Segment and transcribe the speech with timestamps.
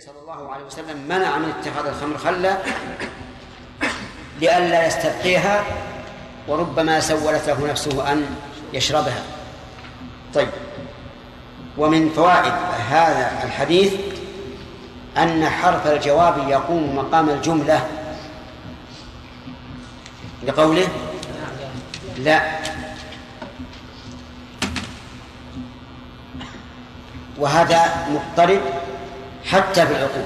[0.00, 2.56] صلى الله عليه وسلم منع من اتخاذ الخمر خلا
[4.40, 5.64] لئلا يستبقيها
[6.48, 8.36] وربما سولت له نفسه أن
[8.72, 9.22] يشربها.
[10.34, 10.48] طيب.
[11.78, 12.52] ومن فوائد
[12.90, 13.92] هذا الحديث
[15.18, 17.86] أن حرف الجواب يقوم مقام الجملة
[20.42, 20.88] لقوله
[22.18, 22.58] لا.
[27.38, 28.60] وهذا مضطرب
[29.50, 30.24] حتى في العقود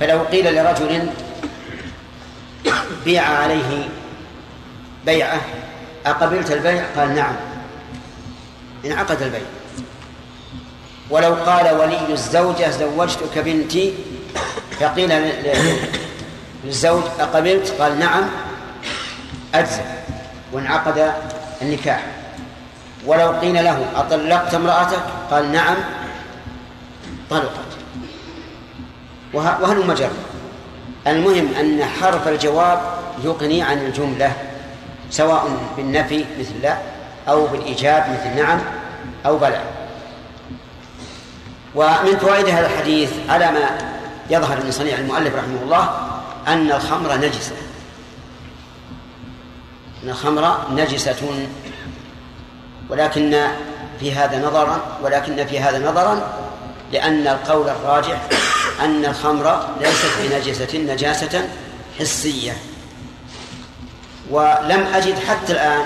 [0.00, 1.08] فلو قيل لرجل
[3.04, 3.88] بيع عليه
[5.06, 5.40] بيعة
[6.06, 7.36] أقبلت البيع؟ قال نعم.
[8.84, 9.40] انعقد البيع.
[11.10, 13.94] ولو قال ولي الزوجة زوجتك بنتي؟
[14.80, 15.12] فقيل
[16.64, 18.30] للزوج أقبلت؟ قال نعم.
[19.54, 19.82] أجزم
[20.52, 21.12] وانعقد
[21.62, 22.06] النكاح.
[23.06, 25.76] ولو قيل له أطلقت امرأتك؟ قال نعم.
[27.30, 27.70] طلقت
[29.34, 30.10] وهل مجر
[31.06, 32.80] المهم أن حرف الجواب
[33.24, 34.32] يغني عن الجملة
[35.10, 36.76] سواء بالنفي مثل لا
[37.28, 38.60] أو بالإيجاب مثل نعم
[39.26, 39.60] أو بلى.
[41.74, 43.78] ومن فوائد هذا الحديث على ما
[44.30, 46.10] يظهر من صنيع المؤلف رحمه الله
[46.48, 47.54] أن الخمر نجسة.
[50.04, 51.46] أن الخمر نجسة.
[52.88, 53.46] ولكن
[54.00, 56.22] في هذا نظرا ولكن في هذا نظرا
[56.92, 58.28] لأن القول الراجح
[58.80, 61.48] أن الخمر ليست بنجسة نجاسة
[61.98, 62.56] حسية.
[64.30, 65.82] ولم أجد حتى الآن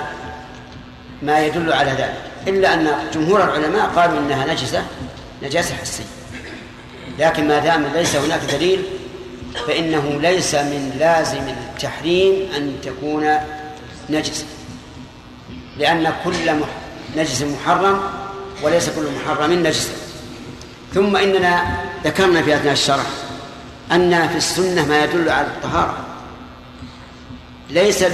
[1.22, 4.84] ما يدل على ذلك إلا أن جمهور العلماء قالوا إنها نجسة
[5.42, 6.04] نجاسة حسية.
[7.18, 8.82] لكن ما دام ليس هناك دليل
[9.66, 13.30] فإنه ليس من لازم التحريم أن تكون
[14.10, 14.44] نجسة.
[15.78, 16.34] لأن كل
[17.16, 18.00] نجس محرم
[18.62, 20.03] وليس كل محرم نجسا
[20.94, 23.06] ثم إننا ذكرنا في أثناء الشرح
[23.92, 25.96] أن في السنة ما يدل على الطهارة.
[27.70, 28.04] ليس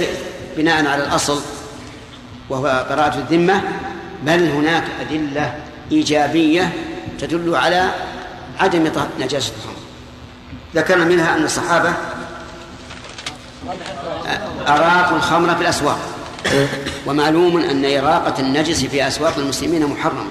[0.57, 1.41] بناء على الأصل
[2.49, 3.61] وهو براءة الذمة
[4.23, 5.55] بل هناك أدلة
[5.91, 6.73] إيجابية
[7.19, 7.91] تدل على
[8.59, 9.81] عدم نجاسة الخمر
[10.75, 11.93] ذكرنا منها أن الصحابة
[14.67, 15.99] أراقوا الخمر في الأسواق.
[17.05, 20.25] ومعلوم أن إراقة النجس في أسواق المسلمين محرمة.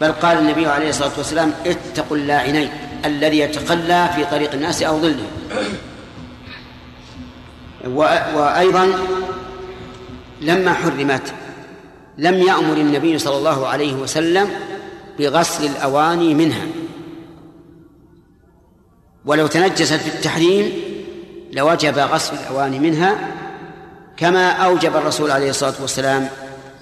[0.00, 2.70] بل قال النبي عليه الصلاة والسلام اتقوا اللاعنين
[3.04, 5.26] الذي يتقلى في طريق الناس أو ظله.
[8.34, 8.92] وأيضا
[10.40, 11.34] لما حرمت
[12.18, 14.48] لم يأمر النبي صلى الله عليه وسلم
[15.18, 16.66] بغسل الأواني منها.
[19.24, 20.72] ولو تنجست في التحريم
[21.52, 23.18] لوجب غسل الأواني منها
[24.16, 26.28] كما أوجب الرسول عليه الصلاة والسلام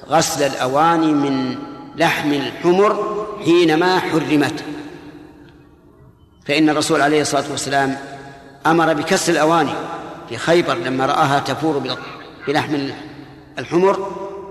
[0.09, 1.59] غسل الأواني من
[1.99, 4.65] لحم الحمر حينما حرمت.
[6.47, 7.97] فإن الرسول عليه الصلاة والسلام
[8.67, 9.75] أمر بكسر الأواني
[10.29, 11.97] في خيبر لما رآها تفور
[12.47, 12.91] بلحم
[13.59, 13.93] الحمر.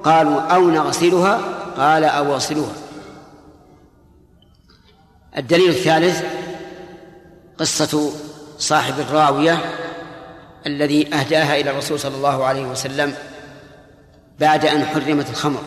[0.03, 1.41] قالوا أو نغسلها؟
[1.77, 2.73] قال أو أغسلوها.
[5.37, 6.23] الدليل الثالث
[7.57, 8.11] قصة
[8.57, 9.59] صاحب الراوية
[10.65, 13.13] الذي أهداها إلى الرسول صلى الله عليه وسلم
[14.39, 15.61] بعد أن حرمت الخمر.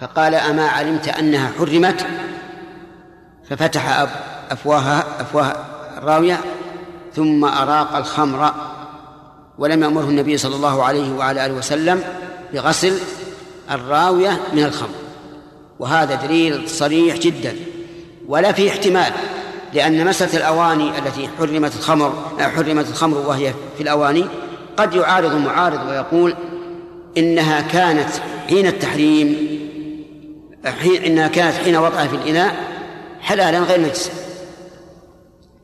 [0.00, 2.06] فقال أما علمت أنها حرمت؟
[3.50, 4.06] ففتح
[4.50, 5.56] أفواهها أفواه
[5.98, 6.40] الراوية
[7.14, 8.54] ثم أراق الخمر
[9.58, 12.02] ولم يأمره النبي صلى الله عليه وعلى آله وسلم
[12.52, 12.98] بغسل
[13.70, 14.94] الراوية من الخمر.
[15.78, 17.56] وهذا دليل صريح جدا
[18.28, 19.12] ولا في احتمال
[19.74, 24.24] لأن مسألة الأواني التي حرمت الخمر حرمت الخمر وهي في الأواني
[24.76, 26.34] قد يعارض معارض ويقول
[27.16, 28.10] إنها كانت
[28.48, 29.47] حين التحريم
[30.66, 32.54] حين إنها كانت حين وضعها في الإناء
[33.20, 34.10] حلالا غير نجسا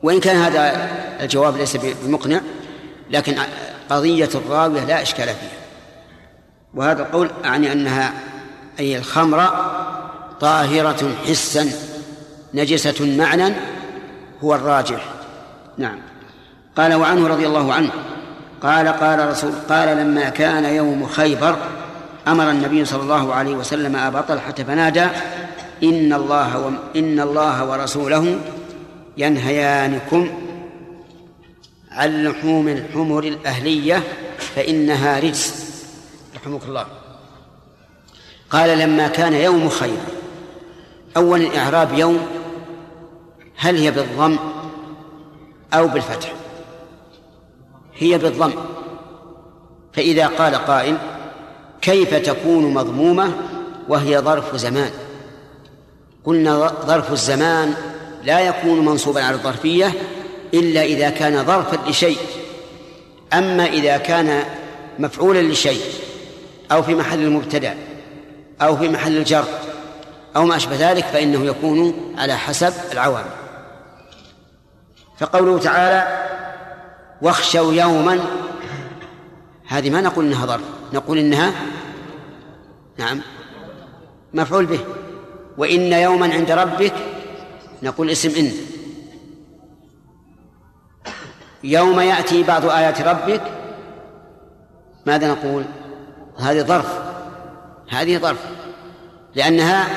[0.03, 0.89] وإن كان هذا
[1.21, 2.41] الجواب ليس بمقنع
[3.11, 3.35] لكن
[3.89, 5.59] قضية الراوية لا إشكال فيها.
[6.73, 8.13] وهذا القول أعني أنها
[8.79, 9.49] أي الخمر
[10.41, 11.71] طاهرة حسا
[12.53, 13.53] نجسة معنى
[14.43, 15.05] هو الراجح.
[15.77, 15.99] نعم.
[16.77, 17.89] قال وعنه رضي الله عنه
[18.61, 21.57] قال قال رسول قال لما كان يوم خيبر
[22.27, 25.05] أمر النبي صلى الله عليه وسلم أبا طلحة فنادى
[25.83, 26.69] إن الله و...
[26.95, 28.39] إن الله ورسوله
[29.17, 30.29] ينهيانكم
[31.91, 34.03] عن لحوم الحمر الأهلية
[34.37, 35.75] فإنها رجس.
[36.35, 36.85] رحمك الله.
[38.49, 40.15] قال لما كان يوم خيبر
[41.17, 42.27] أول الإعراب يوم
[43.57, 44.37] هل هي بالضم
[45.73, 46.33] أو بالفتح؟
[47.95, 48.53] هي بالضم.
[49.93, 50.97] فإذا قال قائل
[51.85, 53.31] كيف تكون مضمومة
[53.87, 54.91] وهي ظرف زمان؟
[56.23, 57.73] قلنا ظرف الزمان
[58.23, 59.93] لا يكون منصوبا على الظرفية
[60.53, 62.17] إلا إذا كان ظرفا لشيء.
[63.33, 64.43] أما إذا كان
[64.99, 65.81] مفعولا لشيء
[66.71, 67.75] أو في محل المبتدأ
[68.61, 69.45] أو في محل الجر
[70.35, 73.35] أو ما أشبه ذلك فإنه يكون على حسب العوامل.
[75.19, 76.25] فقوله تعالى
[77.21, 78.19] واخشوا يوما
[79.67, 80.74] هذه ما نقول إنها ظرف.
[80.93, 81.51] نقول إنها
[82.97, 83.21] نعم
[84.33, 84.79] مفعول به.
[85.57, 86.93] وإن يوما عند ربك
[87.83, 88.51] نقول اسم إن.
[91.63, 93.41] يوم يأتي بعض آيات ربك
[95.05, 95.63] ماذا نقول؟
[96.37, 96.99] هذه ظرف.
[97.89, 98.39] هذه ظرف.
[99.35, 99.87] لأنها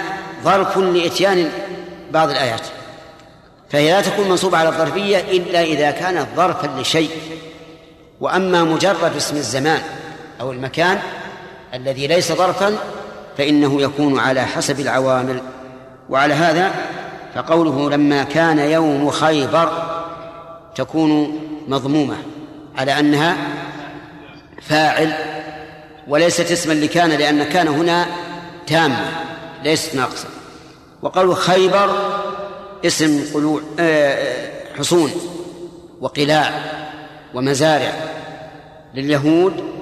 [0.44, 1.50] ظرف لإتيان
[2.12, 2.66] بعض الآيات.
[3.70, 7.10] فهي لا تكون منصوبة على الظرفية إلا إذا كانت ظرفا لشيء.
[8.20, 9.82] وأما مجرد اسم الزمان
[10.40, 10.98] أو المكان
[11.74, 12.78] الذي ليس ظرفا
[13.38, 15.40] فإنه يكون على حسب العوامل.
[16.10, 16.72] وعلى هذا
[17.34, 19.72] فقوله لما كان يوم خيبر
[20.74, 21.38] تكون
[21.68, 22.16] مضمومة
[22.76, 23.36] على أنها
[24.62, 25.12] فاعل
[26.08, 28.06] وليست اسما لكان لأن كان هنا
[28.66, 29.10] تامة
[29.64, 30.28] ليست ناقصة
[31.02, 32.20] وقول خيبر
[32.86, 34.48] اسم قلوع آه،
[34.78, 35.10] حصون
[36.00, 36.62] وقلاع
[37.34, 37.92] ومزارع
[38.94, 39.77] لليهود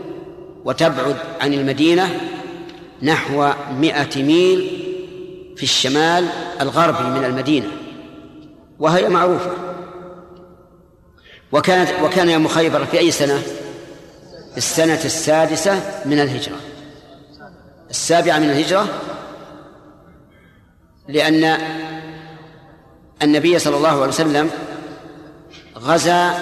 [0.67, 2.21] وتبعد عن المدينة
[3.03, 4.83] نحو مئة ميل
[5.57, 6.29] في الشمال
[6.61, 7.67] الغربي من المدينة
[8.79, 9.51] وهي معروفة.
[11.53, 13.43] وكانت وكان يوم خيبر في أي سنة؟
[14.57, 16.57] السنة السادسة من الهجرة.
[17.91, 18.89] السابعة من الهجرة
[21.09, 21.59] لأن
[23.23, 24.51] النبي صلى الله عليه وسلم
[25.79, 26.35] غزا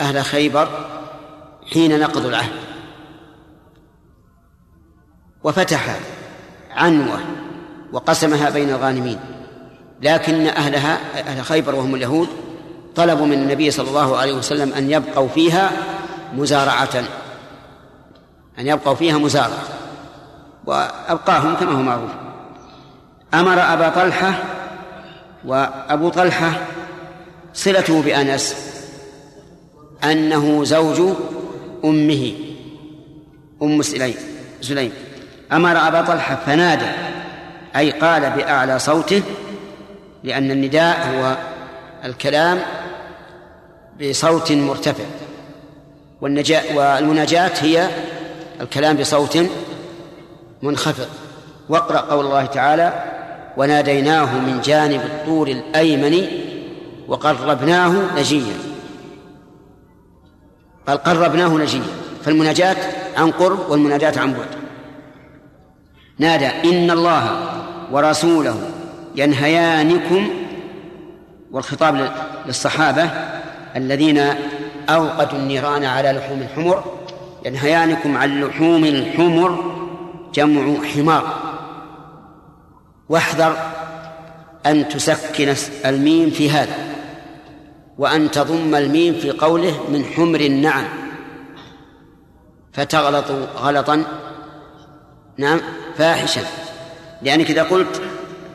[0.00, 0.68] أهل خيبر
[1.72, 2.73] حين نقضوا العهد.
[5.44, 6.00] وفتح
[6.70, 7.20] عنوة
[7.92, 9.18] وقسمها بين الغانمين
[10.02, 12.28] لكن أهلها أهل خيبر وهم اليهود
[12.96, 15.72] طلبوا من النبي صلى الله عليه وسلم أن يبقوا فيها
[16.34, 17.04] مزارعة
[18.58, 19.64] أن يبقوا فيها مزارعة
[20.66, 22.10] وأبقاهم كما هو معروف.
[23.34, 24.34] أمر أبا طلحة
[25.44, 26.52] وأبو طلحة
[27.54, 28.56] صلته بأنس
[30.04, 31.16] أنه زوج
[31.84, 32.32] أمه
[33.62, 34.92] أم سليم
[35.52, 36.86] أمر أبا طلحة فنادى
[37.76, 39.22] أي قال بأعلى صوته
[40.24, 41.36] لأن النداء هو
[42.04, 42.58] الكلام
[44.00, 45.04] بصوت مرتفع
[46.20, 47.88] والنجاة والمناجاة هي
[48.60, 49.38] الكلام بصوت
[50.62, 51.08] منخفض.
[51.68, 53.04] واقرأ قول الله تعالى
[53.56, 56.26] وناديناه من جانب الطور الأيمن
[57.08, 58.56] وقربناه نجيا.
[60.86, 61.82] قال قربناه نجيا
[62.24, 62.76] فالمناجاة
[63.16, 64.63] عن قرب والمناجاة عن بعد.
[66.18, 67.50] نادى إن الله
[67.92, 68.70] ورسوله
[69.16, 70.28] ينهيانكم
[71.50, 72.12] والخطاب
[72.46, 73.10] للصحابة
[73.76, 74.18] الذين
[74.88, 76.84] أوقدوا النيران على لحوم الحمر
[77.44, 79.74] ينهيانكم عن لحوم الحمر
[80.34, 81.34] جمع حمار.
[83.08, 83.56] واحذر
[84.66, 85.54] أن تسكن
[85.86, 86.76] الميم في هذا
[87.98, 90.84] وأن تضم الميم في قوله من حمر النعم
[92.72, 94.04] فتغلط غلطا
[95.38, 95.60] نعم.
[95.98, 96.42] فاحشا
[97.22, 98.02] لأنك إذا قلت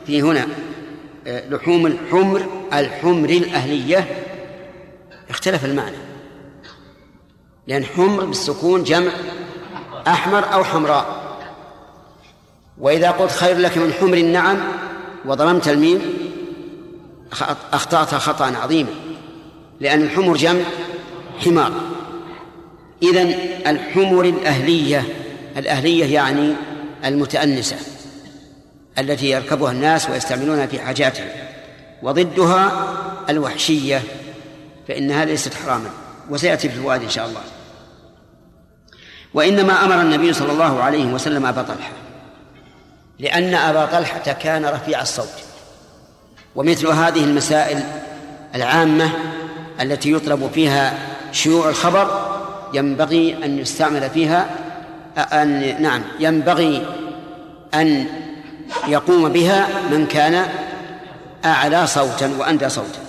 [0.06, 0.46] في هنا
[1.26, 4.08] آه، لحوم الحمر الحمر الأهلية.
[5.30, 5.96] اختلف المعنى.
[7.66, 9.10] لأن حمر بالسكون جمع
[10.08, 11.36] أحمر أو حمراء.
[12.78, 14.58] وإذا قلت خير لك من حمر النعم
[15.24, 16.00] وضممت الميم
[17.72, 18.90] أخطأت خطأ عظيما
[19.80, 20.62] لأن الحمر جمع
[21.44, 21.72] حمار.
[23.02, 23.34] إذن
[23.66, 25.04] الحمر الأهلية
[25.56, 26.54] الأهلية يعني
[27.04, 27.76] المتأنسة
[28.98, 31.28] التي يركبها الناس ويستعملونها في حاجاتهم
[32.02, 32.88] وضدها
[33.28, 34.02] الوحشية
[34.88, 35.90] فإنها ليست حراما
[36.30, 37.40] وسيأتي في الفوائد إن شاء الله.
[39.34, 41.92] وإنما أمر النبي صلى الله عليه وسلم أبا طلحة
[43.18, 45.50] لأن أبا طلحة كان رفيع الصوت
[46.56, 47.82] ومثل هذه المسائل
[48.54, 49.10] العامة
[49.80, 50.98] التي يطلب فيها
[51.32, 52.30] شيوع الخبر
[52.74, 54.50] ينبغي أن يستعمل فيها
[55.20, 56.86] أن نعم ينبغي
[57.74, 58.06] أن
[58.88, 60.46] يقوم بها من كان
[61.44, 63.00] أعلى صوتا وأندى صوتا.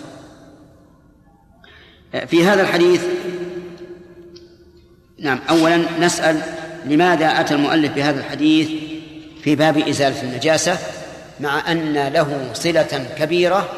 [2.27, 3.03] في هذا الحديث
[5.19, 6.41] نعم أولا نسأل
[6.85, 8.69] لماذا أتى المؤلف بهذا الحديث
[9.43, 10.77] في باب إزالة النجاسة
[11.39, 13.69] مع أن له صلة كبيرة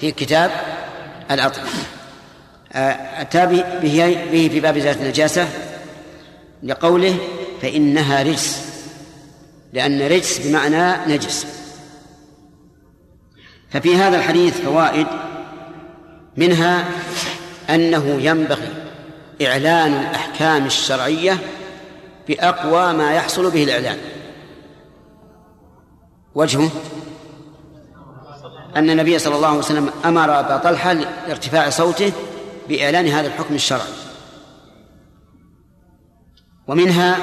[0.00, 0.50] في كتاب
[2.72, 3.46] آه، أتى
[3.82, 5.48] به في باب إزالة النجاسة
[6.62, 7.16] لقوله
[7.62, 8.64] فإنها رجس
[9.72, 11.46] لأن رجس بمعنى نجس.
[13.70, 15.06] ففي هذا الحديث فوائد
[16.36, 16.88] منها
[17.70, 18.68] أنه ينبغي
[19.42, 21.38] إعلان الأحكام الشرعية
[22.28, 23.98] بأقوى ما يحصل به الإعلان.
[26.34, 26.70] وجهه
[28.76, 30.92] أن النبي صلى الله عليه وسلم أمر أبا طلحة
[31.28, 32.12] لارتفاع صوته
[32.68, 34.09] بإعلان هذا الحكم الشرعي.
[36.70, 37.16] ومنها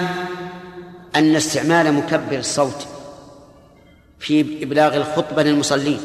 [1.16, 2.88] أن استعمال مكبر الصوت
[4.20, 6.00] في إبلاغ الخطبة للمصلين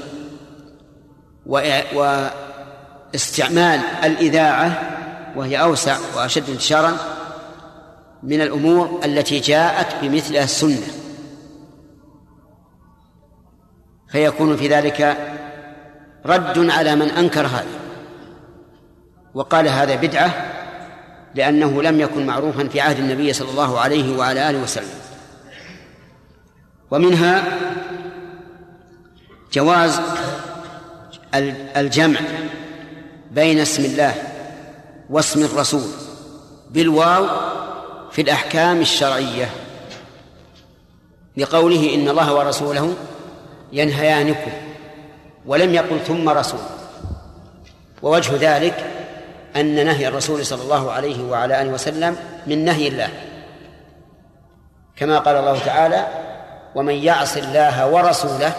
[3.14, 4.98] واستعمال الإذاعة
[5.36, 6.96] وهي أوسع وأشد انتشارا
[8.22, 10.86] من الأمور التي جاءت بمثلها السنة.
[14.08, 15.16] فيكون في ذلك
[16.26, 17.66] رد على من أنكر هذا
[19.34, 20.61] وقال هذا بدعة
[21.34, 24.98] لأنه لم يكن معروفا في عهد النبي صلى الله عليه وعلى آله وسلم.
[26.90, 27.58] ومنها
[29.52, 30.00] جواز
[31.76, 32.20] الجمع
[33.30, 34.14] بين اسم الله
[35.10, 35.88] واسم الرسول
[36.70, 37.26] بالواو
[38.10, 39.50] في الأحكام الشرعية
[41.36, 42.94] لقوله إن الله ورسوله
[43.72, 44.50] ينهيانكم
[45.46, 46.60] ولم يقل ثم رسول
[48.02, 49.01] ووجه ذلك
[49.56, 52.16] أن نهي الرسول صلى الله عليه وعلى آله وسلم
[52.46, 53.08] من نهي الله.
[54.96, 56.06] كما قال الله تعالى
[56.74, 58.52] ومن يعص الله ورسوله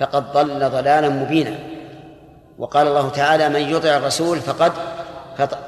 [0.00, 1.58] فقد ضل ضلالا مبينا.
[2.58, 4.72] وقال الله تعالى من يطع الرسول فقد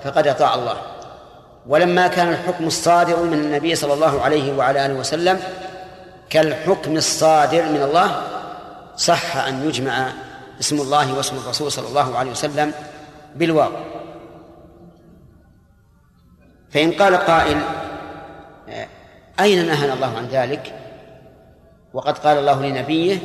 [0.05, 0.77] فقد أطاع الله.
[1.67, 5.41] ولما كان الحكم الصادر من النبي صلى الله عليه وعلى آله وسلم
[6.31, 8.23] كالحكم الصادر من الله
[8.97, 10.13] صح أن يجمع
[10.61, 12.73] اسم الله واسم الرسول صلى الله عليه وسلم
[13.37, 13.73] بالواو.
[16.71, 17.61] فإن قال قائل
[19.41, 20.75] أين نهانا الله عن ذلك؟
[21.95, 23.19] وقد قال الله لنبيه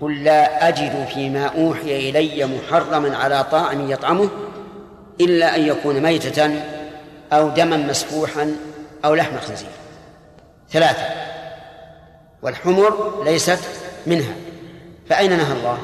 [0.00, 4.28] قل لا أجد فيما أوحي إلي محرما على طاعم يطعمه
[5.20, 6.62] إلا أن يكون ميتة
[7.32, 8.56] أو دما مسفوحا
[9.04, 9.68] أو لحم خنزير.
[10.70, 11.04] ثلاثة.
[12.42, 13.60] والحمر ليست
[14.06, 14.34] منها.
[15.08, 15.78] فأين نهى الله؟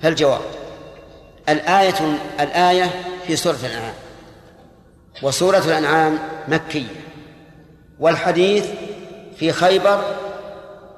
[0.00, 0.40] فالجواب
[1.48, 1.94] الآية
[2.40, 2.90] الآية
[3.26, 3.94] في سورة الأنعام.
[5.22, 7.02] وسورة الأنعام مكية
[7.98, 8.66] والحديث
[9.36, 10.04] في خيبر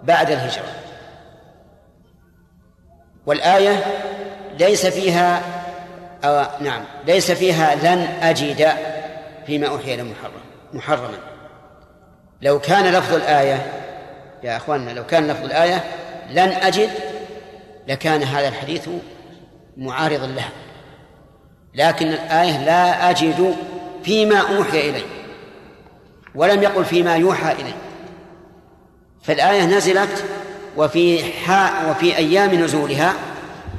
[0.02, 0.75] بعد الهجرة.
[3.26, 3.85] والآية
[4.59, 5.42] ليس فيها
[6.25, 8.73] أو نعم ليس فيها لن أجد
[9.47, 10.33] فيما أوحي إلى محرم
[10.73, 11.18] محرما.
[12.42, 13.73] لو كان لفظ الآية
[14.42, 15.85] يا أخواننا لو كان لفظ الآية
[16.30, 16.90] لن أجد
[17.88, 18.88] لكان هذا الحديث
[19.76, 20.50] معارضا لها.
[21.75, 23.56] لكن الآية لا أجد
[24.04, 25.02] فيما أوحي إلي
[26.34, 27.75] ولم يقل فيما يوحى إلي
[29.23, 30.25] فالآية نزلت
[30.76, 33.14] وفي حاء وفي أيام نزولها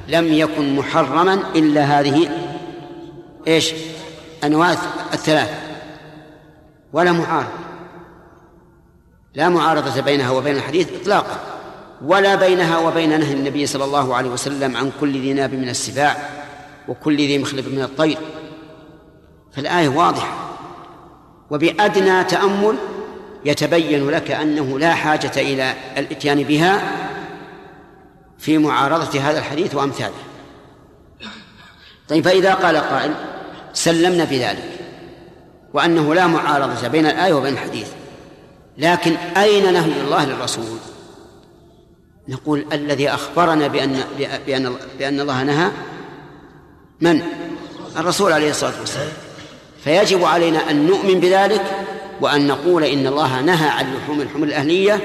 [0.08, 2.29] لم يكن محرما إلا هذه
[3.48, 3.74] إيش؟
[4.44, 4.72] أنواع
[5.13, 5.50] الثلاث.
[6.94, 7.50] ولا معارضة
[9.34, 11.39] لا معارضة بينها وبين الحديث إطلاقا.
[12.05, 16.29] ولا بينها وبين نهي النبي صلى الله عليه وسلم عن كل ذي ناب من السباع
[16.88, 18.17] وكل ذي مخلب من الطير.
[19.56, 20.46] فالآية واضحة.
[21.50, 22.76] وبأدنى تأمل
[23.46, 26.82] يتبين لك أنه لا حاجة إلى الإتيان بها
[28.38, 30.14] في معارضة هذا الحديث وأمثاله.
[32.10, 33.14] طيب فإذا قال قائل
[33.74, 34.80] سلمنا بذلك
[35.74, 37.88] وأنه لا معارضة بين الآية وبين الحديث
[38.78, 40.78] لكن أين نهي الله للرسول؟
[42.28, 44.04] نقول الذي أخبرنا بأن
[44.48, 45.72] بأن بأن الله نهى
[47.02, 47.22] من؟
[47.98, 49.25] الرسول عليه الصلاة والسلام.
[49.86, 51.62] فيجب علينا أن نؤمن بذلك
[52.22, 55.00] وأن نقول إن الله نهى عن لحوم الحمر الأهلية.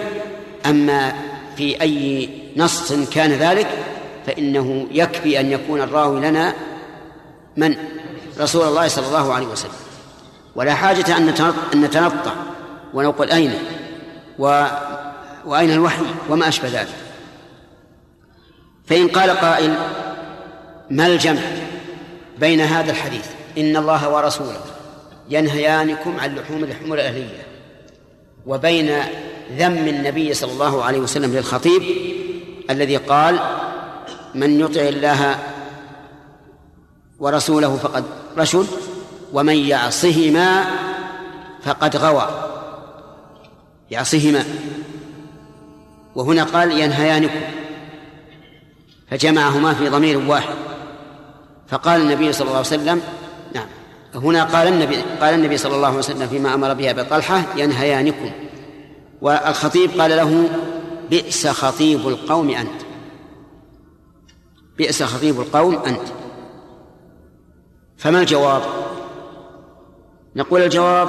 [0.66, 1.14] أما
[1.56, 3.68] في أي نص كان ذلك
[4.26, 6.54] فإنه يكفي أن يكون الراوي لنا
[7.56, 7.76] من؟
[8.38, 9.72] رسول الله صلى الله عليه وسلم.
[10.54, 11.34] ولا حاجة أن
[11.74, 12.32] نتنطع
[12.94, 13.54] ونقول أين؟
[14.38, 14.66] و
[15.44, 16.94] وأين الوحي؟ وما أشبه ذلك.
[18.86, 19.74] فإن قال قائل
[20.90, 21.40] ما الجمع
[22.38, 23.26] بين هذا الحديث؟
[23.60, 24.60] إن الله ورسوله
[25.30, 27.46] ينهيانكم عن لحوم الحمر الأهلية
[28.46, 28.90] وبين
[29.58, 31.82] ذم النبي صلى الله عليه وسلم للخطيب
[32.70, 33.40] الذي قال
[34.34, 35.36] من يطع الله
[37.18, 38.04] ورسوله فقد
[38.38, 38.66] رشد
[39.32, 40.64] ومن يعصهما
[41.62, 42.28] فقد غوى.
[43.90, 44.44] يعصهما.
[46.14, 47.40] وهنا قال ينهيانكم.
[49.10, 50.54] فجمعهما في ضمير واحد.
[51.68, 53.02] فقال النبي صلى الله عليه وسلم
[53.54, 53.66] نعم.
[54.14, 58.30] هنا قال النبي قال النبي صلى الله عليه وسلم فيما أمر به ابي طلحه ينهيانكم.
[59.20, 60.48] والخطيب قال له
[61.10, 62.80] بئس خطيب القوم أنت.
[64.78, 66.08] بئس خطيب القوم أنت.
[67.96, 68.62] فما الجواب؟
[70.36, 71.08] نقول الجواب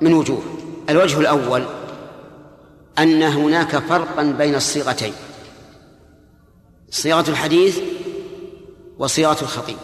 [0.00, 0.42] من وجوه.
[0.90, 1.64] الوجه الأول
[2.98, 5.12] أن هناك فرقا بين الصيغتين.
[6.90, 7.80] صيغة الحديث
[8.98, 9.76] وصيغة الخطيب.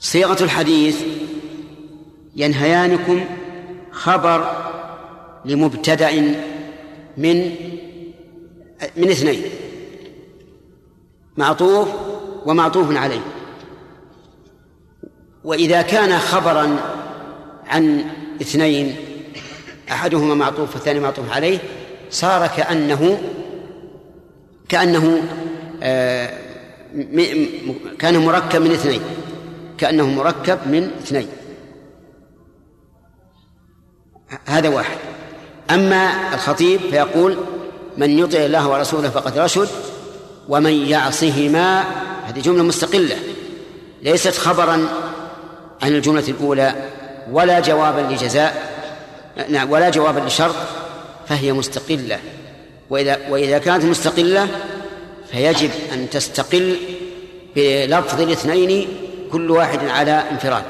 [0.00, 1.02] صيغة الحديث
[2.36, 3.24] ينهيانكم
[3.90, 4.50] خبر
[5.44, 6.10] لمبتدأ
[7.16, 7.54] من
[8.96, 9.42] من اثنين
[11.36, 11.88] معطوف
[12.46, 13.20] ومعطوف عليه.
[15.44, 16.76] وإذا كان خبرا
[17.66, 18.04] عن
[18.42, 18.96] اثنين
[19.90, 21.58] أحدهما معطوف والثاني معطوف عليه
[22.10, 23.18] صار كأنه
[24.68, 25.22] كأنه
[25.82, 26.48] آه
[27.98, 29.00] كان مركب من اثنين.
[29.78, 31.28] كأنه مركب من اثنين.
[34.46, 34.98] هذا واحد.
[35.70, 37.36] أما الخطيب فيقول
[37.96, 39.68] من يطع الله ورسوله فقد رشد
[40.48, 41.84] ومن يعصهما
[42.24, 43.16] هذه جملة مستقلة
[44.02, 44.88] ليست خبرا
[45.82, 46.74] عن الجملة الأولى
[47.30, 48.78] ولا جوابا لجزاء
[49.48, 50.54] نعم ولا جوابا لشرط
[51.28, 52.18] فهي مستقلة.
[52.90, 54.48] وإذا وإذا كانت مستقلة
[55.32, 56.76] فيجب أن تستقل
[57.56, 58.88] بلفظ الاثنين
[59.32, 60.64] كل واحد على انفراد.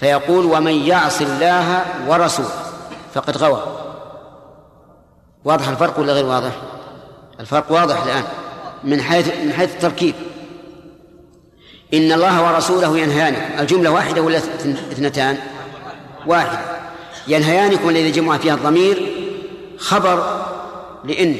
[0.00, 2.48] فيقول ومن يعص الله ورسوله
[3.14, 3.62] فقد غوى.
[5.44, 6.52] واضح الفرق ولا غير واضح؟
[7.40, 8.24] الفرق واضح الآن
[8.84, 10.14] من حيث من حيث التركيب.
[11.94, 14.38] إن الله ورسوله ينهيانكم الجملة واحدة ولا
[14.92, 15.38] اثنتان؟
[16.26, 16.58] واحدة.
[17.28, 19.12] ينهيانكم الذي جمع فيها الضمير
[19.78, 20.44] خبر
[21.04, 21.36] لإن.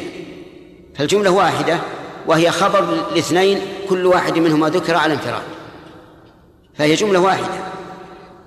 [0.95, 1.79] فالجملة واحدة
[2.27, 2.85] وهي خبر
[3.15, 5.43] لاثنين كل واحد منهما ذكر على انفراد.
[6.79, 7.47] فهي جملة واحدة.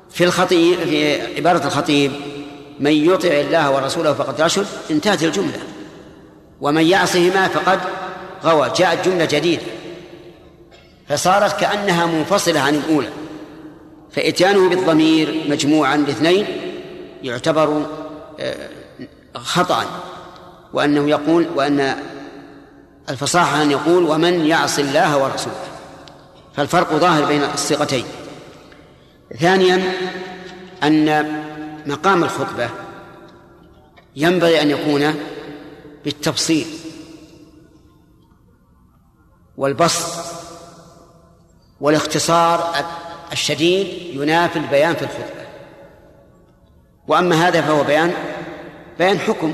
[0.10, 2.12] في الخطيب في عبارة الخطيب
[2.80, 4.66] من يطع الله ورسوله فقد رشد.
[4.92, 5.60] انتهت الجملة.
[6.62, 7.80] ومن يعصهما فقد
[8.44, 8.72] غوى.
[8.76, 9.64] جاءت جملة جديدة.
[11.10, 13.10] فصارت كأنها منفصلة عن الأولى.
[14.12, 16.46] فإتيانه بالضمير مجموعا لاثنين
[17.24, 17.86] يعتبر
[18.40, 18.70] آه،
[19.36, 19.86] خطأ.
[20.74, 21.96] وأنه يقول وأن
[23.10, 25.56] الفصاحة أن يقول ومن يعص الله ورسوله.
[26.56, 28.04] فالفرق ظاهر بين الصيغتين
[29.36, 29.84] ثانيا
[30.84, 31.26] أن
[31.86, 32.70] مقام الخطبة
[34.16, 35.16] ينبغي أن يكون
[36.06, 36.68] بالتفصيل
[39.58, 40.26] والبسط
[41.82, 42.76] والاختصار
[43.32, 45.48] الشديد ينافي البيان في الخطبة.
[47.08, 48.14] وأما هذا فهو بيان
[49.00, 49.54] بيان حكم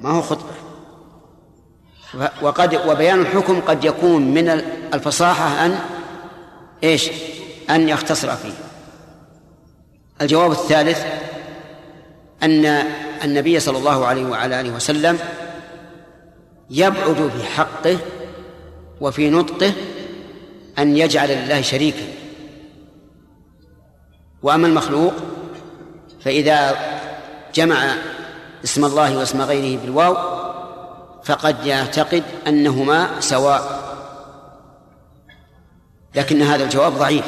[0.00, 0.52] ما هو خطبة.
[2.42, 4.48] وقد وبيان الحكم قد يكون من
[4.94, 5.78] الفصاحة أن
[6.84, 7.10] إيش؟
[7.70, 8.67] أن يختصر فيه.
[10.22, 11.06] الجواب الثالث
[12.42, 12.64] أن
[13.24, 15.18] النبي صلى الله عليه وعلى آله وسلم
[16.70, 17.98] يبعد في حقه
[19.00, 19.72] وفي نطقه
[20.78, 22.04] أن يجعل لله شريكا.
[24.42, 25.12] وأما المخلوق
[26.24, 26.76] فإذا
[27.54, 27.94] جمع
[28.64, 30.16] اسم الله واسم غيره بالواو
[31.24, 33.78] فقد يعتقد أنهما سواء.
[36.14, 37.24] لكن هذا الجواب ضعيف.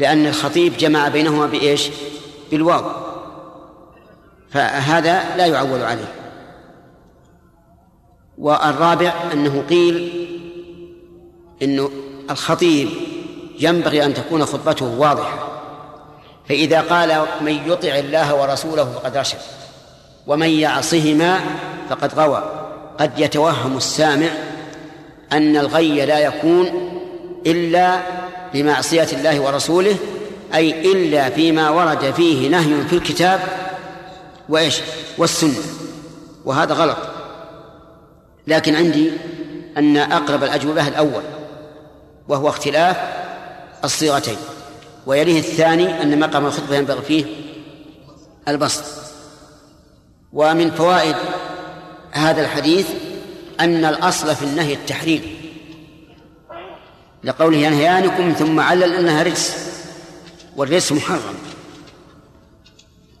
[0.00, 1.90] لأن الخطيب جمع بينهما بإيش؟
[2.50, 2.84] بالواو.
[4.50, 6.12] فهذا لا يعول عليه.
[8.38, 10.12] والرابع أنه قيل
[11.62, 11.90] أنه
[12.30, 12.88] الخطيب
[13.60, 15.48] ينبغي أن تكون خطبته واضحة.
[16.48, 19.38] فإذا قال من يطع الله ورسوله فقد رشد
[20.26, 21.40] ومن يعصهما
[21.90, 22.42] فقد غوى.
[22.98, 24.28] قد يتوهم السامع
[25.32, 26.66] أن الغي لا يكون
[27.46, 28.00] إلا
[28.54, 29.96] بمعصية الله ورسوله
[30.54, 33.40] أي إلا فيما ورد فيه نهي في الكتاب
[34.48, 34.80] وإيش؟
[35.18, 35.62] والسنة.
[36.44, 36.96] وهذا غلط.
[38.46, 39.10] لكن عندي
[39.78, 41.22] أن أقرب الأجوبة الأول
[42.28, 42.96] وهو اختلاف
[43.84, 44.36] الصيغتين.
[45.06, 47.24] ويليه الثاني أن مقام الخطبة ينبغي فيه
[48.48, 48.84] البسط.
[50.32, 51.16] ومن فوائد
[52.10, 52.86] هذا الحديث
[53.60, 55.39] أن الأصل في النهي التحريم.
[57.24, 59.56] لقوله ينهيانكم ثم علل أنها رجس
[60.56, 61.34] والرجس محرم.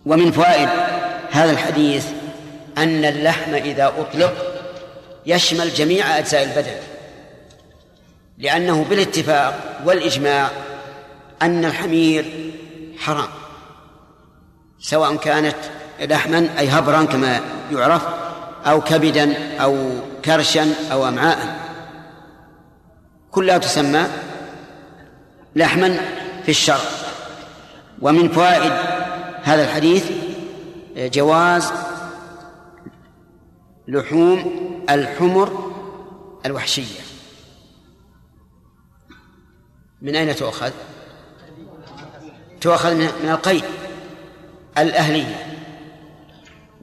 [0.06, 0.68] ومن فوائد
[1.30, 2.06] هذا الحديث
[2.78, 4.32] أن اللحم إذا أطلق
[5.26, 6.76] يشمل جميع أجزاء البدن
[8.38, 10.50] لأنه بالاتفاق والإجماع
[11.42, 12.52] أن الحمير
[12.98, 13.28] حرام
[14.80, 15.56] سواء كانت
[16.00, 17.40] لحما أي هبرا كما
[17.72, 18.02] يعرف
[18.66, 19.90] أو كبدا أو
[20.24, 21.69] كرشا أو أمعاء.
[23.30, 24.06] كلها تسمى
[25.56, 26.00] لحما
[26.42, 26.80] في الشرع.
[28.02, 28.72] ومن فوائد
[29.42, 30.10] هذا الحديث
[30.96, 31.72] جواز
[33.88, 35.72] لحوم الحمر
[36.46, 37.00] الوحشية.
[40.02, 40.70] من أين تؤخذ؟
[42.60, 43.64] تؤخذ من القيد
[44.78, 45.56] الأهلية.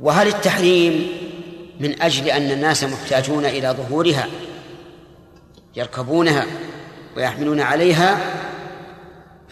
[0.02, 1.08] وهل التحريم
[1.80, 4.28] من أجل أن الناس محتاجون إلى ظهورها
[5.78, 6.46] يركبونها
[7.16, 8.18] ويحملون عليها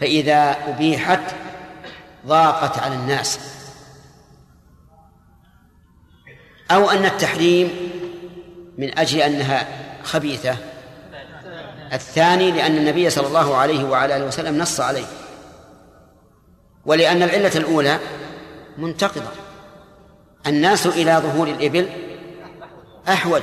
[0.00, 1.20] فإذا أبيحت
[2.26, 3.40] ضاقت على الناس.
[6.70, 7.90] أو أن التحريم
[8.78, 9.68] من أجل أنها
[10.02, 10.56] خبيثة.
[11.92, 15.06] الثاني لأن النبي صلى الله عليه وعلى آله وسلم نص عليه.
[16.86, 17.98] ولأن العلة الأولى
[18.78, 19.30] منتقضة.
[20.46, 21.88] الناس إلى ظهور الإبل
[23.08, 23.42] أحوج.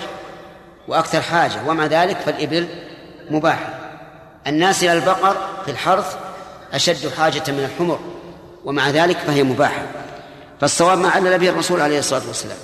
[0.88, 2.68] وأكثر حاجة ومع ذلك فالإبل
[3.30, 3.80] مباحة.
[4.48, 6.16] الناس إلى البقر في الحرث
[6.74, 8.00] أشد حاجة من الحمر
[8.66, 9.86] ومع ذلك فهي مباحة.
[10.62, 12.58] فالصواب ما علل به الرسول عليه الصلاة والسلام.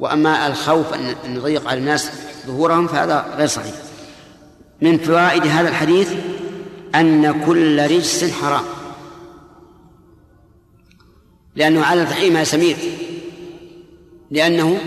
[0.00, 2.10] وأما الخوف أن نضيق على الناس
[2.46, 3.74] ظهورهم فهذا غير صحيح.
[4.80, 6.12] من فوائد هذا الحديث
[6.94, 8.64] أن كل رجس حرام.
[11.56, 12.76] لأنه على تحريمها سمير
[14.30, 14.78] لأنه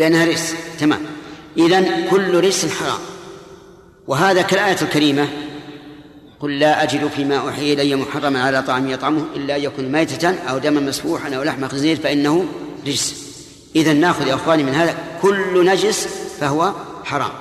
[0.00, 1.00] بأنها رجس تمام.
[1.58, 2.98] إذن كل رجس حرام.
[4.06, 5.28] وهذا كالآية الكريمة
[6.40, 10.58] قل لا أجد فيما أوحي إلي محرما على طعام يطعمه إلا أن يكون ميتة أو
[10.58, 12.46] دما مسفوحا أو لحم خنزير فإنه
[12.86, 13.14] رجس
[13.76, 16.06] إذا نأخذ يا أخواني من هذا كل نجس
[16.40, 16.72] فهو
[17.04, 17.32] حرام.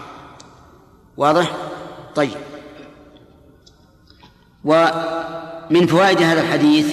[1.17, 1.51] واضح؟
[2.15, 2.37] طيب.
[4.65, 6.87] ومن فوائد هذا الحديث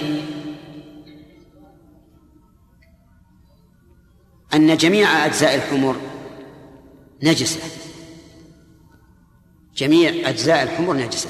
[4.57, 5.97] أن جميع أجزاء الحمر
[7.23, 7.61] نجسة.
[9.77, 11.29] جميع أجزاء الحمر نجسة.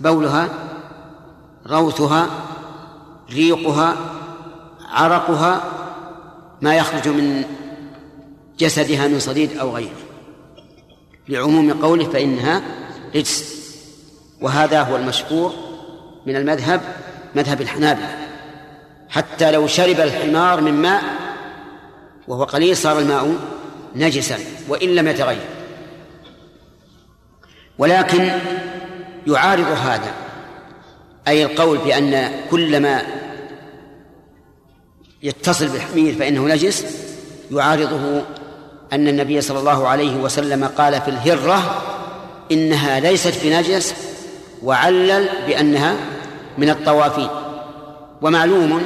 [0.00, 0.48] بولها
[1.66, 2.30] روثها
[3.30, 3.96] ريقها
[4.88, 5.64] عرقها
[6.62, 7.44] ما يخرج من
[8.58, 9.96] جسدها من صديد أو غيره
[11.28, 12.62] لعموم قوله فإنها
[13.14, 13.64] رجس.
[14.40, 15.54] وهذا هو المشهور
[16.26, 16.80] من المذهب
[17.34, 18.18] مذهب الحنابلة.
[19.08, 21.23] حتى لو شرب الحمار من ماء
[22.28, 23.34] وهو قليل صار الماء
[23.96, 25.44] نجسا وإن لم يتغير.
[27.78, 28.32] ولكن
[29.26, 30.14] يعارض هذا
[31.28, 33.02] أي القول بأن كل ما
[35.22, 36.84] يتصل بالحمير فإنه نجس
[37.50, 38.22] يعارضه
[38.92, 41.82] أن النبي صلى الله عليه وسلم قال في الهرة
[42.52, 43.94] إنها ليست بنجس
[44.62, 45.96] وعلل بأنها
[46.58, 47.28] من الطوافين.
[48.22, 48.82] ومعلوم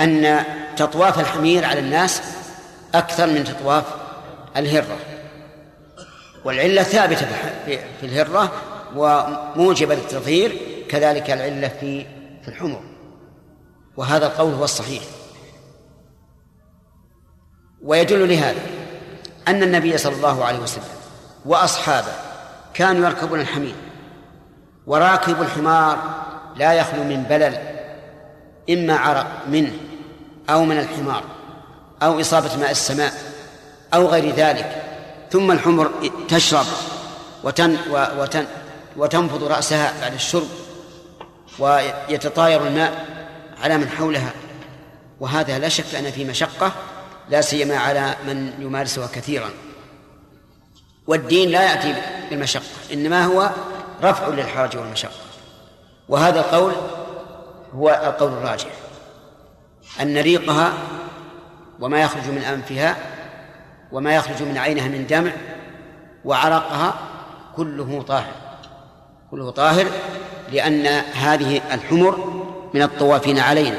[0.00, 0.44] أن
[0.76, 2.22] تطواف الحمير على الناس
[2.94, 3.84] أكثر من تطواف
[4.56, 4.96] الهرة.
[6.44, 7.26] والعلة ثابتة
[7.66, 8.52] في الهرة
[8.96, 10.56] وموجبة للتطهير
[10.88, 12.06] كذلك العلة في
[12.42, 12.82] في الحمر.
[13.96, 15.02] وهذا القول هو الصحيح.
[17.82, 18.60] ويدل لهذا
[19.48, 20.84] أن النبي صلى الله عليه وسلم
[21.44, 22.12] وأصحابه
[22.74, 23.74] كانوا يركبون الحمير.
[24.86, 25.98] وراكب الحمار
[26.56, 27.58] لا يخلو من بلل
[28.70, 29.72] إما عرق منه
[30.52, 31.24] أو من الحمار
[32.02, 33.12] أو إصابة ماء السماء
[33.94, 34.82] أو غير ذلك
[35.30, 35.90] ثم الحمر
[36.28, 36.66] تشرب
[37.44, 38.46] وتن وتن
[38.96, 40.48] وتنفض رأسها بعد الشرب
[41.58, 43.06] ويتطاير الماء
[43.62, 44.32] على من حولها.
[45.20, 46.72] وهذا لا شك أن في مشقة
[47.28, 49.50] لا سيما على من يمارسها كثيرا.
[51.06, 51.94] والدين لا يأتي
[52.30, 52.62] بالمشقة
[52.92, 53.50] إنما هو
[54.02, 55.20] رفع للحرج والمشقة.
[56.08, 56.72] وهذا القول
[57.74, 58.81] هو القول الراجح.
[60.00, 60.72] أن ريقها
[61.80, 62.96] وما يخرج من أنفها
[63.92, 65.32] وما يخرج من عينها من دمع
[66.24, 66.94] وعرقها
[67.56, 68.32] كله طاهر.
[69.30, 69.86] كله طاهر
[70.52, 72.42] لأن هذه الحمر
[72.74, 73.78] من الطوافين علينا.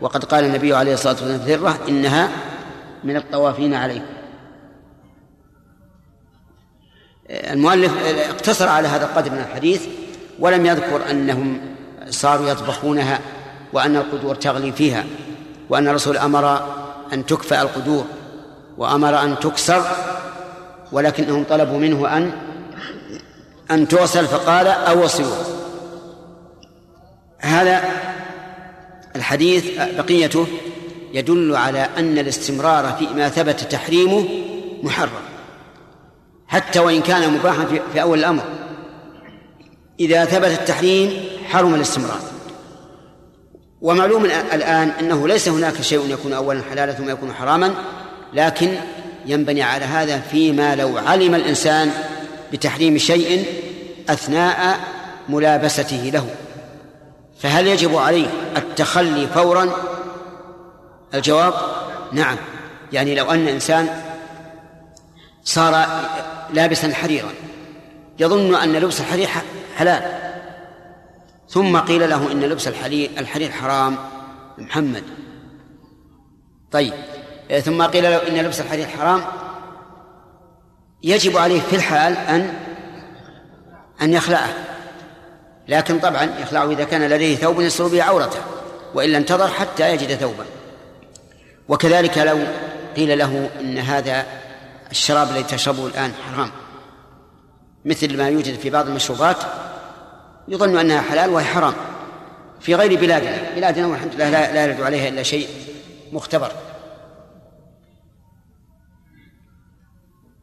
[0.00, 2.28] وقد قال النبي عليه الصلاة والسلام في الذرة إنها
[3.04, 4.04] من الطوافين عليكم.
[7.30, 9.86] المؤلف اقتصر على هذا القدر من الحديث
[10.38, 11.60] ولم يذكر أنهم
[12.08, 13.18] صاروا يطبخونها
[13.72, 15.04] وأن القدور تغلي فيها.
[15.70, 16.62] وأن الرسول أمر
[17.12, 18.04] أن تكفأ القدور
[18.78, 19.82] وأمر أن تكسر
[20.92, 22.32] ولكنهم طلبوا منه أن
[23.70, 25.44] أن تغسل فقال أو وصلوها
[27.38, 27.82] هذا
[29.16, 30.46] الحديث بقيته
[31.12, 34.28] يدل على أن الاستمرار فيما ثبت تحريمه
[34.82, 35.22] محرم
[36.48, 38.42] حتى وإن كان مباحا في أول الأمر.
[40.00, 42.20] إذا ثبت التحريم حرم الاستمرار.
[43.82, 47.74] ومعلوم الآن أنه ليس هناك شيء يكون أولا حلالا ثم يكون حراما
[48.34, 48.74] لكن
[49.26, 51.92] ينبني على هذا فيما لو علم الإنسان
[52.52, 53.44] بتحريم شيء
[54.08, 54.80] أثناء
[55.28, 56.26] ملابسته له.
[57.40, 59.70] فهل يجب عليه التخلي فورا؟
[61.14, 61.54] الجواب
[62.12, 62.36] نعم.
[62.92, 63.88] يعني لو أن إنسان
[65.44, 65.86] صار
[66.54, 67.30] لابسا حريرا
[68.18, 69.28] يظن أن لبس الحرير
[69.76, 70.29] حلال.
[71.50, 73.96] ثم قيل له إن لبس الحرير الحرير حرام.
[74.58, 75.04] محمد.
[76.72, 76.94] طيب.
[77.64, 79.22] ثم قيل له إن لبس الحرير حرام.
[81.02, 82.54] يجب عليه في الحال أن
[84.02, 84.54] أن يخلعه.
[85.68, 88.40] لكن طبعا يخلعه إذا كان لديه ثوب يستر به عورته
[88.94, 90.44] وإلا انتظر حتى يجد ثوبا.
[91.68, 92.38] وكذلك لو
[92.96, 94.26] قيل له إن هذا
[94.90, 96.50] الشراب الذي تشربه الآن حرام
[97.84, 99.36] مثل ما يوجد في بعض المشروبات
[100.50, 101.74] يظن أنها حلال وهي حرام
[102.60, 103.54] في غير بلادنا.
[103.54, 105.48] بلادنا والحمد لله لا يرد عليها إلا شيء
[106.12, 106.52] مختبر.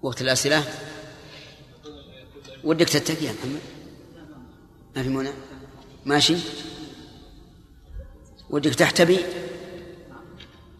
[0.02, 0.64] وقت الأسئلة؟
[2.64, 3.60] ودك تتكي يا محمد؟
[4.96, 5.30] ما في منى
[6.06, 6.38] ماشي؟
[8.50, 9.20] ودك تحتبي؟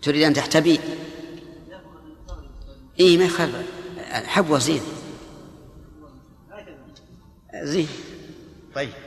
[0.02, 0.80] تريد أن تحتبي؟
[3.00, 3.68] إيه ما يخالف.
[4.10, 4.82] حبوة زين.
[7.64, 7.88] زين.
[8.76, 9.07] طيب.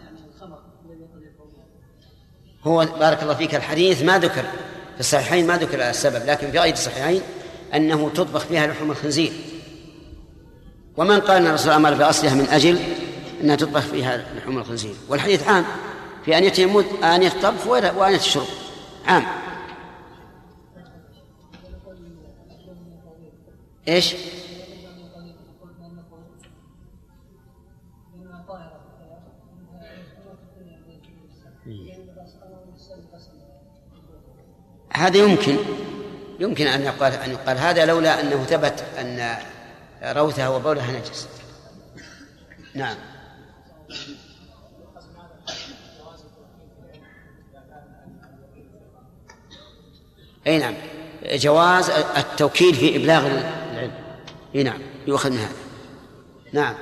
[0.00, 0.22] يعني
[2.64, 4.42] هو بارك الله فيك الحديث ما ذكر
[4.94, 7.22] في الصحيحين ما ذكر السبب لكن في غير الصحيحين
[7.74, 9.32] أنه تطبخ فيها لحوم الخنزير.
[10.96, 12.78] ومن قال أن الرسول أمر بأصلها من أجل
[13.40, 14.94] أنها تطبخ فيها لحوم الخنزير.
[15.08, 15.64] والحديث عام
[16.24, 18.46] في أن يتم آنية الطبخ وآنية الشرب
[19.06, 19.26] عام.
[23.88, 24.14] إيش؟
[34.94, 35.56] هذا يمكن.
[36.40, 39.36] يمكن أن يقال أن يقال هذا لولا أنه ثبت أن
[40.02, 41.28] روثها وبولها نجس.
[42.74, 42.96] نعم.
[50.46, 50.74] أي نعم.
[51.24, 53.92] جواز التوكيل في إبلاغ العلم.
[54.54, 54.80] أي نعم.
[55.06, 55.54] يؤخذ من هذا.
[56.52, 56.74] نعم.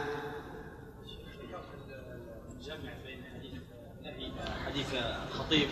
[2.61, 4.33] الجمع بين
[4.67, 4.87] حديث
[5.39, 5.69] خطيب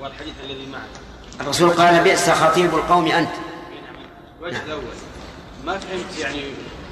[0.00, 0.99] والحديث الذي معه.
[1.40, 3.30] الرسول قال بئس خطيب القوم أنت.
[4.38, 4.66] الوجه نعم.
[4.66, 4.82] الأول.
[5.64, 6.42] ما فهمت يعني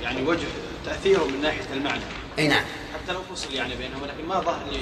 [0.03, 0.47] يعني وجه
[0.87, 2.03] تأثيره من ناحية المعنى.
[2.39, 2.65] أي نعم.
[2.95, 4.81] حتى لو فصل يعني بينهم لكن ما ظهر لي.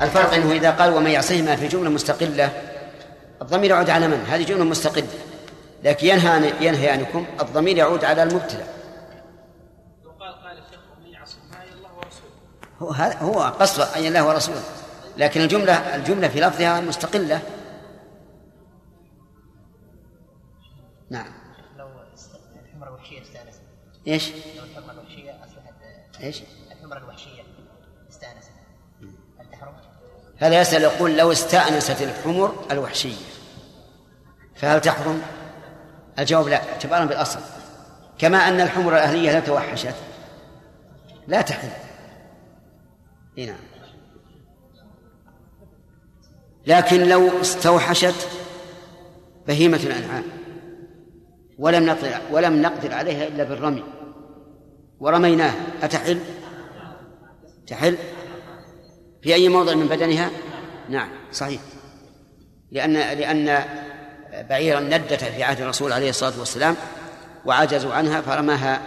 [0.00, 2.62] الفرق أنه إذا قال ومن يعصيهما في جملة مستقلة
[3.42, 5.08] الضمير يعود على من؟ هذه جملة مستقلة.
[5.84, 8.66] لكن ينهى ينهيانكم الضمير يعود على المبتلى
[10.04, 12.32] وقال قال الشيخ ومن يعصيهما الله ورسوله.
[12.82, 14.62] هو هذا هو قصد أي الله ورسوله.
[15.16, 17.40] لكن الجملة الجملة في لفظها مستقلة.
[21.10, 21.32] نعم
[21.76, 21.88] لو
[22.64, 23.60] الحمر الوحشية استأنست
[24.06, 25.74] إيش؟ لو الحمر الوحشية أصبحت
[26.20, 26.42] إيش؟
[26.72, 27.42] الحمر الوحشية
[28.10, 28.50] استأنست
[29.38, 29.74] هل تحرم؟
[30.38, 33.26] هذا يسأل يقول لو استأنست الحمر الوحشية
[34.54, 35.22] فهل تحرم؟
[36.18, 37.40] الجواب لا اعتبارا بالأصل
[38.18, 39.94] كما أن الحمر الأهلية لو توحشت
[41.28, 41.68] لا تحل
[43.36, 43.58] نعم
[46.66, 48.28] لكن لو استوحشت
[49.46, 50.37] بهيمة الأنعام
[51.58, 53.84] ولم نقدر ولم نقدر عليها إلا بالرمي
[55.00, 56.18] ورميناه أتحل؟
[57.66, 57.96] تحل؟
[59.22, 60.30] في أي موضع من بدنها؟
[60.88, 61.60] نعم صحيح
[62.72, 63.64] لأن لأن
[64.48, 66.76] بعيرا ندت في عهد الرسول عليه الصلاة والسلام
[67.44, 68.80] وعجزوا عنها فرماها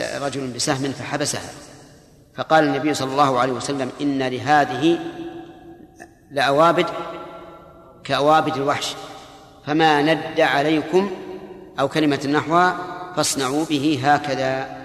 [0.00, 1.50] رجل بسهم فحبسها
[2.34, 4.98] فقال النبي صلى الله عليه وسلم إن لهذه
[6.30, 6.86] لأوابد
[8.04, 8.94] كأوابد الوحش
[9.66, 11.10] فما ند عليكم
[11.80, 14.78] أو كلمة نحوها فاصنعوا به هكذا.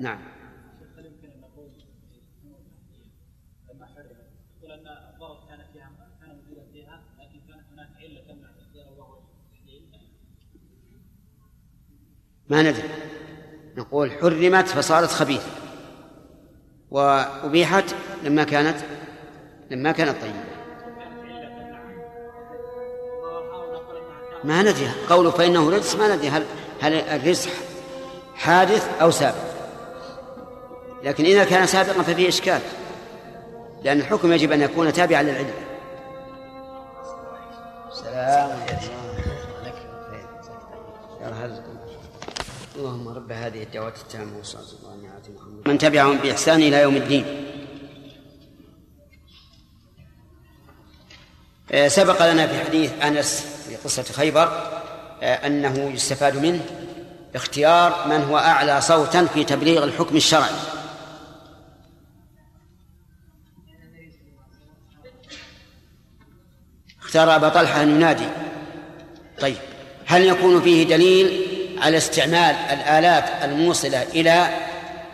[0.00, 0.18] نعم.
[12.48, 12.88] ما ندري.
[13.76, 15.50] نقول حرمت فصارت خبيثة.
[16.90, 17.84] وأبيحت
[18.24, 18.76] لما كانت
[19.70, 20.53] لما كانت طيبة.
[24.44, 24.90] ما ندري.
[25.08, 26.28] قوله فإنه رجس ما ندري.
[26.28, 26.44] هل
[26.80, 27.50] هل الرزح
[28.34, 29.54] حادث أو سابق؟
[31.02, 32.60] لكن إذا كان سابقا ففيه إشكال.
[33.82, 35.54] لأن الحكم يجب أن يكون تابعا للعلم
[37.92, 38.64] سلام
[42.76, 47.24] اللهم رب هذه الدعوات التامة والصلاة والسلام على من تبعهم بإحسان إلى يوم الدين.
[51.72, 54.70] آه، سبق لنا في حديث أنس في قصة خيبر
[55.22, 56.60] آه، أنه يستفاد منه
[57.34, 60.54] اختيار من هو أعلى صوتا في تبليغ الحكم الشرعي.
[67.02, 68.28] اختار أبا طلحة أن ينادي.
[69.40, 69.56] طيب
[70.06, 71.46] هل يكون فيه دليل
[71.78, 74.48] على استعمال الآلات الموصلة إلى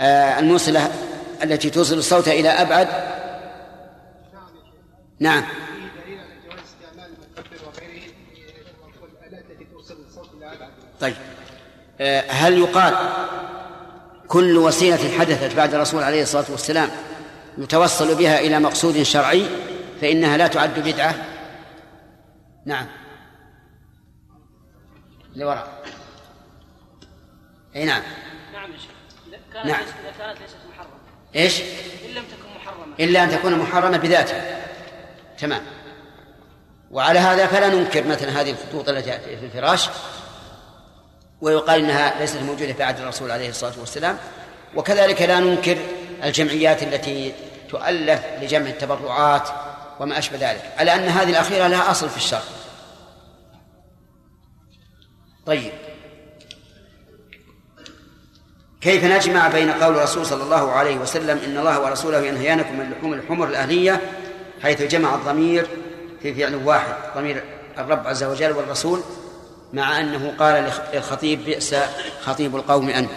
[0.01, 0.93] آه، الموصلة
[1.43, 2.89] التي توصل الصوت إلى أبعد؟
[5.21, 5.45] نعم.
[11.01, 11.15] طيب.
[12.01, 12.95] آه، هل يقال
[14.29, 16.91] كل وسيلة حدثت بعد الرسول عليه الصلاة والسلام
[17.59, 19.47] يتوصل بها إلى مقصود شرعي
[20.01, 21.15] فإنها لا تعد بدعة؟
[22.67, 22.87] نعم.
[25.37, 25.83] لوراء
[27.77, 28.03] أي نعم.
[28.53, 28.91] نعم يا شيخ.
[29.53, 29.81] كانت نعم.
[29.81, 30.91] إذا كانت ليست محرمة.
[31.37, 32.95] إيش؟ إن لم تكن محرمة.
[33.01, 34.67] إلا أن تكون محرمة بذاتها.
[35.39, 35.63] تمام.
[36.91, 39.89] وعلى هذا فلا ننكر مثلا هذه الخطوط التي في الفراش
[41.41, 44.19] ويقال إنها ليست موجودة في عهد الرسول عليه الصلاة والسلام
[44.77, 45.79] وكذلك لا ننكر
[46.25, 47.33] الجمعيات التي
[47.69, 49.49] تؤلف لجمع التبرعات
[50.01, 52.43] وما أشبه ذلك على أن هذه الأخيرة لها أصل في الشرع.
[55.47, 55.73] طيب.
[58.81, 63.13] كيف نجمع بين قول الرسول صلى الله عليه وسلم إن الله ورسوله ينهيانكم من لحوم
[63.13, 64.01] الحمر الأهلية
[64.63, 65.67] حيث جمع الضمير
[66.23, 67.45] في فعل واحد ضمير
[67.79, 69.01] الرب عز وجل والرسول
[69.73, 71.75] مع أنه قال للخطيب بئس
[72.21, 73.11] خطيب القوم أنت.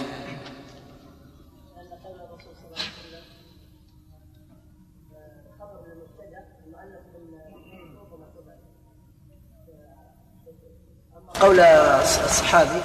[11.41, 12.81] قول الصحابي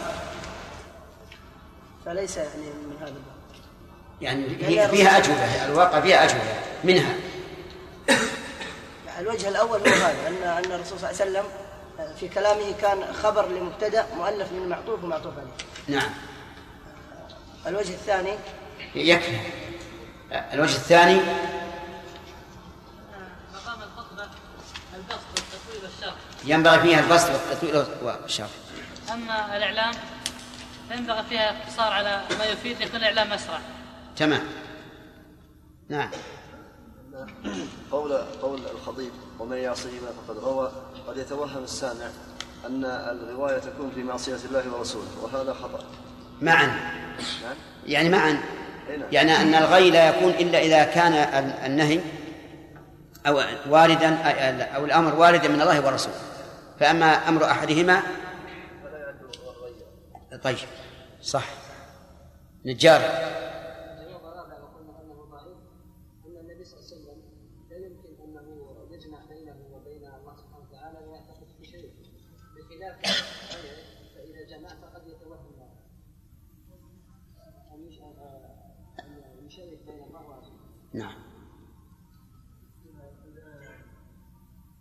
[2.04, 3.14] فليس يعني من هذا
[4.20, 4.48] يعني
[4.88, 6.42] فيها أجوبة الواقع فيها أجوبة
[6.84, 7.14] منها.
[9.18, 11.44] الوجه الأول هو هذا أن أن الرسول صلى الله عليه وسلم
[12.20, 15.98] في كلامه كان خبر لمبتدأ مؤلف من معطوف ومعطوف عليه.
[15.98, 16.10] نعم.
[17.66, 18.34] الوجه الثاني؟
[18.94, 19.38] يكفي.
[20.32, 21.20] الوجه الثاني؟
[23.54, 24.28] مقام الخطبة
[24.96, 28.50] البسط والتطويل والشرح ينبغي فيها البسط والتطويل والشرح
[29.12, 29.94] أما الإعلام
[30.88, 33.60] فينبغي فيها اقتصار على ما يفيد يكون الإعلام أسرع.
[34.16, 34.42] تمام.
[35.88, 36.10] نعم.
[37.90, 40.72] قول قول الخطيب ومن يعصيهما فقد غوى.
[41.08, 42.06] قد يتوهم السامع
[42.66, 45.84] أن الغواية تكون في معصية الله ورسوله وهذا خطأ.
[46.40, 46.66] معا.
[46.66, 48.32] نعم؟ يعني معا.
[48.32, 49.08] نعم.
[49.12, 51.12] يعني أن الغي لا يكون إلا إذا كان
[51.66, 52.00] النهي
[53.26, 54.14] أو واردا
[54.76, 56.16] أو الأمر واردا من الله ورسوله.
[56.80, 58.02] فأما أمر أحدهما
[60.42, 60.58] طيب
[61.22, 61.44] صح.
[62.64, 63.00] نجار.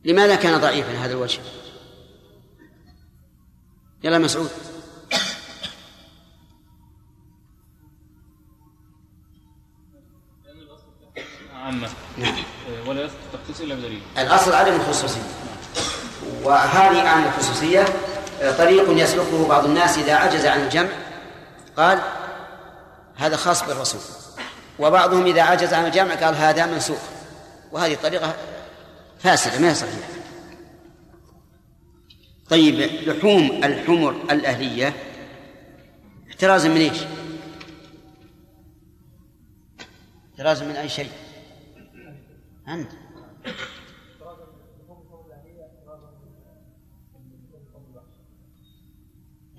[0.08, 1.40] لماذا كان ضعيفا هذا الوجه؟
[4.04, 4.50] يلا مسعود.
[11.54, 11.90] عامة.
[12.18, 12.36] نعم.
[12.88, 14.02] ولا يثبت التخصيص إلا بدليل.
[14.18, 15.22] الأصل عدم الخصوصية.
[16.44, 17.86] وهذه عن الخصوصية
[18.58, 20.90] طريق يسلكه بعض الناس إذا عجز عن الجمع.
[21.78, 22.02] قال
[23.16, 24.02] هذا خاص بالرسول.
[24.80, 27.00] وبعضهم إذا عجز عن الجمع قال هذا منسوخ.
[27.72, 28.36] وهذه طريقة
[29.20, 30.08] فاسدة ما هي صحيحة.
[32.50, 32.76] طيب
[33.10, 34.94] لحوم الحمر الأهلية
[36.30, 37.04] احترازا من إيش؟
[40.32, 41.12] احترازا من أي شيء؟
[42.68, 42.92] أنت.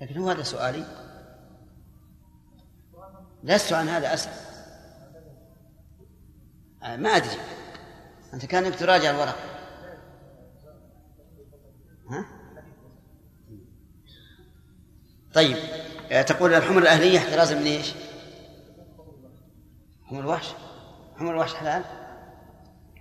[0.01, 0.85] لكن هو هذا سؤالي.
[3.43, 4.33] لست عن هذا أسأل.
[6.83, 7.58] آه، ما أدري.
[8.33, 9.35] أنت كأنك تراجع الورق
[12.09, 12.25] ها؟
[15.33, 15.57] طيب
[16.11, 17.93] آه، تقول الحمر الأهلية احترازا من إيش؟
[20.05, 20.47] حمر الوحش
[21.17, 21.83] حمر الوحش حلال؟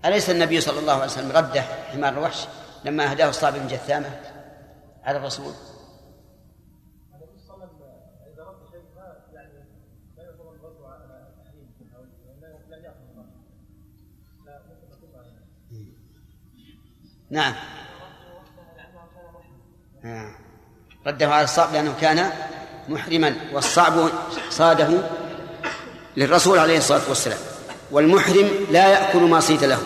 [0.04, 2.46] أليس النبي صلى الله عليه وسلم رده حمار الوحش
[2.84, 4.20] لما أهداه الصعب بن جثامة
[5.04, 5.52] على الرسول؟
[17.30, 17.54] نعم.
[20.04, 20.30] آه.
[21.06, 22.30] رده على الصعب لأنه كان
[22.88, 24.10] محرما والصعب
[24.50, 24.88] صاده
[26.16, 27.38] للرسول عليه الصلاة والسلام.
[27.90, 29.82] والمحرم لا يأكل ما صيد له.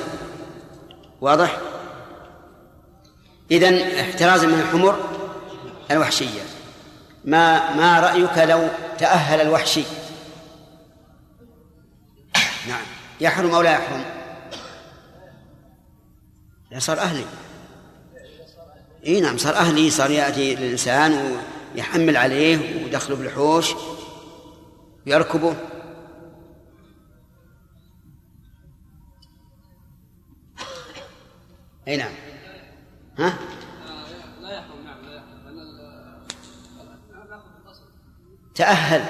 [1.20, 1.59] واضح؟
[3.51, 4.99] إذن احترازا من الحمر
[5.90, 6.43] الوحشية.
[7.24, 8.68] ما ما رأيك لو
[8.99, 9.84] تأهل الوحشي؟
[12.68, 12.82] نعم.
[13.20, 14.05] يحرم أو لا يحرم؟
[16.72, 17.24] لا صار أهلي.
[19.06, 21.38] إي نعم صار أهلي صار يأتي الإنسان
[21.74, 23.74] ويحمل عليه ويدخله بالحوش
[25.06, 25.54] ويركبه.
[31.88, 32.12] إي نعم.
[33.18, 33.38] ها؟
[34.40, 35.22] لا نعم لا
[38.54, 39.04] تأهل.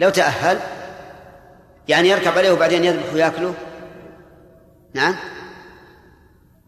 [0.00, 0.60] لو تأهل
[1.88, 3.54] يعني يركب عليه وبعدين يذبح ويأكله؟
[4.94, 5.16] نعم.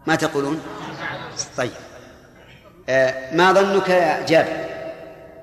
[0.07, 0.63] ما تقولون؟
[1.57, 1.71] طيب.
[2.89, 4.67] آه ما ظنك يا جابر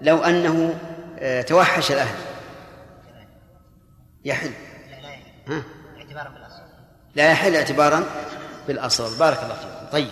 [0.01, 0.75] لو أنه
[1.19, 2.15] آه توحش الأهل؟
[4.25, 4.51] يحل.
[5.47, 5.63] ها؟
[7.15, 8.05] لا يحل اعتبارا
[8.67, 9.19] بالأصل.
[9.19, 10.09] بارك الله فيكم طيب.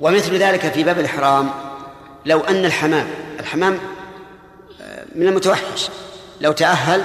[0.00, 1.50] ومثل ذلك في باب الإحرام
[2.26, 3.06] لو أن الحمام
[3.40, 3.78] الحمام
[4.82, 5.90] آه، من المتوحش.
[6.40, 7.02] لو تأهل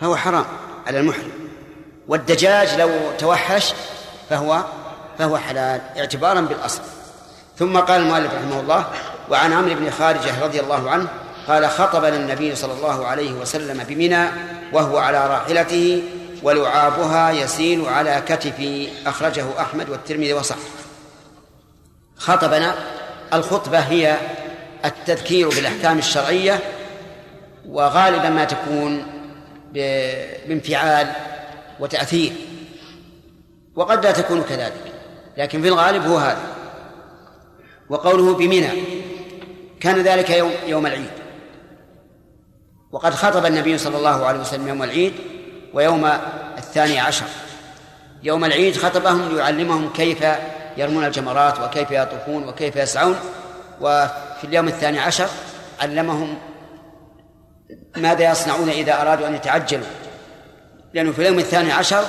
[0.00, 0.44] فهو حرام
[0.86, 1.32] على المحرم.
[2.08, 3.74] والدجاج لو توحش
[4.30, 4.64] فهو
[5.20, 6.80] فهو حلال اعتبارا بالأصل.
[7.58, 8.86] ثم قال المؤلف رحمه الله
[9.30, 11.08] وعن عمرو بن خارجة رضي الله عنه
[11.48, 14.28] قال خطبنا النبي صلى الله عليه وسلم بمنى
[14.72, 16.02] وهو على راحلته
[16.42, 20.56] ولعابها يسيل على كتفي أخرجه أحمد والترمذي وصح
[22.16, 22.74] خطبنا
[23.32, 24.16] الخطبة هي
[24.84, 26.58] التذكير بالأحكام الشرعية
[27.68, 29.06] وغالبا ما تكون
[29.72, 31.12] بانفعال
[31.80, 32.32] وتأثير
[33.76, 34.89] وقد لا تكون كذلك.
[35.36, 36.42] لكن في الغالب هو هذا.
[37.88, 38.68] وقوله بمنى
[39.80, 41.10] كان ذلك يوم يوم العيد.
[42.92, 45.12] وقد خطب النبي صلى الله عليه وسلم يوم العيد
[45.74, 46.06] ويوم
[46.58, 47.26] الثاني عشر.
[48.22, 50.24] يوم العيد خطبهم ليعلمهم كيف
[50.76, 53.16] يرمون الجمرات وكيف يطوفون وكيف يسعون.
[53.80, 55.28] وفي اليوم الثاني عشر
[55.80, 56.38] علمهم
[57.96, 59.86] ماذا يصنعون إذا أرادوا أن يتعجلوا.
[60.94, 62.04] لأنه في اليوم الثاني عشر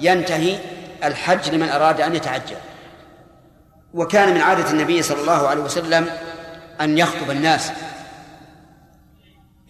[0.00, 0.58] ينتهي
[1.06, 2.56] الحج لمن أراد أن يتعجل.
[3.94, 6.10] وكان من عادة النبي صلى الله عليه وسلم
[6.80, 7.70] أن يخطب الناس.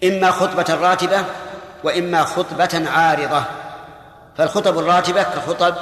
[0.04, 1.24] إما خطبة راتبة
[1.84, 3.44] وإما خطبة عارضة.
[4.38, 5.74] فالخطب الراتبة كخطب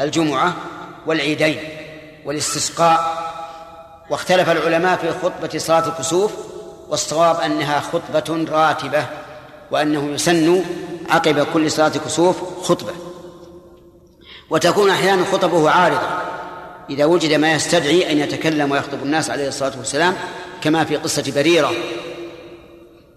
[0.00, 0.54] الجمعة
[1.06, 1.58] والعيدين
[2.24, 3.28] والاستسقاء.
[4.10, 6.32] واختلف العلماء في خطبة صلاة الكسوف
[6.88, 9.06] والصواب أنها خطبة راتبة
[9.70, 10.64] وأنه يسن
[11.10, 12.92] عقب كل صلاة كسوف خطبة.
[14.50, 16.08] وتكون أحيانا خطبه عارضة.
[16.90, 20.14] إذا وجد ما يستدعي أن يتكلم ويخطب الناس عليه الصلاة والسلام
[20.62, 21.72] كما في قصة بريرة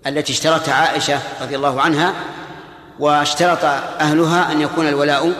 [0.07, 2.13] التي اشترطها عائشة رضي الله عنها
[2.99, 3.65] واشترط
[3.99, 5.33] أهلها أن يكون الولاء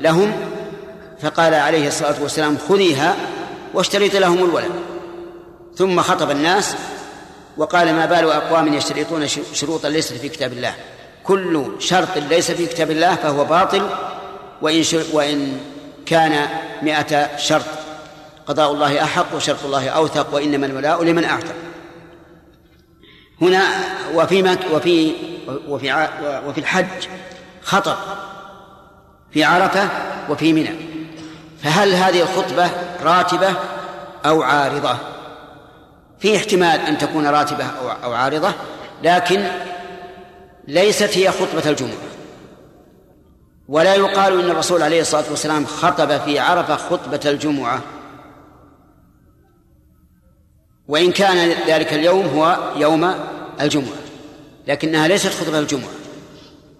[0.00, 0.32] لهم
[1.22, 3.16] فقال عليه الصلاة والسلام خذيها
[3.74, 4.70] واشترط لهم الولاء.
[5.76, 6.74] ثم خطب الناس
[7.56, 10.74] وقال ما بال أقوام يشترطون شروطا ليست في كتاب الله.
[11.24, 13.88] كل شرط ليس في كتاب الله فهو باطل
[14.62, 15.60] وإن, وإن
[16.06, 16.48] كان
[16.82, 17.64] مئة شرط.
[18.46, 21.54] قضاء الله أحق وشرط الله أوثق وإنما الولاء لمن أعتق.
[23.42, 23.62] هنا
[24.14, 25.12] وفي مك وفي
[25.68, 26.08] وفي
[26.46, 27.08] وفي الحج
[27.62, 27.96] خطر
[29.32, 29.88] في عرفة
[30.30, 30.74] وفي منى.
[31.62, 32.70] فهل هذه الخطبة
[33.02, 33.48] راتبة
[34.26, 34.96] أو عارضة؟
[36.20, 37.64] في احتمال أن تكون راتبة
[38.04, 38.52] أو عارضة
[39.02, 39.44] لكن
[40.68, 42.17] ليست هي خطبة الجمعة.
[43.68, 47.82] ولا يقال إن الرسول عليه الصلاة والسلام خطب في عرفة خطبة الجمعة.
[50.88, 53.14] وإن كان ذلك اليوم هو يوم
[53.60, 53.98] الجمعة
[54.66, 55.90] لكنها ليست خطبة الجمعة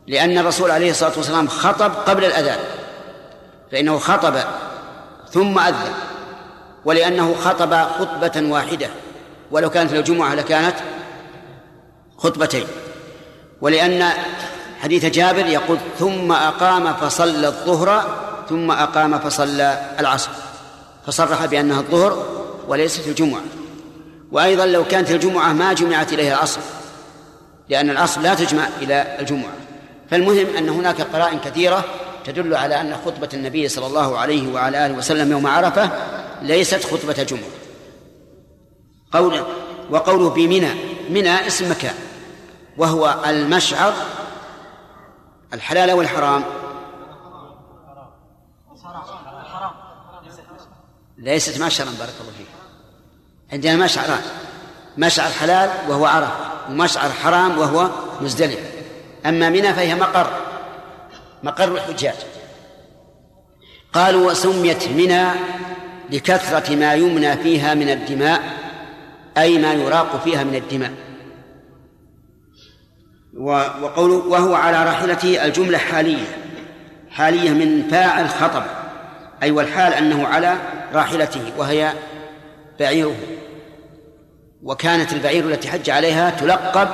[0.07, 2.59] لأن الرسول عليه الصلاة والسلام خطب قبل الأذان
[3.73, 4.35] فإنه خطب
[5.31, 5.93] ثم أذن
[6.85, 8.89] ولأنه خطب خطبة واحدة
[9.51, 10.75] ولو كانت الجمعة لكانت
[12.19, 12.67] خطبتين
[13.61, 14.11] ولأن
[14.83, 18.19] حديث جابر يقول ثم أقام فصلى الظهر
[18.49, 20.31] ثم أقام فصلى العصر.
[21.07, 22.27] فصرح بأنها الظهر
[22.69, 23.41] وليست الجمعة.
[24.33, 26.61] وأيضا لو كانت الجمعة ما جمعت إليها العصر
[27.69, 29.53] لأن العصر لا تجمع إلى الجمعة.
[30.11, 31.85] فالمهم أن هناك قرائن كثيرة
[32.25, 35.91] تدل على أن خطبة النبي صلى الله عليه وعلى آله وسلم يوم عرفة
[36.43, 37.51] ليست خطبة جمعة.
[39.13, 39.43] قول
[39.91, 40.71] وقوله بمنى
[41.11, 41.95] منى اسم مكان
[42.77, 43.93] وهو المشعر
[45.55, 46.45] الحلال والحرام
[51.19, 52.47] ليست مشعرا بارك الله فيك.
[53.53, 54.23] عندنا مشعران.
[54.99, 56.35] مشعر حلال وهو عرفة
[56.69, 57.91] ومشعر حرام وهو
[58.21, 58.69] مزدلفة
[59.27, 60.31] أما منى فهي مقر
[61.43, 62.17] مقر الحجاج.
[63.93, 65.29] قالوا وسميت منى
[66.11, 68.43] لكثرة ما يمنى فيها من الدماء
[69.39, 70.93] أي ما يراق فيها من الدماء.
[73.39, 76.25] وقول وهو على راحلته الجملة حالية.
[77.11, 78.63] حالية من فاعل خطب
[79.43, 80.55] أي والحال أنه على
[80.95, 81.93] راحلته وهي
[82.81, 83.17] بعيره.
[84.63, 86.89] وكانت البعير التي حج عليها تلقب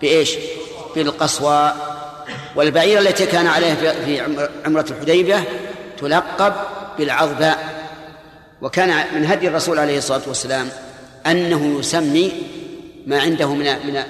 [0.00, 0.36] بإيش؟
[0.96, 1.72] بالقصوى.
[2.56, 4.20] والبعير التي كان عليها في
[4.66, 5.44] عمرة الحديبية
[5.98, 6.52] تلقب
[6.98, 7.58] بالعظباء
[8.62, 10.68] وكان من هدي الرسول عليه الصلاة والسلام
[11.26, 12.32] أنه يسمي
[13.06, 14.02] ما عنده من من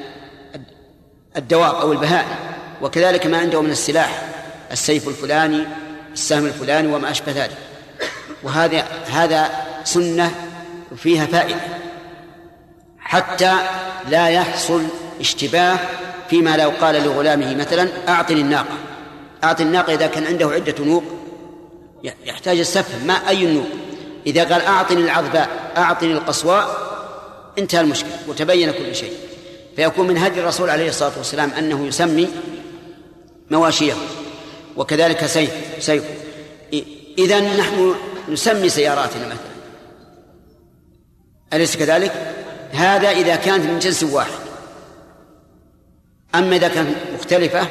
[1.36, 2.36] الدواب أو البهائم
[2.82, 4.22] وكذلك ما عنده من السلاح
[4.72, 5.64] السيف الفلاني
[6.12, 7.56] السهم الفلاني وما أشبه ذلك.
[8.42, 9.50] وهذا هذا
[9.84, 10.34] سنة
[10.96, 11.60] فيها فائدة
[12.98, 13.56] حتى
[14.08, 14.82] لا يحصل
[15.20, 15.78] اشتباه
[16.30, 18.76] فيما لو قال لغلامه مثلا أعطني الناقة.
[19.44, 21.04] أعطني الناقة إذا كان عنده عدة نوق
[22.24, 23.68] يحتاج السفه ما أي النوق
[24.26, 26.90] إذا قال أعطني العظباء أعطني القصواء
[27.58, 29.12] انتهى المشكلة وتبين كل شيء.
[29.80, 32.28] فيكون من هدي الرسول عليه الصلاة والسلام أنه يسمي
[33.50, 33.92] مواشيه
[34.76, 36.04] وكذلك سيف سيف.
[37.18, 37.94] إذا نحن
[38.28, 39.50] نسمي سياراتنا مثلا.
[41.52, 42.12] أليس كذلك؟
[42.72, 44.40] هذا إذا كانت من جنس واحد.
[46.34, 47.66] أما إذا كانت مختلفة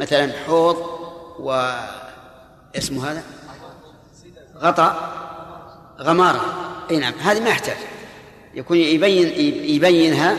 [0.00, 0.76] مثلا حوض
[1.38, 1.72] و
[2.76, 3.22] اسمه هذا؟
[4.56, 5.12] غطاء
[6.00, 6.54] غمارة.
[6.90, 7.76] أي نعم هذه ما يحتاج.
[8.54, 9.28] يكون يبين
[9.64, 10.36] يبينها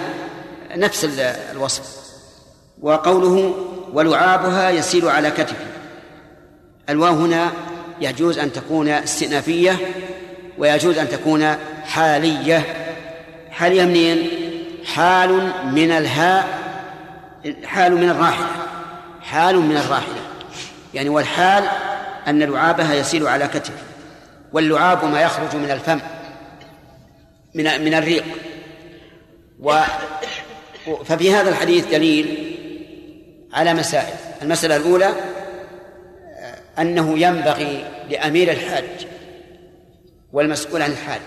[0.76, 1.20] نفس
[1.52, 2.02] الوصف.
[2.82, 3.56] وقوله
[3.94, 5.66] ولعابها يسيل على كتفه.
[6.90, 7.52] الواو هنا
[8.02, 9.78] يجوز أن تكون استئنافية
[10.58, 12.64] ويجوز أن تكون حالية.
[13.52, 14.30] حالية منين؟
[14.86, 16.62] حال من الهاء
[17.66, 18.48] حال من الراحلة.
[19.22, 20.22] حال من الراحلة.
[20.94, 21.64] يعني والحال
[22.28, 23.74] أن لعابها يسيل على كتفه.
[24.54, 26.00] واللعاب ما يخرج من الفم
[27.56, 28.24] من من الريق.
[29.60, 29.80] و
[31.06, 32.58] ففي هذا الحديث دليل
[33.54, 34.16] على مسائل.
[34.42, 35.12] المسألة الأولى
[36.80, 39.08] أنه ينبغي لأمير الحاج
[40.34, 41.22] والمسؤول عن الحاج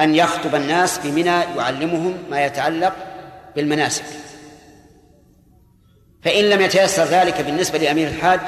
[0.00, 2.96] أن يخطب الناس في منى يعلمهم ما يتعلق
[3.56, 4.04] بالمناسك.
[6.22, 8.40] فإن لم يتيسر ذلك بالنسبة لأمير الحاج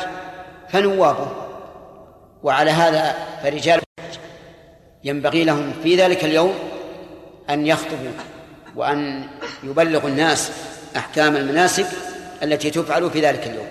[0.68, 1.32] فنوابه.
[2.43, 3.80] وعلى هذا فرجال
[5.05, 6.55] ينبغي لهم في ذلك اليوم
[7.51, 8.11] أن يخطبوا.
[8.76, 9.28] وأن
[9.62, 10.52] يبلغوا الناس
[10.96, 11.86] أحكام المناسك
[12.42, 13.68] التي تفعل في ذلك اليوم.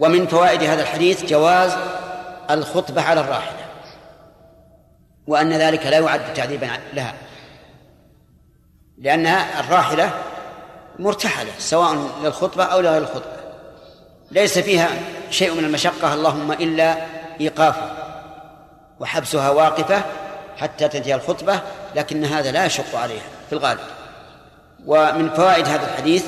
[0.00, 1.72] ومن فوائد هذا الحديث جواز
[2.50, 3.64] الخطبة على الراحلة
[5.26, 7.14] وأن ذلك لا يعد تعذيبا لها
[8.98, 10.10] لأنها الراحلة
[10.98, 13.36] مرتحلة سواء للخطبة أو لغير الخطبة
[14.30, 14.88] ليس فيها
[15.30, 16.96] شيء من المشقة اللهم إلا
[17.40, 17.96] إيقافها
[19.00, 20.02] وحبسها واقفة
[20.56, 21.60] حتى تنتهي الخطبة
[21.94, 23.80] لكن هذا لا يشق عليها في الغالب.
[24.86, 26.24] ومن فوائد هذا الحديث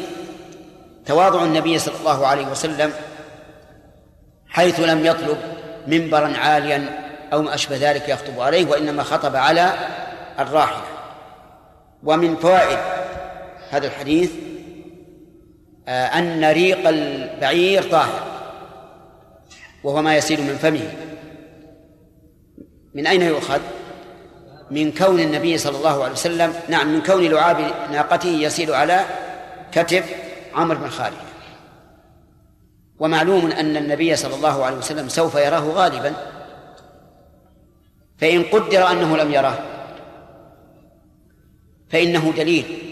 [1.07, 2.93] تواضع النبي صلى الله عليه وسلم
[4.49, 5.39] حيث لم يطلب
[5.87, 9.73] منبرا عاليا أو ما أشبه ذلك يخطب عليه وإنما خطب على
[10.39, 10.85] الراحلة.
[12.03, 12.79] ومن فوائد
[13.71, 14.31] هذا الحديث
[15.89, 18.23] آه، أن ريق البعير طاهر
[19.85, 20.93] وهو ما يسيل من فمه.
[22.95, 23.61] من أين يؤخذ؟
[24.71, 27.61] من كون النبي صلى الله عليه وسلم نعم من كون لعاب
[27.91, 29.05] ناقته يسيل على
[29.73, 30.05] كتف
[30.55, 31.17] عمرو بن خالد.
[32.99, 36.15] ومعلوم أن النبي صلى الله عليه وسلم سوف يراه غالبا.
[38.19, 39.59] فإن قدر أنه لم يراه
[41.89, 42.87] فإنه دليل.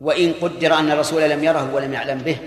[0.00, 2.38] وإن قدر أن الرسول لم يره ولم يعلم به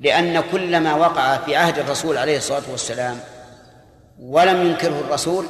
[0.00, 3.20] لأن كل ما وقع في عهد الرسول عليه الصلاة والسلام
[4.20, 5.44] ولم ينكره الرسول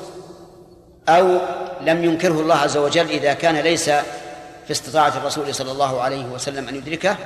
[1.08, 1.38] أو
[1.80, 3.90] لم ينكره الله عز وجل إذا كان ليس
[4.64, 7.16] في استطاعة الرسول صلى الله عليه وسلم أن يدركه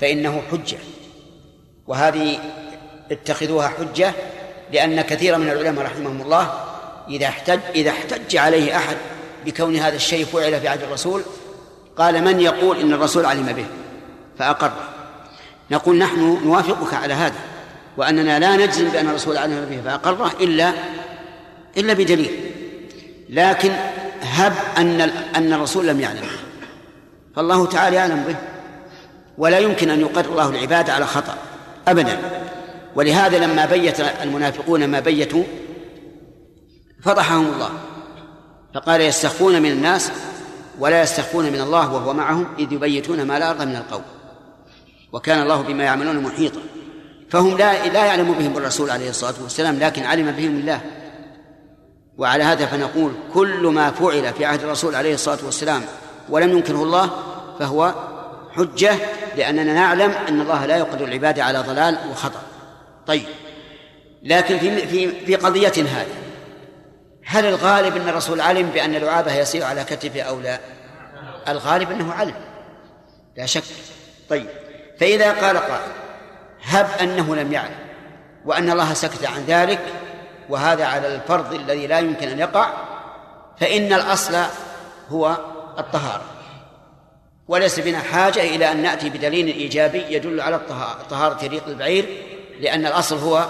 [0.00, 0.78] فإنه حجة.
[1.86, 2.38] وهذه
[3.10, 4.12] اتخذوها حجة
[4.72, 6.52] لأن كثيرا من العلماء رحمهم الله
[7.08, 8.96] إذا احتج إذا احتج عليه أحد
[9.46, 11.22] بكون هذا الشيء فعل في عهد الرسول
[11.96, 13.66] قال من يقول إن الرسول علم به؟
[14.38, 14.72] فأقر.
[15.70, 17.34] نقول نحن نوافقك على هذا
[17.96, 20.72] وأننا لا نجزم بأن الرسول علم به فأقره إلا
[21.76, 22.57] إلا بدليل.
[23.28, 23.72] لكن
[24.22, 25.00] هب أن
[25.36, 26.24] أن الرسول لم يعلم
[27.36, 28.36] فالله تعالى يعلم به.
[29.38, 31.34] ولا يمكن أن يقر الله العباد على خطأ.
[31.88, 32.18] أبدا.
[32.94, 35.44] ولهذا لما بيت المنافقون ما بيتوا
[37.02, 37.70] فضحهم الله.
[38.74, 40.10] فقال يستخفون من الناس
[40.78, 44.02] ولا يستخفون من الله وهو معهم إذ يبيتون ما لا يرضى من القول.
[45.12, 46.60] وكان الله بما يعملون محيطا.
[47.30, 50.80] فهم لا لا يعلم بهم الرسول عليه الصلاة والسلام لكن علم بهم الله.
[52.18, 55.82] وعلى هذا فنقول كل ما فعل في عهد الرسول عليه الصلاة والسلام
[56.28, 57.10] ولم ينكره الله
[57.58, 57.94] فهو
[58.50, 58.94] حجة
[59.36, 62.42] لأننا نعلم أن الله لا يقدر العباد على ضلال وخطأ
[63.06, 63.26] طيب
[64.22, 66.28] لكن في في في قضية هذه
[67.24, 70.60] هل الغالب أن الرسول علم بأن لعابه يسير على كتفه أو لا؟
[71.48, 72.34] الغالب أنه علم
[73.36, 73.64] لا شك
[74.30, 74.46] طيب
[75.00, 75.92] فإذا قال قائل
[76.62, 77.78] هب أنه لم يعلم
[78.44, 79.80] وأن الله سكت عن ذلك
[80.48, 82.70] وهذا على الفرض الذي لا يمكن أن يقع
[83.60, 84.36] فإن الأصل
[85.08, 85.36] هو
[85.78, 86.24] الطهارة.
[87.48, 90.60] وليس بنا حاجة إلى أن نأتي بدليل إيجابي يدل على
[91.10, 92.22] طهارة ريق البعير
[92.60, 93.46] لأن الأصل هو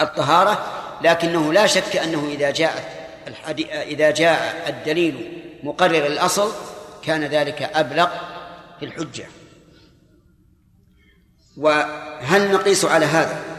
[0.00, 0.66] الطهارة
[1.02, 3.02] لكنه لا شك أنه إذا جاء
[3.68, 6.52] إذا جاء الدليل مقرر الأصل
[7.04, 8.08] كان ذلك أبلغ
[8.80, 9.26] في الحجة.
[11.56, 13.51] وهل نقيس على هذا؟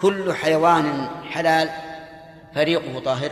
[0.00, 1.70] كل حيوان حلال
[2.54, 3.30] فريقه طاهر.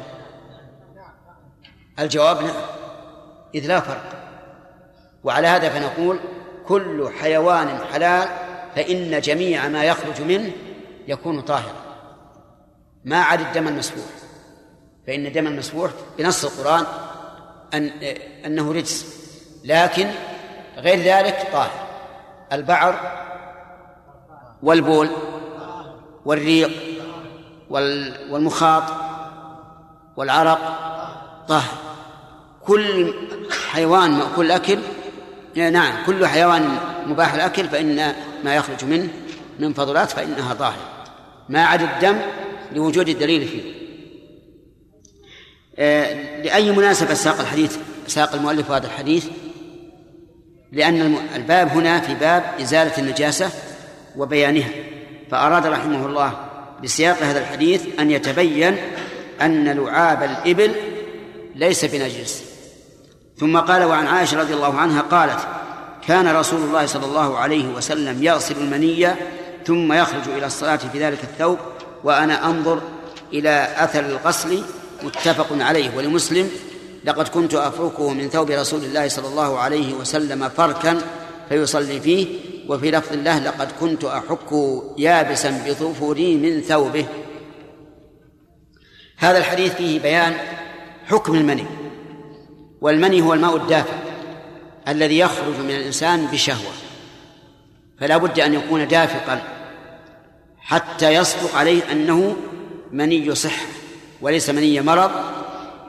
[1.98, 2.54] الجواب نعم
[3.54, 4.12] إذ لا فرق.
[5.24, 6.20] وعلى هذا فنقول
[6.68, 8.28] كل حيوان حلال
[8.76, 10.50] فإن جميع ما يخرج منه
[11.08, 11.86] يكون طاهرا.
[13.04, 14.04] ما عدا الدم المسفوح.
[15.06, 16.86] فإن الدم المسفوح بنص القرآن
[17.74, 17.88] أن
[18.46, 19.16] أنه رجس
[19.64, 20.10] لكن
[20.76, 21.86] غير ذلك طاهر.
[22.52, 23.26] البعر
[24.62, 25.10] والبول
[26.26, 26.70] والريق
[28.30, 28.82] والمخاط
[30.16, 30.58] والعرق
[31.48, 31.78] طاهر.
[32.64, 33.14] كل
[33.70, 34.78] حيوان مأكول الأكل
[35.56, 38.14] نعم كل حيوان مباح الأكل فإن
[38.44, 39.08] ما يخرج منه
[39.58, 41.06] من فضلات فإنها طاهرة.
[41.48, 42.18] ما عدا الدم
[42.72, 43.62] لوجود الدليل فيه.
[45.78, 49.26] آه، لأي مناسبة ساق الحديث ساق المؤلف هذا الحديث؟
[50.72, 53.50] لأن الباب هنا في باب إزالة النجاسة
[54.16, 54.85] وبيانها.
[55.30, 56.32] فأراد رحمه الله
[56.84, 58.76] بسياق هذا الحديث أن يتبين
[59.42, 60.72] أن لعاب الإبل
[61.54, 62.44] ليس بنجس.
[63.38, 65.38] ثم قال وعن عائشة رضي الله عنها قالت
[66.06, 69.08] كان رسول الله صلى الله عليه وسلم يغسل المني
[69.66, 71.58] ثم يخرج إلى الصلاة في ذلك الثوب
[72.04, 72.80] وأنا أنظر
[73.32, 74.62] إلى أثر الغسل
[75.02, 76.50] متفق عليه ولمسلم
[77.04, 80.98] لقد كنت أفركه من ثوب رسول الله صلى الله عليه وسلم فركا
[81.48, 82.26] فيصلي فيه
[82.68, 87.06] وفي لفظ الله لقد كنت أحكه يابسا بظفري من ثوبه.
[89.16, 90.34] هذا الحديث فيه بيان
[91.06, 91.66] حكم المني
[92.80, 93.96] والمني هو الماء الدافئ
[94.88, 96.72] الذي يخرج من الإنسان بشهوة.
[98.00, 99.42] فلا بد أن يكون دافقا
[100.58, 102.36] حتى يصدق عليه أنه
[102.92, 103.66] مني صحة
[104.20, 105.10] وليس مني مرض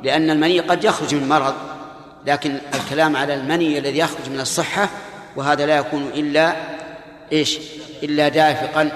[0.03, 1.53] لأن المني قد يخرج من مرض
[2.27, 4.89] لكن الكلام على المني الذي يخرج من الصحة
[5.37, 6.55] وهذا لا يكون إلا
[7.31, 7.59] إيش؟
[8.03, 8.91] إلا دافقا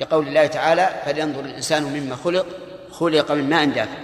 [0.00, 2.46] لقول الله تعالى فلينظر الإنسان مما خلق
[2.90, 3.98] خلق من ماء دافق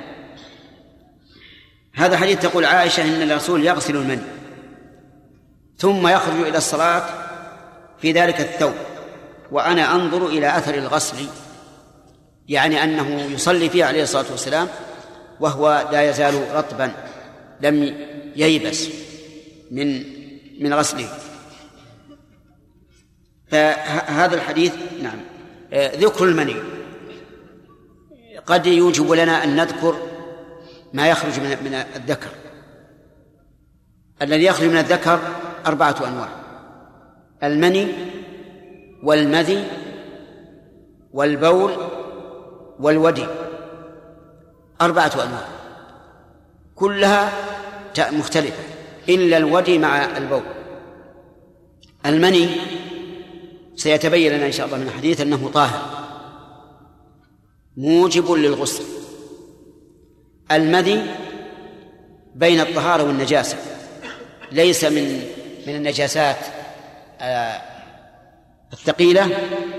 [1.94, 4.22] هذا حديث تقول عائشة إن الرسول يغسل المني
[5.78, 7.04] ثم يخرج إلى الصلاة
[7.98, 8.74] في ذلك الثوب
[9.50, 11.26] وأنا أنظر إلى أثر الغسل
[12.48, 14.68] يعني أنه يصلي فيه عليه الصلاة والسلام
[15.40, 16.92] وهو لا يزال رطبا
[17.60, 17.96] لم
[18.36, 18.88] ييبس
[19.70, 20.02] من
[20.60, 21.08] من غسله.
[23.54, 25.18] فهذا الحديث نعم.
[25.72, 26.56] آه، ذكر المني.
[28.46, 29.96] قد يوجب لنا أن نذكر
[30.92, 32.28] ما يخرج من من الذكر.
[34.22, 35.18] الذي يخرج من الذكر
[35.66, 36.28] أربعة أنواع.
[37.42, 37.86] المني
[39.02, 39.64] والمذي
[41.12, 41.72] والبول
[42.80, 43.26] والودي.
[44.80, 45.48] أربعة أنواع.
[46.74, 47.32] كلها
[47.98, 48.62] مختلفة.
[49.08, 50.42] إلا الودي مع البول.
[52.06, 52.48] المني
[53.76, 56.04] سيتبين لنا إن شاء الله من الحديث أنه طاهر.
[57.76, 58.84] موجب للغسل.
[60.52, 61.02] المذي
[62.34, 63.56] بين الطهارة والنجاسة.
[64.52, 65.22] ليس من
[65.66, 66.36] من النجاسات
[67.20, 67.62] آه،
[68.72, 69.30] الثقيلة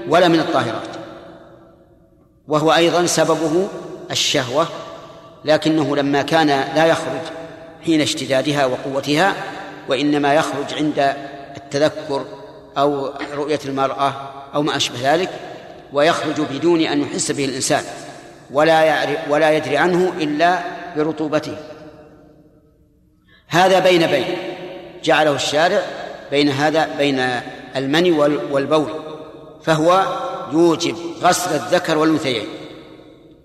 [0.08, 0.96] ولا من الطاهرات.
[2.48, 3.68] وهو أيضا سببه
[4.12, 4.68] الشهوة
[5.46, 7.22] لكنه لما كان لا يخرج
[7.86, 9.36] حين اشتدادها وقوتها
[9.90, 11.16] وإنما يخرج عند
[11.58, 12.26] التذكر
[12.78, 14.14] أو رؤية المرأة
[14.56, 15.30] أو ما أشبه ذلك
[15.94, 17.84] ويخرج بدون أن يحس به الإنسان
[18.52, 20.60] ولا يعرف ولا يدري عنه إلا
[20.98, 21.58] برطوبته.
[23.48, 24.38] هذا بين بين
[25.04, 25.82] جعله الشارع
[26.32, 27.20] بين هذا بين
[27.76, 28.12] المني
[28.52, 28.90] والبول
[29.64, 30.06] فهو
[30.52, 32.48] يوجب غسل الذكر والأنثيين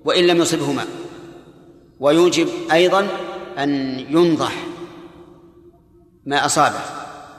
[0.05, 0.85] وإن لم يصبهما
[2.01, 3.07] ويوجب أيضا
[3.59, 4.53] أن ينضح
[6.27, 6.81] ما أصابه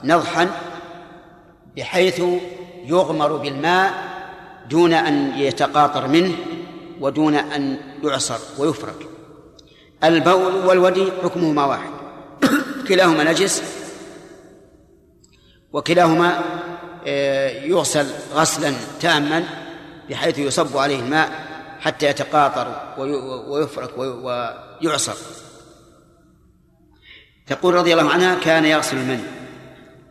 [0.04, 0.50] نضحا
[1.78, 2.22] بحيث
[2.86, 4.12] يغمر بالماء
[4.70, 6.36] دون أن يتقاطر منه
[7.00, 8.96] ودون أن يعصر ويفرق
[10.04, 11.92] البول والودي حكمهما واحد.
[12.88, 13.64] كلاهما نجس.
[15.74, 16.42] وكلاهما
[17.08, 19.44] آه، يغسل غسلا تاما
[20.10, 21.30] بحيث يصب عليه الماء
[21.80, 22.96] حتى يتقاطر
[23.48, 25.16] ويفرك ويعصر.
[27.48, 29.24] تقول رضي الله عنها كان يغسل المني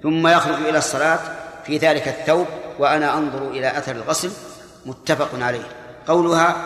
[0.02, 2.46] ثم يخرج إلى الصلاة في ذلك الثوب
[2.78, 4.30] وأنا أنظر إلى أثر الغسل
[4.86, 5.68] متفق عليه.
[6.08, 6.56] قولها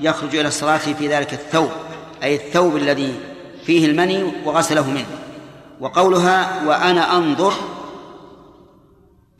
[0.00, 1.70] يخرج إلى الصلاة في ذلك الثوب
[2.22, 3.20] أي الثوب الذي
[3.64, 5.06] فيه المني وغسله منه.
[5.80, 7.52] وقولها وأنا أنظر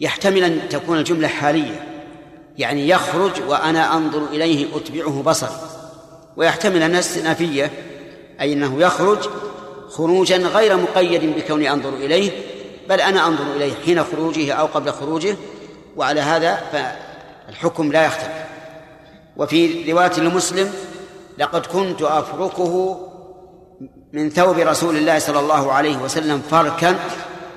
[0.00, 1.86] يحتمل أن تكون الجملة حالية
[2.58, 5.60] يعني يخرج وأنا أنظر إليه أتبعه بصري.
[6.36, 7.70] ويحتمل أن استئنافية
[8.40, 9.18] أي أنه يخرج
[9.90, 12.30] خروجا غير مقيد بكوني أنظر إليه
[12.88, 15.36] بل أنا أنظر إليه حين خروجه أو قبل خروجه
[15.96, 16.56] وعلى هذا
[17.46, 18.46] فالحكم لا يختلف.
[19.36, 20.72] وفي رواية لمسلم
[21.38, 23.00] لقد كنت أفركه
[24.12, 26.96] من ثوب رسول الله صلى الله عليه وسلم فركا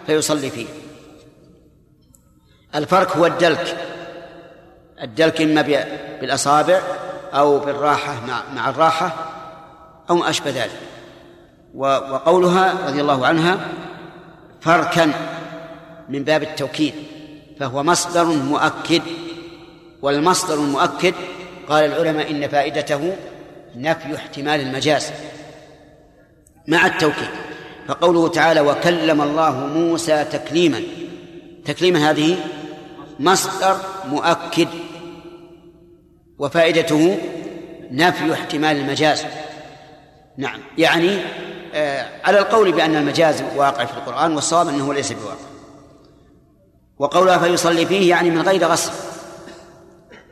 [0.07, 0.67] فيصلي فيه.
[2.75, 3.77] الفرك هو الدلك.
[5.01, 5.61] الدلك إما
[6.21, 6.81] بالأصابع
[7.33, 9.15] أو بالراحة مع, مع الراحة
[10.09, 10.79] أو ما أشبه ذلك.
[11.75, 13.59] وقولها رضي الله عنها
[14.61, 15.11] فركا
[16.09, 16.93] من باب التوكيد
[17.59, 19.01] فهو مصدر مؤكد.
[20.01, 21.13] والمصدر المؤكد
[21.69, 23.15] قال العلماء إن فائدته
[23.75, 25.11] نفي احتمال المجاز
[26.67, 27.29] مع التوكيد.
[27.87, 30.81] فقوله تعالى وكلم الله موسى تكليما
[31.65, 32.37] تكليما هذه
[33.19, 34.67] مصدر مؤكد.
[36.39, 37.17] وفائدته
[37.91, 39.25] نفي احتمال المجاز.
[40.37, 40.59] نعم.
[40.77, 41.19] يعني
[42.23, 45.35] على القول بأن المجاز واقع في القرآن والصواب أنه ليس بواقع.
[46.99, 48.91] وقولها فيصلي فيه يعني من غير غسل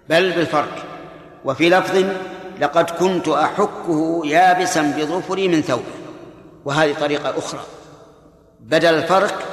[0.10, 0.84] بل بالفرق.
[1.46, 2.06] وفي لفظ
[2.62, 5.84] لقد كنت أحكه يابسا بظفري من ثوبه.
[6.66, 7.62] وهذه طريقة أخرى.
[8.60, 9.44] بدل الفرق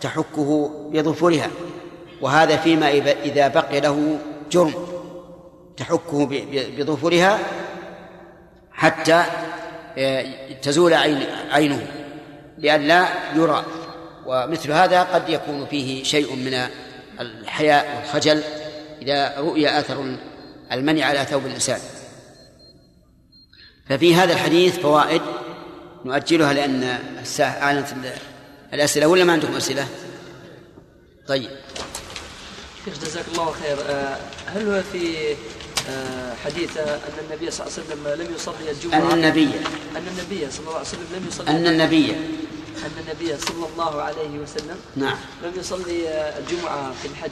[0.00, 1.50] تحكه بظفرها.
[2.20, 2.90] وهذا فيما
[3.24, 4.18] إذا بقي له
[4.50, 4.74] جرم.
[5.76, 6.28] تحكه
[6.78, 7.38] بظفرها
[8.72, 9.26] حتى آه،
[10.62, 11.86] تزول عين عينه
[12.58, 13.64] لئلا يرى.
[14.26, 16.68] ومثل هذا قد يكون فيه شيء من
[17.20, 18.42] الحياء والخجل
[19.02, 20.16] إذا رؤي أثر
[20.72, 21.80] المنع على ثوب الإنسان.
[23.88, 25.22] ففي هذا الحديث فوائد
[26.04, 27.86] نؤجلها لأن الساعة أعلنت
[28.74, 29.86] الأسئلة ولا ما عندكم أسئلة؟
[31.28, 31.50] طيب.
[32.84, 33.78] شيخ جزاك الله خير.
[33.90, 35.34] آه، هل هو في
[36.44, 38.98] حديث أن النبي صلى الله عليه وسلم لم يصلي الجمعة.
[38.98, 39.50] أن النبي.
[39.96, 42.10] أن النبي صلى الله عليه وسلم لم يصلي أن النبي.
[42.78, 45.16] أن النبي صلى الله عليه وسلم نعم.
[45.42, 46.08] لم يصلي
[46.38, 47.30] الجمعة في الحج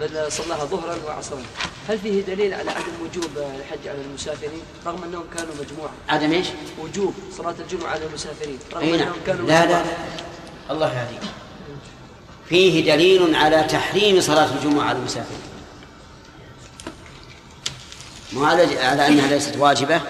[0.00, 1.42] بل صلاها ظهرا وعصرا.
[1.88, 6.46] هل فيه دليل على عدم وجوب الحج على المسافرين رغم أنهم كانوا مجموعة؟ عدم إيش؟
[6.82, 9.00] وجوب صلاة الجمعة على المسافرين رغم أي نعم.
[9.00, 9.66] أنهم كانوا لا.
[9.66, 9.84] لا لا.
[10.70, 11.30] الله يهديك.
[12.48, 15.51] فيه دليل على تحريم صلاة الجمعة على المسافرين.
[18.34, 20.00] مو على أنها ليست واجبة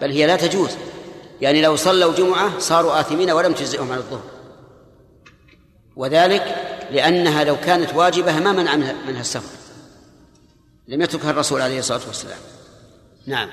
[0.00, 0.70] بل هي لا تجوز.
[1.40, 4.24] يعني لو صلوا جمعة صاروا آثمين ولم تجزئهم على الظهر.
[5.96, 6.56] وذلك
[6.90, 9.58] لأنها لو كانت واجبة ما منع منها السفر.
[10.88, 12.38] لم يتركها الرسول عليه الصلاة والسلام.
[13.26, 13.48] نعم.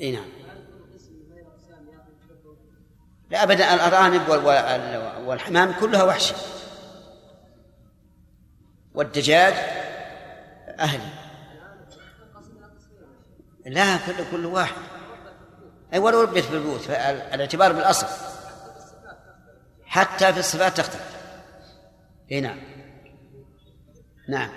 [0.00, 0.28] إي نعم.
[3.30, 4.28] لا أبدا الارانب
[5.26, 6.34] والحمام كلها وحش
[8.94, 9.54] والدجاج
[10.78, 11.20] أهلي
[13.66, 14.82] لا كل كل واحد.
[15.94, 18.06] أي ولو ربيت في البيوت الاعتبار بالأصل.
[19.84, 21.20] حتى في الصفات تختلف.
[22.32, 22.60] إي نعم.
[24.28, 24.50] نعم.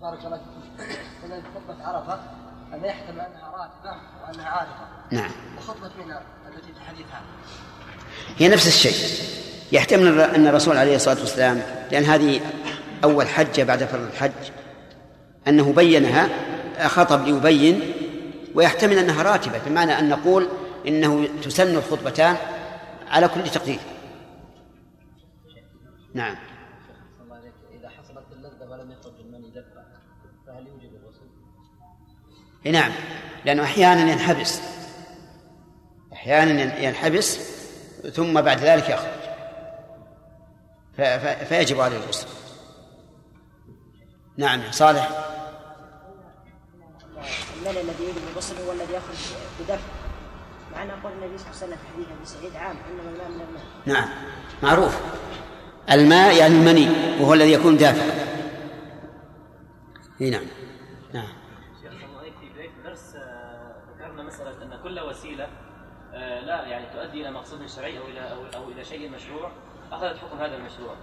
[0.00, 0.98] بارك الله فيك.
[1.24, 5.30] إذا هذا يحتمل أنها راتبة وأنها عارفة نعم.
[5.58, 6.14] وخطبة منى
[6.48, 7.22] التي في عنها
[8.38, 8.94] هي نفس الشيء.
[9.72, 11.62] يحتمل أن الرسول عليه الصلاة والسلام
[11.92, 12.40] لأن هذه
[13.04, 14.50] أول حجة بعد فرض الحج
[15.48, 16.28] أنه بينها
[16.88, 17.92] خطب ليبين
[18.54, 20.48] ويحتمل أنها راتبة بمعنى أن نقول
[20.88, 22.36] إنه تسن الخطبتان
[23.10, 23.78] على كل تقدير.
[26.14, 26.36] نعم.
[32.64, 32.92] نعم.
[33.44, 34.60] لأنه أحيانا ينحبس.
[36.12, 37.38] أحيانا ينحبس
[38.14, 39.20] ثم بعد ذلك يخرج.
[41.48, 42.26] فيجب عليه الغسل
[44.36, 45.10] نعم صالح.
[47.56, 49.16] الملء الذي يجب الغسل هو الذي يخرج
[49.60, 49.78] بدفع.
[50.72, 53.28] مع أن قول النبي صلى الله عليه وسلم في حديث أبي سعيد عام انما الماء
[53.28, 54.08] من الماء نعم.
[54.62, 54.98] معروف.
[55.90, 56.88] الماء يعني المني
[57.20, 57.76] وهو الذي يكون
[60.20, 60.46] إي نعم.
[61.14, 61.39] نعم.
[64.90, 65.48] كل وسيلة
[66.14, 69.50] آه، لا يعني تؤدي إلى مقصود شرعي أو إلى أو, أو إلى شيء مشروع
[69.92, 70.94] أخذت حكم هذا المشروع.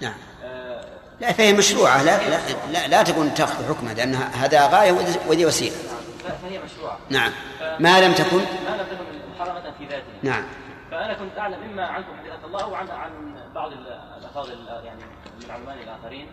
[0.00, 0.84] نعم آه،
[1.20, 2.38] لا فهي مشروعة لا لا
[2.72, 4.92] لا, لا تكون تأخذ حكمها لأن هذا غاية
[5.28, 6.98] وذي وسيلة ف- فهي مشروعة.
[7.10, 7.32] نعم
[7.80, 9.04] ما لم تكن ما لم تكن
[9.36, 10.04] محرمة في ذاتها.
[10.22, 10.44] نعم
[10.90, 15.00] فأنا كنت أعلم اما عنكم حفظه الله أو عن عن بعض ال- الأفاضل يعني
[15.38, 16.26] من العلماء الآخرين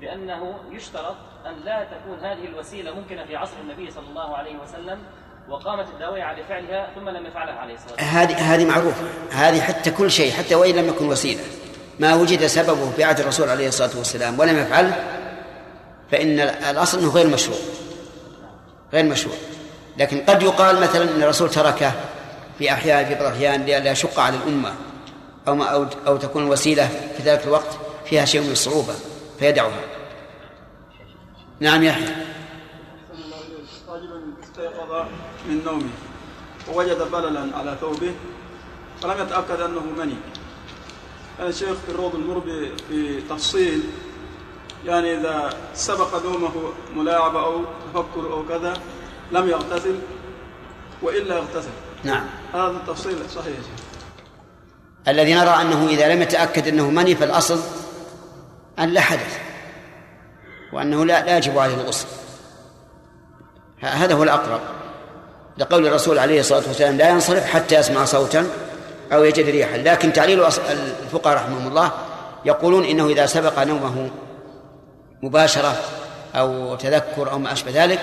[0.00, 1.16] بأنه يشترط
[1.46, 4.98] أن لا تكون هذه الوسيلة ممكنة في عصر النبي صلى الله عليه وسلم
[5.48, 8.16] وقامت الداويه على فعلها ثم لم يفعلها عليه الصلاة والسلام.
[8.16, 9.04] هذه هذه معروفة.
[9.30, 11.40] هذه حتى كل شيء حتى وإن لم يكن وسيلة.
[11.98, 15.04] ما وجد سببه في عهد الرسول عليه الصلاة والسلام ولم يفعله
[16.10, 17.58] فإن الأصل أنه غير مشروع.
[18.92, 19.36] غير مشروع.
[19.96, 21.92] لكن قد يقال مثلا أن الرسول تركه
[22.58, 24.74] في أحيان في بعض الأحيان لئلا يشق على الأمة
[25.48, 28.94] أو ما أو, أو تكون الوسيلة في ذلك الوقت فيها شيء من الصعوبة
[29.38, 29.80] فيدعها
[31.60, 32.08] نعم يحيى
[33.88, 35.06] رجل استيقظ.
[35.48, 35.90] من نومه.
[36.68, 38.14] ووجد بللا على ثوبه
[39.02, 40.16] فلم يتأكد أنه مني.
[41.38, 43.82] كان الشيخ في الروض المربي في تفصيل
[44.86, 46.52] يعني إذا سبق نومه
[46.96, 48.76] ملاعبة أو تفكر أو كذا
[49.32, 49.98] لم يغتسل
[51.02, 51.70] وإلا يغتسل
[52.04, 52.26] نعم.
[52.54, 53.84] هذا التفصيل صحيح شيخ.
[55.08, 57.60] الذي نرى أنه إذا لم يتأكد أنه مني فالأصل
[58.78, 59.38] أن لا حدث
[60.72, 62.06] وأنه لا لا يجب عليه الغسل.
[63.80, 64.60] هذا هو الأقرب.
[65.58, 68.46] لقول الرسول عليه الصلاة والسلام لا ينصرف حتى يسمع صوتا
[69.12, 69.76] أو يجد ريحا.
[69.76, 71.92] لكن تعليل الفقهاء رحمهم الله
[72.44, 74.10] يقولون إنه إذا سبق نومه
[75.22, 75.76] مباشرة
[76.34, 78.00] أو تذكر أو ما أشبه ذلك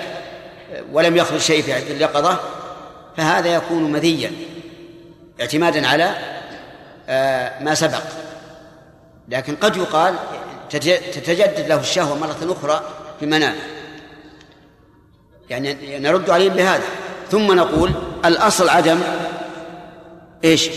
[0.92, 2.38] ولم يخرج شيء في اليقظة
[3.16, 4.32] فهذا يكون مذيا
[5.40, 6.14] اعتمادا على
[7.08, 8.02] آه، ما سبق.
[9.28, 10.14] لكن قد يقال
[10.70, 12.80] تت- تتجدد له الشهوة مرة أخرى
[13.20, 13.58] في منامه.
[15.50, 16.82] يعني نرد عليهم بهذا.
[17.30, 17.92] ثم نقول
[18.24, 19.00] الأصل عدم
[20.44, 20.70] إيش؟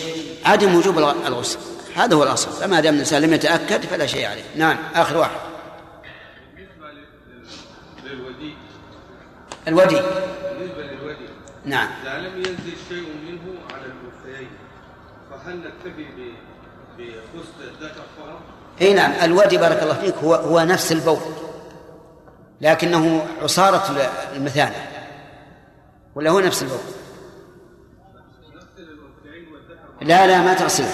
[0.46, 1.60] عدم وجوب الغ- الغسل.
[1.96, 2.52] هذا هو الأصل.
[2.52, 4.44] فما دام الإنسان لم يتأكد فلا شيء عليه.
[4.56, 5.40] نعم آخر واحد.
[8.06, 8.54] للوديع
[9.68, 9.96] الودي.
[9.96, 11.28] بالنسبة للوديع
[11.66, 11.88] نعم.
[12.04, 14.48] إذا لم ينزل شيء منه على الكفين
[15.32, 16.06] فهل نكتفي
[16.98, 18.40] بغسل الذكر فقط؟
[18.82, 21.18] إي نعم الودي بارك الله فيك هو هو نفس البول
[22.62, 23.98] لكنه عصارة
[24.36, 24.76] المثانة.
[26.16, 26.80] ولا هو نفس البول
[30.02, 30.94] لا لا ما تغسله.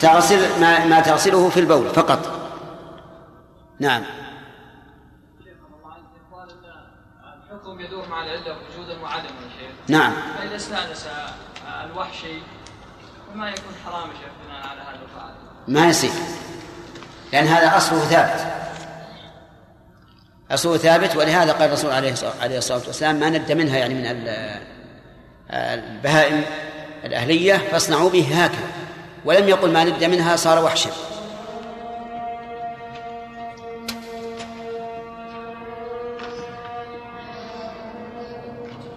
[0.00, 2.50] تغسل ما, ما تغسله في البول فقط.
[3.80, 4.04] نعم.
[7.52, 9.70] الحكم يدور مع العله وجودا وعدما يا شيخ.
[9.88, 10.12] نعم.
[10.38, 11.08] فإذا استأنس
[11.84, 12.38] الوحشي
[13.32, 15.36] فما يكون حرام يا شيخ بناء على هذا القاعده
[15.68, 16.10] ما يصير
[17.32, 18.54] لأن هذا أصله ثابت.
[20.54, 21.90] أصله ثابت ولهذا قال الرسول
[22.40, 24.60] عليه الصلاة والسلام ما ند منها يعني من ال-
[25.50, 26.42] البهائم
[27.04, 28.66] الأهلية فاصنعوا به هكذا
[29.24, 30.90] ولم يقل ما ند منها صار وحشا.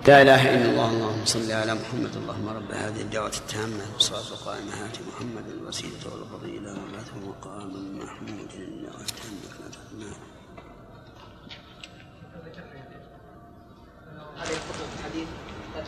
[0.07, 4.71] لا إله إلا الله اللهم صل على محمد اللهم رب هذه الدعوة التامة والصلاه القائمة
[4.73, 7.86] هات محمد الوسيلة والفضيلة مقام محمود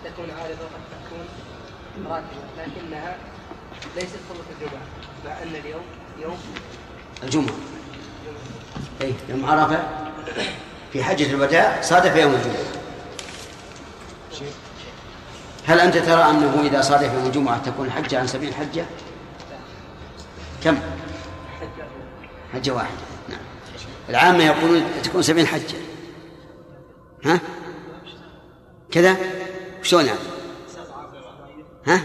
[0.06, 1.26] قد تكون عارضة وقد تكون
[2.12, 2.28] راتبة
[2.58, 3.18] لكنها
[3.95, 4.82] ليست خطوة الجمعة
[5.26, 5.82] مع أن اليوم
[6.22, 6.38] يوم
[7.24, 7.56] الجمعة
[9.02, 9.84] اي يوم عرفة
[10.93, 12.80] في حجة الوداع صادف يوم الجمعة
[15.68, 18.86] هل أنت ترى أنه إذا صادف يوم الجمعة تكون حجة عن سبيل حجة؟
[20.64, 20.80] كم؟
[22.54, 22.97] حجة واحدة
[23.30, 23.39] نعم
[24.10, 25.78] العامة يقولون تكون سبيل حجة
[27.26, 27.39] ها؟
[28.91, 29.18] كذا؟
[29.90, 30.20] شلون يعني؟
[31.88, 32.02] ها؟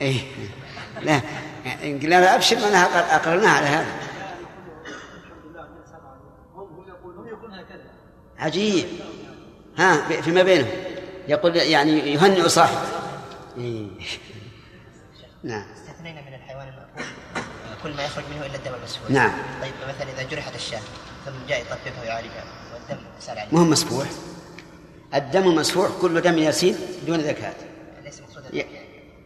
[0.00, 0.20] إيه.
[1.00, 1.20] لا.
[1.82, 3.86] إن قلنا لا ابشر معناها اقررناها على هذا.
[8.38, 8.86] عجيب.
[9.78, 10.68] ها فيما بينهم.
[11.28, 12.80] يقول يعني يهنئ صاحبه.
[13.58, 13.86] إيه.
[15.42, 15.66] نعم.
[15.72, 17.04] استثنينا من الحيوان المأكول.
[17.82, 19.10] كل ما يخرج منه إلا الدم المسفوح.
[19.10, 19.32] نعم.
[19.62, 20.80] طيب مثلا إذا جرحت الشاة
[21.26, 22.44] ثم جاء يطببها ويعالجها
[22.74, 23.48] والدم سال عليه.
[23.52, 24.06] ما هو مسفوح.
[25.14, 27.54] الدم مسفوح كل دم يسيل دون زكاة.
[28.54, 28.64] ي-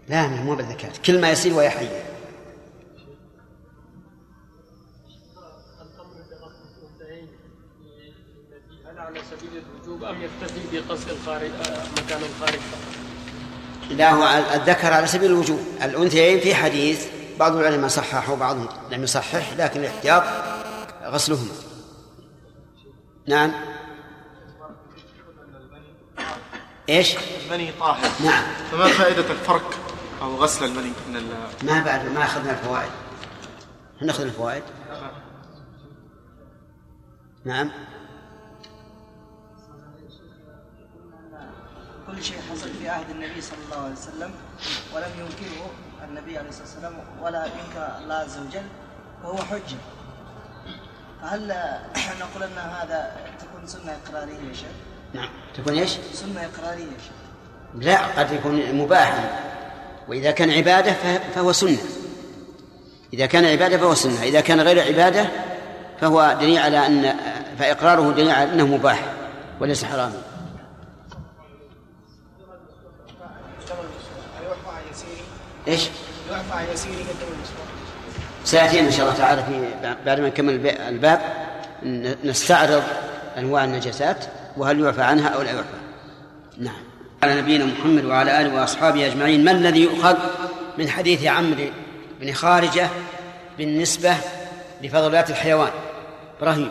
[0.08, 0.92] لا مو بالزكاة.
[1.06, 1.52] كل ما يسيل
[8.86, 12.92] هل على سبيل الوجوب أم يكتفي بقصد الخارج آه، مكان الخارج فقط؟
[13.90, 15.60] لا هو الذكر على سبيل الوجوب.
[15.82, 17.06] الأنثيين في حديث
[17.38, 20.22] بعض العلماء صحح وبعضهم لم يصحح لكن الاحتياط
[21.04, 21.52] غسلهما.
[23.28, 23.52] نعم.
[26.92, 28.10] إيش؟ المني طاهر.
[28.24, 28.44] نعم.
[28.70, 29.78] فما فائدة الفرك
[30.22, 31.26] أو غسل المني من ال
[31.62, 32.90] ما بعد ما أخذنا الفوائد.
[34.02, 34.62] نأخذ الفوائد؟
[37.44, 37.70] نعم.
[42.06, 44.34] كل شيء حصل في عهد النبي صلى الله عليه وسلم
[44.94, 45.70] ولم ينكره
[46.08, 48.66] النبي عليه الصلاة والسلام ولا ينكر الله عز وجل
[49.24, 49.76] وهو حجة.
[51.22, 51.48] فهل
[52.22, 55.28] نقول أن هذا تكون سنة إقرارية يا شيخ؟ نعم.
[55.56, 56.84] تكون إيش؟ سنه إقرارية.
[56.84, 57.12] يا شيخ
[57.84, 59.30] لا قد يكون مباحا.
[60.08, 61.78] وإذا كان عبادة فه- فهو سنة.
[63.12, 64.22] إذا كان عبادة فهو سنة.
[64.22, 65.26] إذا كان غير عبادة
[66.00, 67.14] فهو دليل على أن
[67.58, 69.04] فإقراره دليل على أنه مباح
[69.60, 70.22] وليس حراما؟
[76.30, 77.66] يعفى عن المسواك
[78.44, 79.68] سيأتينا إن شاء الله تعالى في
[80.06, 81.20] بعد ما نكمل الب- الباب.
[82.24, 82.82] نستعرض
[83.38, 84.24] أنواع النجاسات.
[84.56, 85.82] وهل يعفى عنها أو لا يعفى؟
[86.58, 86.82] نعم.
[87.22, 89.44] على نبينا محمد وعلى آله وأصحابه أجمعين.
[89.44, 90.16] ما الذي يؤخذ
[90.78, 91.70] من حديث عمرو
[92.20, 92.88] بن خارجة
[93.58, 94.16] بالنسبة
[94.82, 95.70] لفضلات الحيوان؟
[96.38, 96.70] إبراهيم.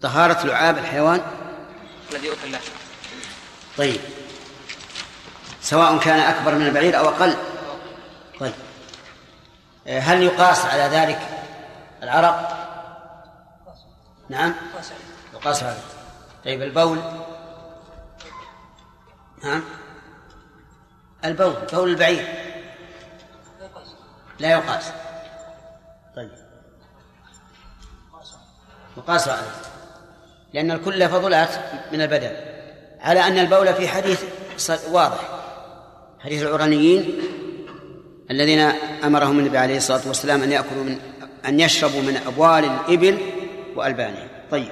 [0.00, 1.20] طهارة لعاب الحيوان؟
[2.12, 2.58] الذي أكل له.
[3.78, 4.00] طيب.
[5.62, 7.34] سواء كان أكبر من البعير أو أقل؟
[8.40, 8.52] طيب.
[9.86, 11.20] آه، هل يقاس على ذلك
[12.02, 12.55] العرق؟
[14.28, 14.54] نعم.
[15.34, 15.82] يقاس ذلك.
[16.44, 16.98] طيب البول؟
[19.44, 19.62] نعم.
[21.24, 22.26] البول بول البعير.
[24.38, 24.92] لا يقاس.
[26.16, 26.30] طيب.
[28.96, 29.50] يقاس عليه
[30.54, 31.50] لأن الكل فضلات
[31.92, 32.36] من البدن.
[33.00, 34.22] على أن البول في حديث
[34.90, 35.20] واضح.
[36.20, 37.20] حديث العرانيين
[38.30, 38.60] الذين
[39.04, 40.98] أمرهم النبي عليه الصلاة والسلام أن يأكلوا من
[41.46, 43.35] أن يشربوا من أبوال الإبل
[43.76, 44.68] وألبانها طيب.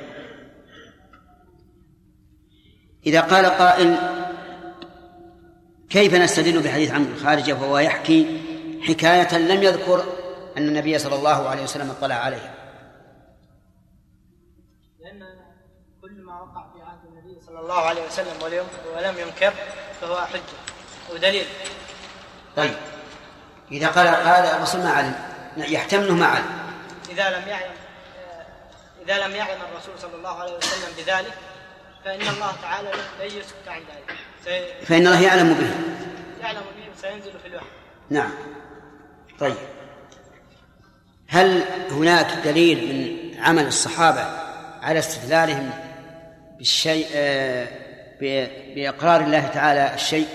[3.06, 3.96] إذا قال قائل
[5.90, 8.40] كيف نستدل بحديث عمرو بن خارجة وهو يحكي
[8.82, 10.04] حكاية لم يذكر
[10.56, 12.54] أن النبي صلى الله عليه وسلم اطلع عليها؟
[15.00, 15.22] لأن
[16.02, 18.42] كل ما وقع في عهد النبي صلى الله عليه وسلم
[18.96, 19.52] ولم ينكر
[20.00, 21.46] فهو حجة ودليل.
[22.56, 22.74] طيب.
[23.72, 25.14] إذا قال قال الرسول ما علم
[25.56, 26.46] يحتمل ما علم.
[27.10, 27.83] إذا لم يعلم.
[29.04, 31.32] إذا لم يعلم الرسول صلى الله عليه وسلم بذلك
[32.04, 32.88] فإن الله تعالى
[33.20, 34.18] لن يسكت عن ذلك.
[34.44, 35.70] سي- فإن الله يعلم به.
[36.44, 37.66] يعلم به سينزل في الوحي.
[38.10, 38.30] نعم.
[39.40, 39.54] طيب.
[41.28, 42.78] هل هناك دليل
[43.34, 44.20] من عمل الصحابة
[44.82, 45.70] على استدلالهم
[46.58, 47.68] بالشيء آه،
[48.74, 50.28] بإقرار الله تعالى الشيء؟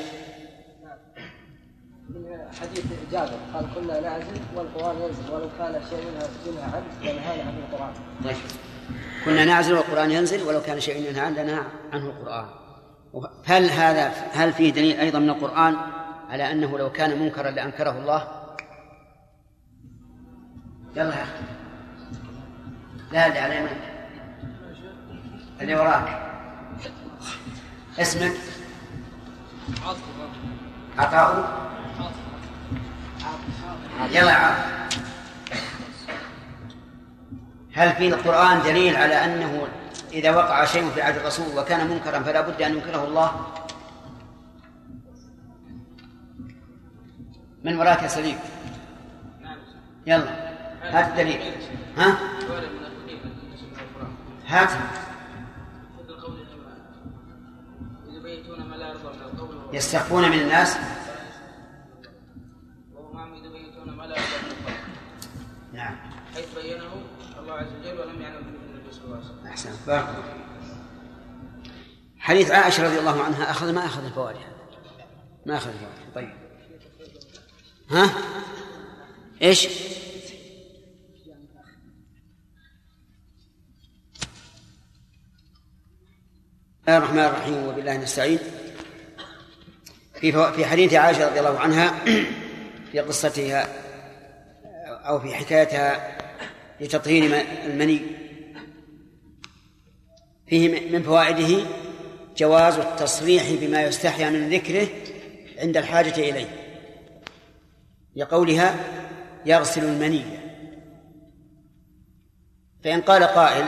[2.61, 7.57] حديث جابر قال كنا نعزل والقرآن ينزل ولو كان شيء منها منها عبد لنهانا عن
[7.57, 7.93] القرآن.
[8.23, 8.37] طيب
[9.25, 12.45] كنا نعزل والقرآن ينزل ولو كان شيء ينهى عننا عنه القرآن.
[13.45, 15.75] هل هذا هل فيه دليل أيضا من القرآن
[16.29, 18.27] على أنه لو كان منكرا لأنكره الله؟
[20.95, 21.43] يلا يا أخي.
[23.11, 23.81] لا اللي على يمينك.
[25.61, 26.31] اللي وراك.
[27.99, 28.31] اسمك؟
[30.97, 31.69] عطاء
[34.11, 34.79] يلا يا عاطف
[37.73, 39.67] هل في القرآن دليل على أنه
[40.13, 43.47] إذا وقع شيء في عهد الرسول وكان منكرا فلا بد أن ينكره الله؟
[47.63, 48.37] من وراك يا سليم؟
[50.07, 50.49] يلا
[50.83, 51.41] هات الدليل.
[51.97, 52.17] ها؟
[54.47, 54.69] هات.
[59.73, 60.77] يستخفون من الناس؟
[64.09, 64.73] يبيتون ما لا يرضى من القول.
[65.73, 65.95] نعم.
[66.35, 67.03] حيث بينه
[67.39, 69.47] الله عز وجل ولم يعلم به النبي صلى الله عليه وسلم.
[69.47, 69.69] أحسن.
[69.87, 70.39] بارك الله
[72.19, 74.37] حديث عائشة رضي الله عنها أخذ ما أخذ الفوائد
[75.45, 76.13] ما أخذ الفوائد.
[76.15, 76.29] طيب.
[77.89, 78.13] ها؟
[79.41, 79.73] إيش؟ بسم
[86.87, 87.67] الله الرحمن الرحيم.
[87.67, 88.39] وبالله نستعين.
[90.19, 90.31] في.
[90.31, 92.05] في حديث عائشة رضي الله عنها
[92.91, 93.88] في قصتها
[95.09, 96.17] أو في حكايتها
[96.79, 98.01] لتطهير المني.
[100.47, 101.65] فيه من فوائده
[102.37, 104.87] جواز التصريح بما يستحيا من ذكره
[105.57, 106.47] عند الحاجة إليه.
[108.15, 108.75] لقولها
[109.45, 110.23] يغسل المني.
[112.83, 113.65] فإن قال قائل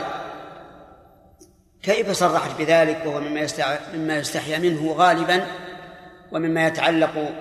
[1.82, 3.46] كيف صرحت بذلك وهو مما
[3.94, 5.46] مما يستحيا منه غالبا
[6.32, 7.32] ومما يتعلق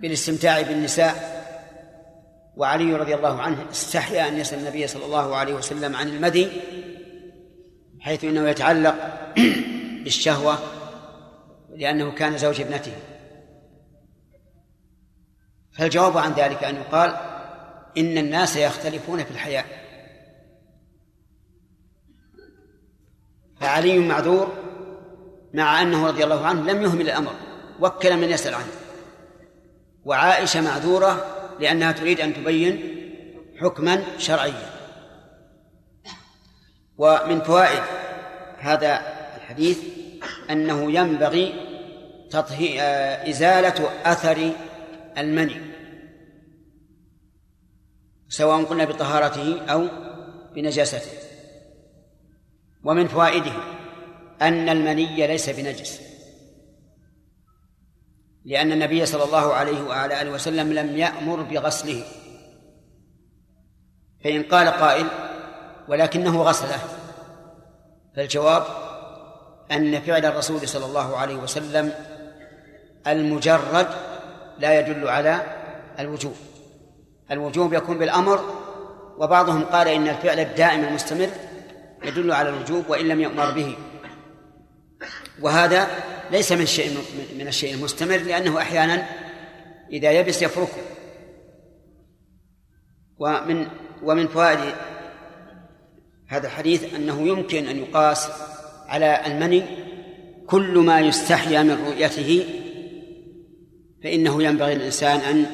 [0.00, 1.39] بالاستمتاع بالنساء؟
[2.56, 6.48] وعلي رضي الله عنه استحيا أن يسأل النبي صلى الله عليه وسلم عن المدي
[8.00, 8.94] حيث إنه يتعلق
[10.04, 10.58] بالشهوة
[11.76, 12.92] لأنه كان زوج ابنته.
[15.72, 17.16] فالجواب عن ذلك أن يقال
[17.98, 19.66] إن الناس يختلفون في الحياء.
[23.60, 24.52] فعلي معذور
[25.54, 27.32] مع أنه رضي الله عنه لم يهمل الأمر
[27.80, 28.72] وكل من يسأل عنه.
[30.04, 32.96] وعائشة معذورة لأنها تريد أن تبين
[33.60, 34.70] حكما شرعيا.
[36.98, 37.82] ومن فوائد
[38.58, 39.00] هذا
[39.36, 39.78] الحديث
[40.50, 41.54] أنه ينبغي
[42.30, 42.80] تطهي
[43.30, 44.52] إزالة أثر
[45.18, 45.56] المني
[48.28, 49.88] سواء قلنا بطهارته أو
[50.54, 51.10] بنجاسته.
[52.84, 53.52] ومن فوائده
[54.42, 56.09] أن المني ليس بنجس.
[58.44, 62.04] لأن النبي صلى الله عليه وعلى آله وسلم لم يأمر بغسله.
[64.24, 65.06] فإن قال قائل
[65.88, 66.78] ولكنه غسله.
[68.16, 68.64] فالجواب
[69.72, 71.92] أن فعل الرسول صلى الله عليه وسلم
[73.06, 73.86] المجرد
[74.58, 75.40] لا يدل على
[75.98, 76.34] الوجوب.
[77.30, 78.40] الوجوب يكون بالأمر
[79.18, 81.28] وبعضهم قال إن الفعل الدائم المستمر
[82.04, 83.76] يدل على الوجوب وإن لم يؤمر به.
[85.42, 85.86] وهذا
[86.32, 86.98] ليس من الشيء
[87.38, 89.06] من الشيء المستمر لأنه أحيانا
[89.92, 90.82] إذا يبس يفركه.
[93.18, 93.66] ومن
[94.02, 94.74] ومن فوائد
[96.26, 98.28] هذا الحديث أنه يمكن أن يقاس
[98.88, 99.62] على المني
[100.46, 102.44] كل ما يستحيا من رؤيته
[104.02, 105.46] فإنه ينبغي للإنسان أن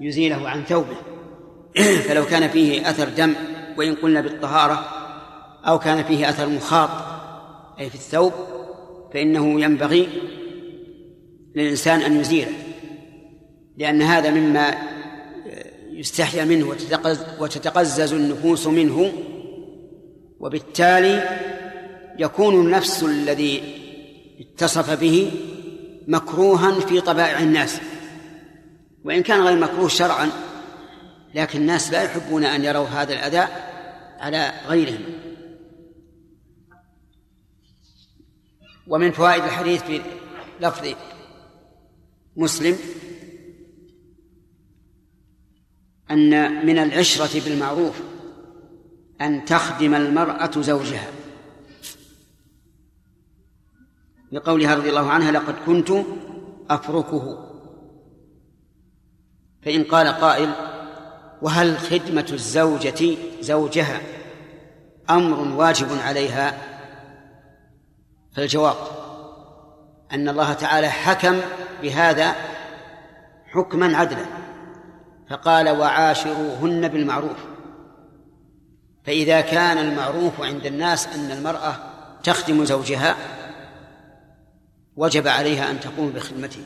[0.00, 0.96] يزيله عن ثوبه.
[2.08, 3.34] فلو كان فيه أثر دم
[3.76, 4.84] وإن قلنا بالطهارة
[5.66, 6.90] أو كان فيه أثر مخاط
[7.80, 8.32] أي في الثوب
[9.14, 10.08] فإنه ينبغي
[11.54, 12.52] للإنسان أن يزيله
[13.76, 14.74] لأن هذا مما
[15.92, 16.76] يستحيا منه
[17.40, 19.12] وتتقزز النفوس منه
[20.40, 21.38] وبالتالي
[22.18, 23.62] يكون النفس الذي
[24.40, 25.30] اتصف به
[26.08, 27.80] مكروها في طبائع الناس.
[29.04, 30.30] وإن كان غير مكروه شرعا
[31.34, 33.48] لكن الناس لا يحبون أن يروا هذا الأذى
[34.20, 35.00] على غيرهم.
[38.86, 40.00] ومن فوائد الحديث في
[40.60, 40.94] لفظ
[42.36, 42.78] مسلم
[46.10, 48.00] أن من العشرة بالمعروف
[49.20, 51.10] أن تخدم المرأة زوجها.
[54.32, 55.92] لقولها رضي الله عنها لقد كنت
[56.70, 57.50] أفركه.
[59.62, 60.52] فإن قال قائل
[61.42, 64.00] وهل خدمة الزوجة زوجها
[65.10, 66.73] أمر واجب عليها؟
[68.34, 68.76] فالجواب
[70.12, 71.40] أن الله تعالى حكم
[71.82, 72.34] بهذا
[73.46, 74.24] حكما عدلا
[75.30, 77.36] فقال وعاشروهن بالمعروف.
[79.04, 81.76] فإذا كان المعروف عند الناس أن المرأة
[82.22, 83.16] تخدم زوجها
[84.96, 86.64] وجب عليها أن تقوم بخدمته.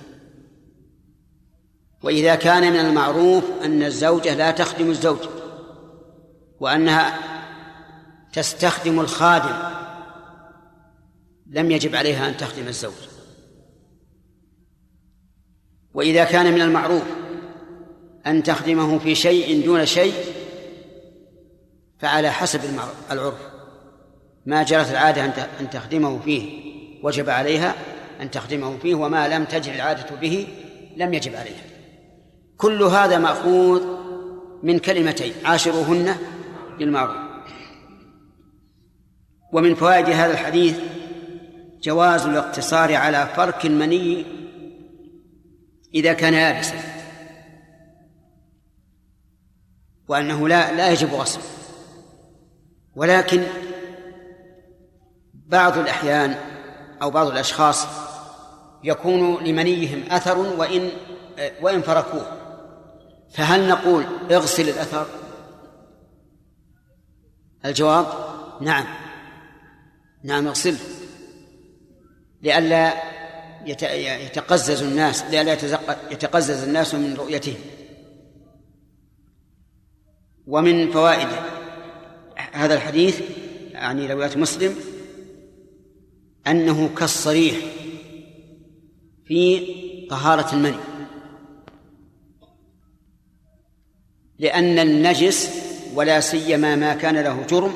[2.02, 5.28] وإذا كان من المعروف أن الزوجة لا تخدم الزوج
[6.60, 7.18] وأنها
[8.32, 9.77] تستخدم الخادم
[11.48, 12.92] لم يجب عليها أن تخدم الزوج.
[15.94, 17.02] وإذا كان من المعروف
[18.26, 20.14] أن تخدمه في شيء دون شيء
[21.98, 22.60] فعلى حسب
[23.10, 23.34] العرف.
[24.46, 25.24] ما جرت العادة
[25.60, 26.68] أن تخدمه فيه
[27.02, 27.74] وجب عليها
[28.20, 30.48] أن تخدمه فيه وما لم تجر العادة به
[30.96, 31.64] لم يجب عليها.
[32.56, 33.82] كل هذا مأخوذ
[34.62, 36.16] من كلمتين عاشروهن
[36.78, 37.16] بالمعروف
[39.52, 40.76] ومن فوائد هذا الحديث
[41.82, 44.26] جواز الاقتصار على فرك المني
[45.94, 46.74] إذا كان يابسا.
[50.08, 51.42] وأنه لا لا يجب غسله
[52.96, 53.44] ولكن
[55.32, 56.34] بعض الأحيان
[57.02, 57.86] أو بعض الأشخاص
[58.84, 60.90] يكون لمنيهم أثر وإن
[61.60, 62.38] وإن فركوه.
[63.34, 65.06] فهل نقول اغسل الأثر؟
[67.64, 68.06] الجواب
[68.60, 68.86] نعم.
[70.24, 70.78] نعم اغسله.
[72.42, 72.92] لئلا
[73.66, 73.82] يت-
[74.26, 75.52] يتقزز الناس لئلا
[76.10, 77.54] يتقزز الناس من رؤيته
[80.46, 81.28] ومن فوائد
[82.52, 83.20] هذا الحديث
[83.72, 84.74] يعني رواية مسلم
[86.46, 87.56] أنه كالصريح
[89.24, 89.66] في
[90.10, 90.76] طهارة المني
[94.38, 95.50] لأن النجس
[95.94, 97.74] ولا سيما ما كان له جرم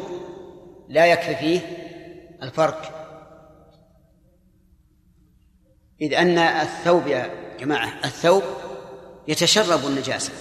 [0.88, 1.60] لا يكفي فيه
[2.42, 3.01] الفرق
[6.02, 7.30] إذ أن الثوب يا
[7.60, 8.42] جماعة الثوب
[9.28, 10.32] يتشرب النجاسة.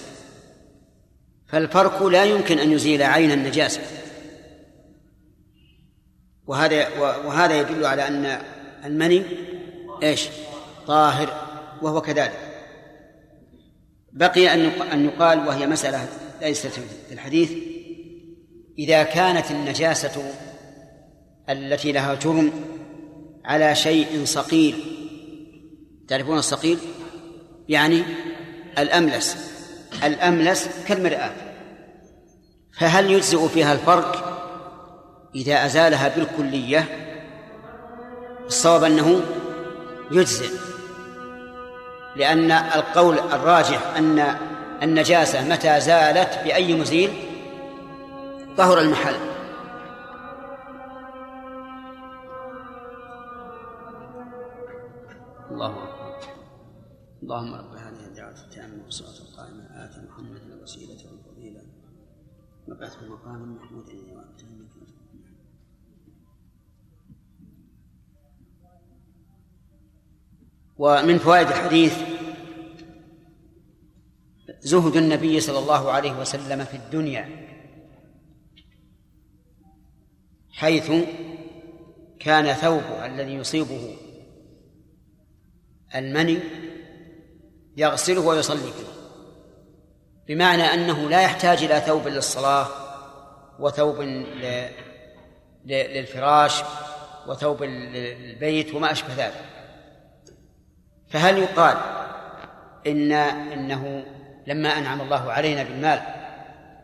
[1.46, 3.80] فالفرق لا يمكن أن يزيل عين النجاسة.
[6.46, 8.42] وهذا وهذا يدل على أن
[8.84, 9.22] المني
[10.02, 10.28] إيش؟
[10.86, 11.48] طاهر
[11.82, 12.38] وهو كذلك.
[14.12, 14.60] بقي أن
[14.92, 16.08] أن يقال وهي مسألة
[16.40, 17.52] ليست في الحديث
[18.78, 20.32] إذا كانت النجاسة
[21.50, 22.52] التي لها جرم
[23.44, 25.01] على شيء صقيل
[26.12, 26.78] تعرفون الصقيل؟
[27.68, 28.04] يعني
[28.78, 29.36] الأملس.
[30.04, 31.30] الأملس كالمرآة.
[32.78, 34.38] فهل يجزئ فيها الفرق
[35.34, 36.84] إذا أزالها بالكلية؟
[38.46, 39.20] الصواب أنه
[40.10, 40.50] يجزئ.
[42.16, 44.36] لأن القول الراجح أن
[44.82, 47.10] النجاسة متى زالت بأي مزيل؟
[48.56, 49.16] طهر المحل.
[55.50, 55.91] الله أكبر.
[57.22, 61.62] اللهم رب هذه الدعوة التامة والصلاة القائمة آت محمد الوسيلة والفضيلة.
[62.68, 64.40] وبعثه مقاما محمودا وأنت
[70.78, 71.98] ومن فوائد الحديث
[74.60, 77.28] زهد النبي صلى الله عليه وسلم في الدنيا
[80.50, 80.92] حيث
[82.20, 83.96] كان ثوبه الذي يصيبه
[85.94, 86.38] المني
[87.76, 88.92] يغسله ويصلي فيه.
[90.28, 92.66] بمعنى أنه لا يحتاج إلى ثوب للصلاة
[93.58, 94.00] وثوب
[95.66, 96.62] للفراش
[97.26, 99.44] وثوب للبيت وما أشبه ذلك.
[101.08, 101.76] فهل يقال
[102.86, 104.04] إن إنه
[104.46, 106.02] لما أنعم الله علينا بالمال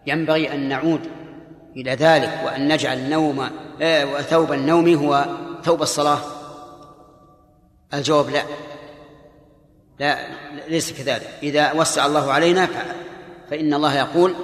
[0.07, 1.01] ينبغي أن نعود
[1.77, 3.51] إلى ذلك وأن نجعل نوم
[4.23, 5.27] ثوب النوم هو
[5.65, 6.19] ثوب الصلاة؟
[7.95, 8.43] الجواب لا.
[9.99, 10.19] لا
[10.69, 11.31] ليس كذلك.
[11.43, 12.69] إذا وسع الله علينا
[13.51, 14.35] فإن الله يقول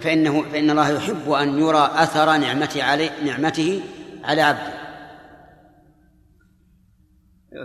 [0.00, 3.82] فإنه فإن الله يحب أن يرى أثر نعمته عليه نعمته
[4.24, 4.80] على عبده.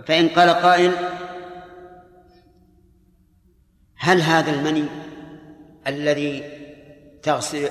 [0.06, 0.92] فإن قال قائل
[3.96, 4.84] هل هذا المني
[5.86, 6.44] الذي
[7.22, 7.68] تغسل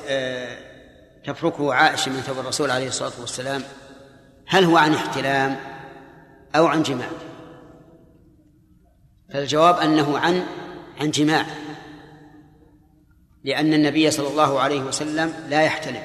[1.25, 3.61] تفركه عائشة من ثوب الرسول عليه الصلاة والسلام
[4.47, 5.57] هل هو عن احتلام
[6.55, 7.07] أو عن جماع
[9.29, 10.43] فالجواب أنه عن
[10.97, 11.45] عن جماع
[13.43, 16.03] لأن النبي صلى الله عليه وسلم لا يحتلم.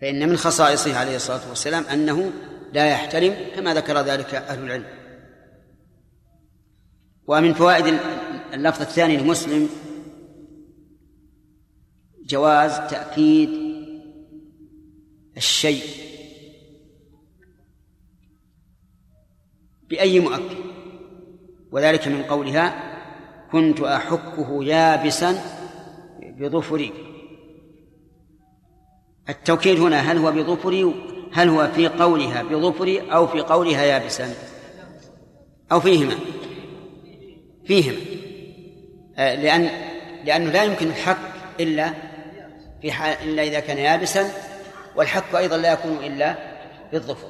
[0.00, 2.32] فإن من خصائصه عليه الصلاة والسلام أنه
[2.72, 4.84] لا يحتلم كما ذكر ذلك أهل العلم.
[7.26, 7.98] ومن فوائد
[8.54, 9.68] اللفظ الثاني لمسلم
[12.26, 13.50] جواز تأكيد
[15.36, 15.84] الشيء
[19.88, 20.61] بأي مؤكد.
[21.72, 22.92] وذلك من قولها
[23.52, 25.38] كنت أحكه يابسا
[26.22, 26.92] بظفري.
[29.28, 30.94] التوكيد هنا هل هو بظفري
[31.32, 34.34] هل هو في قولها بظفري أو في قولها يابسا؟
[35.72, 36.14] أو فيهما؟
[37.64, 38.00] فيهما.
[39.16, 39.70] لأن
[40.24, 41.18] لأنه لا يمكن الحك
[41.60, 41.94] إلا
[42.82, 44.30] في حال إلا إذا كان يابسا
[44.96, 46.36] والحك أيضا لا يكون إلا
[46.92, 47.28] بالظفر.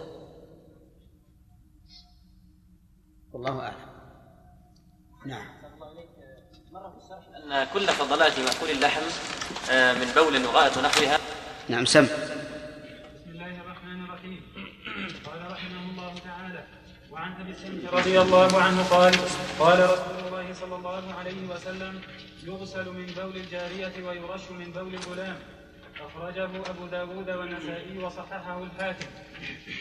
[3.32, 3.91] والله أعلم.
[5.26, 5.46] نعم.
[7.36, 9.02] أن كل فضلات مأكول اللحم
[10.00, 11.18] من بول وغائط ونحوها
[11.68, 12.04] نعم سم.
[12.04, 12.10] بسم
[13.26, 14.40] الله الرحمن الرحيم.
[15.26, 16.64] قال رحمه الله تعالى
[17.10, 19.14] وعن أبي السمت رضي الله عنه قال
[19.58, 22.00] قال رسول الله صلى الله عليه وسلم
[22.44, 25.36] يغسل من بول الجارية ويرش من بول الغلام.
[26.06, 29.06] أخرجه أبو داود والنسائي وصححه الحاكم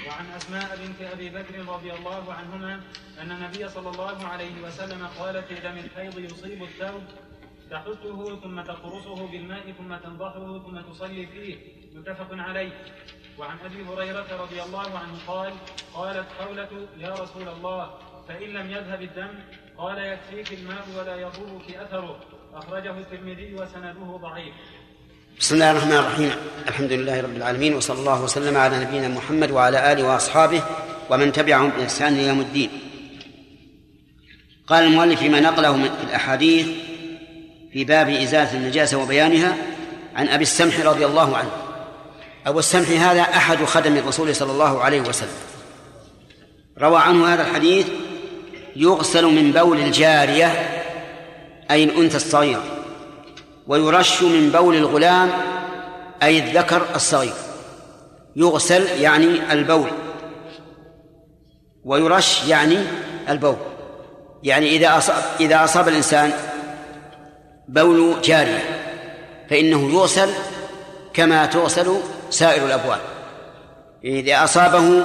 [0.08, 2.82] وعن أسماء بنت أبي بكر رضي الله عنهما
[3.22, 7.04] أن النبي صلى الله عليه وسلم قال في دم الحيض يصيب الثوب
[7.72, 11.58] تحثه ثم تقرصه بالماء ثم تنضحه ثم تصلي فيه.
[11.96, 12.72] متفق عليه.
[13.40, 15.54] وعن أبي هريرة رضي الله عنه قال
[15.94, 19.40] قالت قولة يا رسول الله فإن لم يذهب الدم
[19.78, 22.20] قال يكفيك الماء ولا يضرك أثره.
[22.54, 24.56] أخرجه الترمذي وسنده ضعيف.
[25.40, 26.32] بسم الله الرحمن الرحيم.
[26.68, 30.64] الحمد لله رب العالمين وصلى الله وسلم على نبينا محمد وعلى آله وأصحابه
[31.10, 32.70] ومن تبعهم بإحسان إلى يوم الدين.
[34.68, 36.68] قال المؤلف فيما نقله من الأحاديث
[37.74, 39.58] في باب إزالة النجاسة وبيانها
[40.16, 41.52] عن أبي السمح رضي الله عنه.
[42.46, 45.38] أبو السمح هذا أحد خدم الرسول صلى الله عليه وسلم.
[46.82, 47.88] روى عنه هذا الحديث
[48.76, 50.48] يغسل من بول الجارية
[51.72, 52.81] أي الأنثى الصغيرة.
[53.72, 55.30] ويرش من بول الغلام
[56.24, 57.34] أي الذكر الصغير.
[58.36, 59.90] يغسل يعني البول.
[61.86, 62.78] ويرش يعني
[63.30, 63.56] البول.
[64.44, 66.32] يعني إذا أصاب إذا أصاب الإنسان
[67.68, 68.64] بول جارية
[69.50, 70.30] فإنه يغسل
[71.14, 71.98] كما تغسل
[72.30, 73.00] سائر الأبوال
[74.04, 75.04] إذا أصابه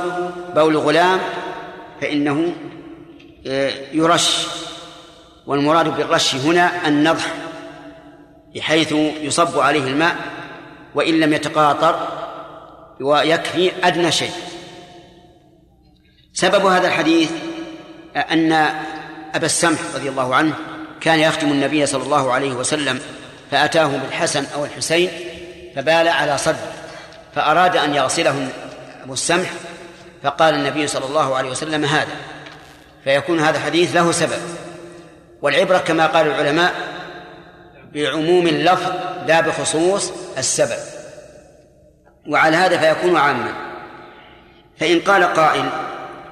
[0.54, 1.20] بول غلام
[2.00, 2.52] فإنه
[3.46, 4.46] آه، يرش.
[5.46, 7.45] والمراد بالرش هنا النضح.
[8.56, 10.16] بحيث يصب عليه الماء
[10.94, 12.08] وإن لم يتقاطر
[13.00, 14.32] ويكفي أدنى شيء.
[16.32, 17.30] سبب هذا الحديث
[18.16, 18.52] أن
[19.34, 20.54] أبا السمح رضي الله عنه
[21.00, 23.00] كان يخدم النبي صلى الله عليه وسلم
[23.50, 25.10] فأتاه بالحسن أو الحسين
[25.76, 26.72] فبال على صدره
[27.34, 28.48] فأراد أن يغسله
[29.04, 29.50] أبو السمح
[30.22, 32.16] فقال النبي صلى الله عليه وسلم هذا
[33.04, 34.40] فيكون هذا الحديث له سبب.
[35.42, 36.74] والعبرة كما قال العلماء
[37.96, 38.92] بعموم اللفظ
[39.26, 40.78] لا بخصوص السبب.
[42.28, 43.52] وعلى هذا فيكون عاما.
[44.78, 45.68] فإن قال قائل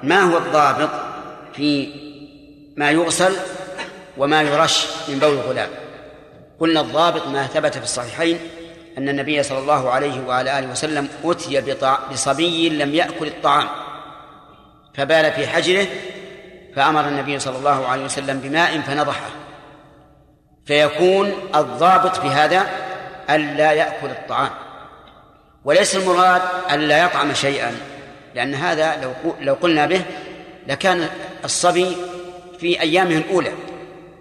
[0.03, 0.89] ما هو الضابط
[1.53, 1.89] في
[2.77, 3.33] ما يغسل
[4.17, 5.69] وما يرش من بول الغلام
[6.59, 8.39] قلنا الضابط ما ثبت في الصحيحين
[8.97, 11.75] أن النبي صلى الله عليه وعلى آله وسلم أتي
[12.11, 13.67] بصبي لم يأكل الطعام.
[14.93, 15.87] فبال في حجره
[16.75, 19.44] فأمر النبي صلى الله عليه وسلم بماء فنضحه.
[20.65, 22.65] فيكون الضابط في هذا
[23.29, 24.49] ألا يأكل الطعام.
[25.65, 27.77] وليس المراد ألا يطعم شيئا
[28.35, 30.01] لأن هذا لو لو قلنا به
[30.67, 31.09] لكان
[31.43, 31.97] الصبي
[32.59, 33.51] في أيامه الأولى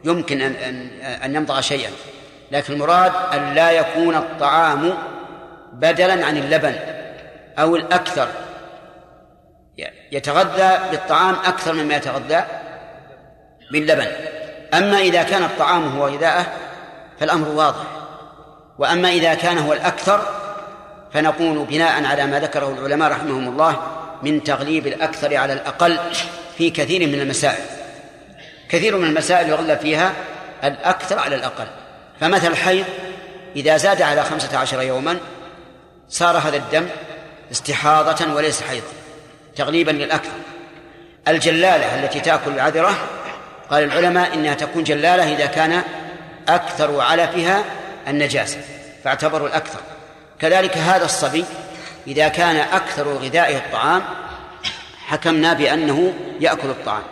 [0.05, 1.91] يمكن أن أن أن يمضغ شيئا.
[2.51, 4.95] لكن المراد أن لا يكون الطعام
[5.73, 6.75] بدلا عن اللبن
[7.59, 8.29] أو الأكثر.
[10.13, 12.45] يتغذى بالطعام أكثر مما يتغذى
[13.73, 14.07] باللبن.
[14.75, 16.47] أما إذا كان الطعام هو غذاءه
[17.21, 17.85] فالأمر واضح.
[18.79, 20.27] وأما إذا كان هو الأكثر
[21.13, 23.77] فنقول بناء على ما ذكره العلماء رحمهم الله
[24.23, 25.99] من تغليب الأكثر على الأقل
[26.59, 27.65] في كثير من المسائل.
[28.69, 30.13] كثير من المسائل يغلب فيها
[30.65, 31.67] الأكثر على الأقل.
[32.21, 32.85] فمثل الحيض
[33.57, 35.19] إذا زاد على خمسة عشر يوما
[36.09, 36.89] صار هذا الدم
[37.53, 38.83] استحاضة وليس حيض
[39.57, 40.39] تغليبا للأكثر.
[41.29, 42.95] الجلالة التي تأكل العذرة
[43.71, 45.83] قال العلماء إنها تكون جلالة إذا كان
[46.49, 47.65] أكثر علفها
[48.09, 48.59] النجاسة
[49.05, 49.79] فاعتبروا الأكثر.
[50.41, 51.45] كذلك هذا الصبي
[52.07, 54.03] إذا كان أكثر غذائه الطعام
[55.07, 57.03] حكمنا بأنه يأكل الطعام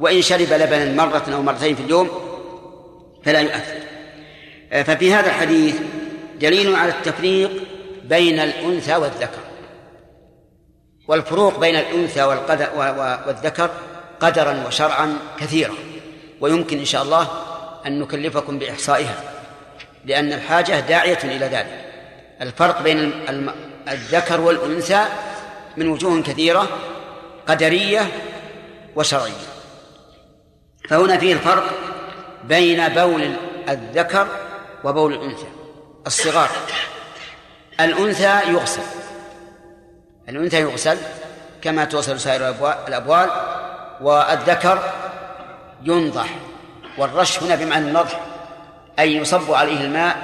[0.00, 2.10] وإن شرب لبنا مرة أو مرتين في اليوم
[3.24, 3.80] فلا يؤثر.
[4.84, 5.76] ففي هذا الحديث
[6.40, 7.50] دليل على التفريق
[8.04, 9.40] بين الأنثى والذكر.
[11.08, 12.22] والفروق بين الأنثى
[13.26, 13.70] والذكر
[14.20, 15.74] قدرا وشرعا كثيرة
[16.40, 17.28] ويمكن إن شاء الله
[17.86, 19.14] أن نكلفكم بإحصائها
[20.04, 21.84] لأن الحاجة داعية إلى ذلك.
[22.42, 23.12] الفرق بين
[23.88, 25.04] الذكر والأنثى
[25.76, 26.68] من وجوه كثيرة
[27.46, 28.08] قدرية
[28.96, 29.32] وشرعية.
[30.88, 31.64] فهنا فيه الفرق
[32.44, 33.32] بين بول
[33.68, 34.26] الذكر
[34.84, 35.46] وبول الأنثى.
[36.06, 36.50] الصغار.
[37.80, 38.82] الأنثى يغسل.
[40.28, 40.98] الأنثى يغسل
[41.62, 42.54] كما توصل سائر
[42.88, 43.30] الأبوال
[44.00, 44.92] والذكر
[45.82, 46.34] ينضح
[46.98, 48.20] والرش هنا بمعنى النضح
[48.98, 50.16] أي يصب عليه الماء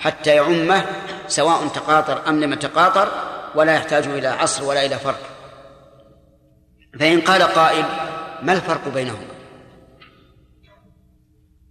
[0.00, 0.84] حتى يعمه
[1.28, 3.08] سواء تقاطر أم لم يتقاطر
[3.54, 5.20] ولا يحتاج إلى عصر ولا إلى فرق.
[7.00, 7.84] فإن قال قائل
[8.42, 9.34] ما الفرق بينهما؟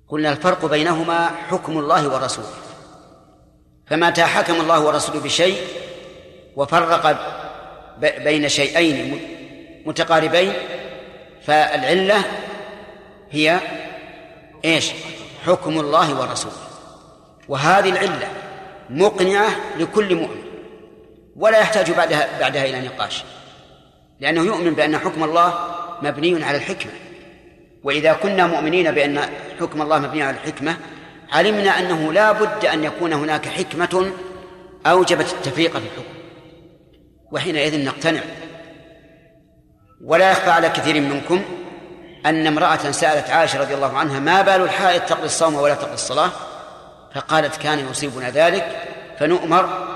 [0.07, 2.48] قلنا الفرق بينهما حكم الله ورسوله.
[3.88, 5.68] فمتى حكم الله ورسوله بشيء
[6.56, 7.18] وفرق
[7.99, 9.22] بين شيئين
[9.86, 10.53] متقاربين
[11.41, 12.24] فالعلة
[13.34, 13.60] هي
[14.65, 14.91] إيش؟
[15.45, 16.55] حكم الله ورسوله.
[17.49, 18.27] وهذه العلة
[18.89, 20.43] مقنعة لكل مؤمن
[21.35, 23.23] ولا يحتاج بعدها بعدها إلى نقاش
[24.19, 25.53] لأنه يؤمن بأن حكم الله
[26.01, 26.91] مبني على الحكمة.
[27.84, 29.19] وإذا كنا مؤمنين بأن
[29.60, 30.77] حكم الله مبني على الحكمة
[31.31, 34.11] علمنا أنه لا بد أن يكون هناك حكمة
[34.85, 36.14] أوجبت التفريق في الحكم.
[37.31, 38.22] وحينئذ نقتنع.
[40.05, 41.41] ولا يخفى على كثير منكم
[42.26, 46.30] أن امرأة سألت عائشة رضي الله عنها ما بال الحائض تقضي الصوم ولا تقضي الصلاة؟
[47.16, 48.76] فقالت كان يصيبنا ذلك
[49.20, 49.88] فنؤمر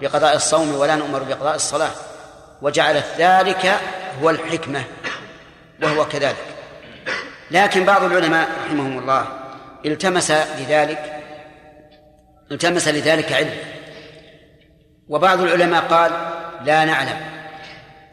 [0.00, 1.90] بقضاء الصوم ولا نؤمر بقضاء الصلاة.
[2.62, 3.80] وجعلت ذلك
[4.22, 4.84] هو الحكمة
[5.82, 6.36] وهو كذلك.
[7.50, 9.26] لكن بعض العلماء رحمهم الله
[9.86, 11.22] التمس لذلك
[12.52, 13.54] التمس لذلك علم.
[15.08, 16.12] وبعض العلماء قال
[16.64, 17.20] لا نعلم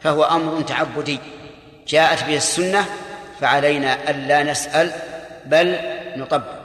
[0.00, 1.18] فهو أمر تعبدي
[1.88, 2.86] جاءت به السنة
[3.42, 4.92] فعلينا الا نسأل
[5.46, 5.76] بل
[6.16, 6.62] نطبق.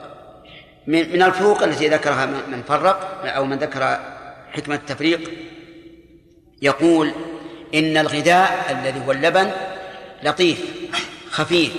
[0.87, 3.99] من من الفروق التي ذكرها من فرق أو من ذكر
[4.51, 5.31] حكمة التفريق
[6.61, 7.11] يقول
[7.73, 9.51] إن الغذاء الذي هو اللبن
[10.23, 10.65] لطيف
[11.31, 11.71] خفيف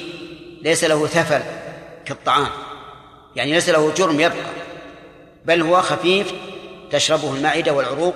[0.63, 1.43] ليس له ثفل
[2.05, 2.49] كالطعام
[3.37, 4.51] يعني ليس له جرم يبقى
[5.45, 6.33] بل هو خفيف
[6.91, 8.15] تشربه المعدة والعروق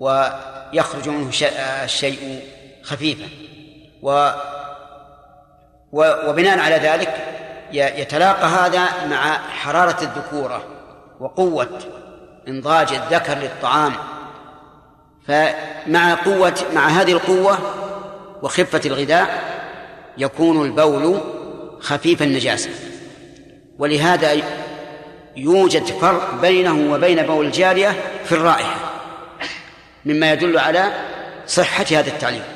[0.00, 1.30] ويخرج منه
[1.84, 2.40] الشيء
[2.82, 3.28] خفيفا.
[4.02, 4.30] و
[5.92, 7.14] وبناء على ذلك
[7.72, 10.62] يتلاقى هذا مع حرارة الذكورة
[11.20, 11.78] وقوة
[12.48, 13.92] إنضاج الذكر للطعام.
[15.28, 17.58] فمع قوة مع هذه القوة
[18.42, 19.44] وخفة الغذاء
[20.18, 21.20] يكون البول
[21.80, 22.70] خفيف النجاسة.
[23.78, 24.42] ولهذا
[25.36, 27.94] يوجد فرق بينه وبين بول الجارية
[28.24, 28.76] في الرائحة
[30.04, 30.92] مما يدل على
[31.46, 32.55] صحة هذا التعليم.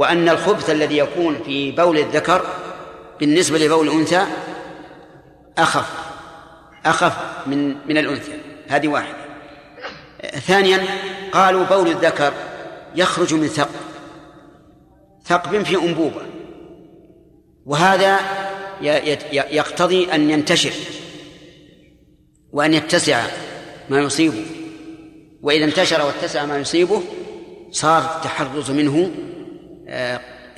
[0.00, 2.46] وأن الخبث الذي يكون في بول الذكر
[3.20, 4.26] بالنسبة لبول الأنثى
[5.58, 5.92] أخف
[6.86, 7.16] أخف
[7.46, 8.32] من من الأنثى.
[8.68, 9.16] هذه واحدة.
[10.46, 10.86] ثانيا
[11.32, 12.32] قالوا بول الذكر
[12.94, 13.80] يخرج من ثقب.
[15.24, 16.22] ثقب في أنبوبة.
[17.66, 18.20] وهذا
[19.32, 20.72] يقتضي أن ينتشر
[22.52, 23.26] وأن يتسع
[23.90, 24.46] ما يصيبه.
[25.42, 27.02] وإذا انتشر واتسع ما يصيبه
[27.70, 29.10] صار التحرز منه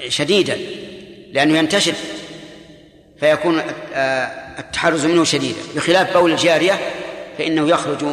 [0.09, 0.59] شديدا
[1.32, 1.94] لأنه ينتشر
[3.20, 3.62] فيكون
[3.94, 4.26] آه،
[4.59, 5.60] التحرز منه شديدا.
[5.76, 6.78] بخلاف بول الجارية
[7.38, 8.04] فإنه يخرج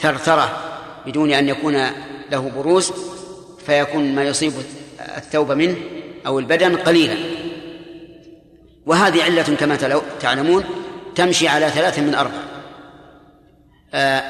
[0.00, 0.58] ثرثرة
[1.06, 1.86] بدون أن يكون
[2.32, 2.92] له بروز
[3.66, 4.52] فيكون ما يصيب
[5.16, 5.76] الثوب منه
[6.26, 7.16] أو البدن قليلا.
[8.86, 10.64] وهذه علة كما تعلمون
[11.14, 12.38] تمشي على ثلاث من أربع.
[13.94, 14.22] آه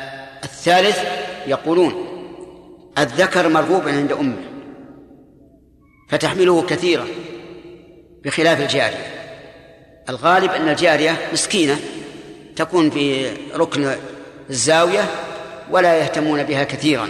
[0.45, 0.99] الثالث
[1.47, 2.05] يقولون
[2.99, 4.48] الذكر مرغوب عند أمه.
[6.09, 7.07] فتحمله كثيرا
[8.25, 9.07] بخلاف الجارية.
[10.09, 11.79] الغالب أن الجارية مسكينة
[12.57, 13.97] تكون في ركن
[14.51, 15.05] الزاوية
[15.71, 17.09] ولا يهتمون بها كثيرا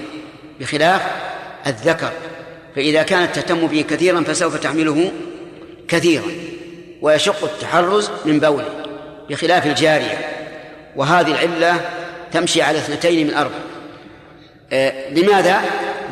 [0.60, 1.02] بخلاف
[1.66, 2.12] الذكر.
[2.76, 5.12] فإذا كانت تهتم به كثيرا فسوف تحمله
[5.88, 6.32] كثيرا.
[7.02, 8.86] ويشق التحرز من بوله
[9.30, 10.28] بخلاف الجارية.
[10.96, 11.80] وهذه العلة
[12.32, 13.58] تمشي على اثنتين من أربع.
[14.72, 15.60] آه لماذا؟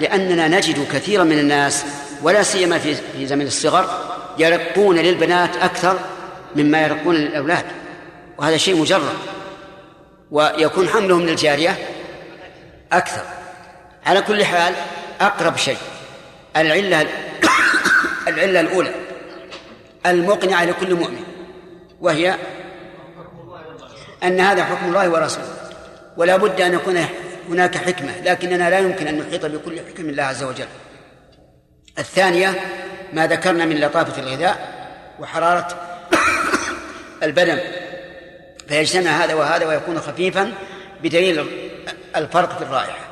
[0.00, 1.84] لأننا نجد كثيرا من الناس
[2.22, 4.06] ولا سيما في في زمن الصغر
[4.38, 5.98] يرقون للبنات أكثر
[6.56, 7.64] مما يرقون للأولاد
[8.38, 9.16] وهذا شيء مجرد
[10.30, 11.78] ويكون حملهم للجارية
[12.92, 13.22] أكثر.
[14.06, 14.74] على كل حال
[15.20, 15.78] أقرب شيء
[16.56, 17.00] العلة
[18.28, 18.94] العلة الأولى
[20.06, 21.24] المقنعة لكل مؤمن
[22.00, 22.36] وهي
[24.22, 25.56] أن هذا حكم الله ورسوله
[26.16, 27.06] ولا بد أن يكون
[27.48, 30.66] هناك حكمة لكننا لا يمكن أن نحيط بكل حكم الله عز وجل.
[31.98, 32.60] الثانية
[33.12, 34.76] ما ذكرنا من لطافة الغذاء
[35.20, 35.68] وحرارة
[37.22, 37.60] البدن
[38.68, 40.52] فيجتمع هذا وهذا ويكون خفيفا
[41.02, 41.46] بدليل
[42.16, 43.06] الفرق في الرائحة.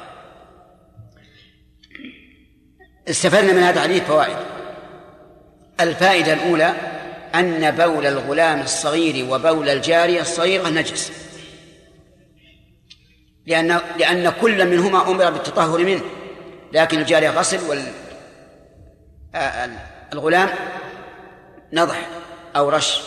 [3.09, 4.37] استفدنا من هذا الحديث فوائد.
[5.81, 6.75] الفائدة الأولى
[7.35, 11.13] أن بول الغلام الصغير وبول الجارية الصغيرة نجس.
[13.47, 16.03] لأن لأن كل منهما أمر بالتطهر منه
[16.73, 17.59] لكن الجارية غسل
[20.13, 20.49] الغلام
[21.73, 22.09] نضح
[22.57, 23.01] أو رش.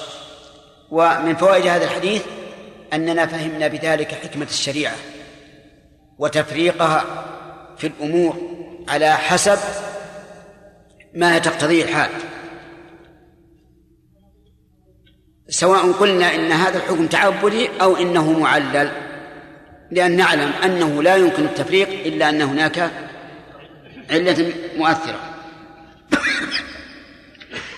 [0.91, 2.23] ومن فوائد هذا الحديث
[2.93, 4.95] أننا فهمنا بذلك حكمة الشريعة
[6.17, 7.05] وتفريقها
[7.77, 8.37] في الأمور
[8.87, 9.57] على حسب
[11.13, 12.09] ما تقتضيه الحال.
[15.49, 18.91] سواء قلنا إن هذا الحكم تعبدي أو إنه معلل
[19.91, 22.91] لأن نعلم أنه لا يمكن التفريق إلا أن هناك
[24.09, 25.36] علة مؤثرة.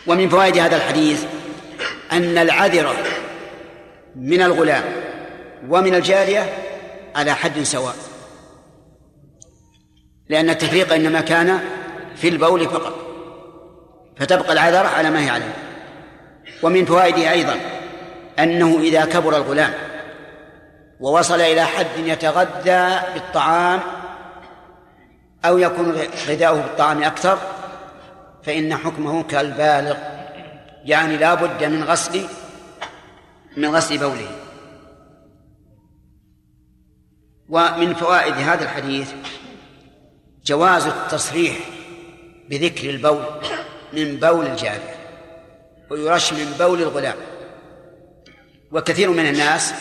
[0.07, 1.25] ومن فوائد هذا الحديث
[2.11, 2.95] أن العذرة
[4.15, 4.83] من الغلام
[5.69, 6.53] ومن الجارية
[7.15, 7.95] على حد سواء
[10.29, 11.59] لأن التفريق إنما كان
[12.15, 12.95] في البول فقط
[14.17, 15.53] فتبقى العذرة على ما هي عليه.
[16.63, 17.55] ومن فوائده أيضا
[18.39, 19.73] أنه إذا كبر الغلام
[20.99, 23.79] ووصل إلى حد يتغذى بالطعام
[25.45, 25.97] أو يكون
[26.27, 27.37] غذاؤه بالطعام أكثر
[28.43, 29.97] فإن حكمه كالبالغ
[30.85, 32.25] يعني لا بد من غسل
[33.57, 34.31] من غسل بوله.
[37.49, 39.11] ومن فوائد هذا الحديث
[40.45, 41.57] جواز التصريح
[42.49, 43.25] بذكر البول
[43.93, 44.95] من بول الجارية
[45.89, 47.15] ويرش من بول الغلام.
[48.71, 49.73] وكثير من الناس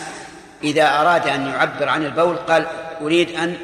[0.64, 2.66] إذا أراد أن يعبر عن البول قال
[3.00, 3.56] أريد أن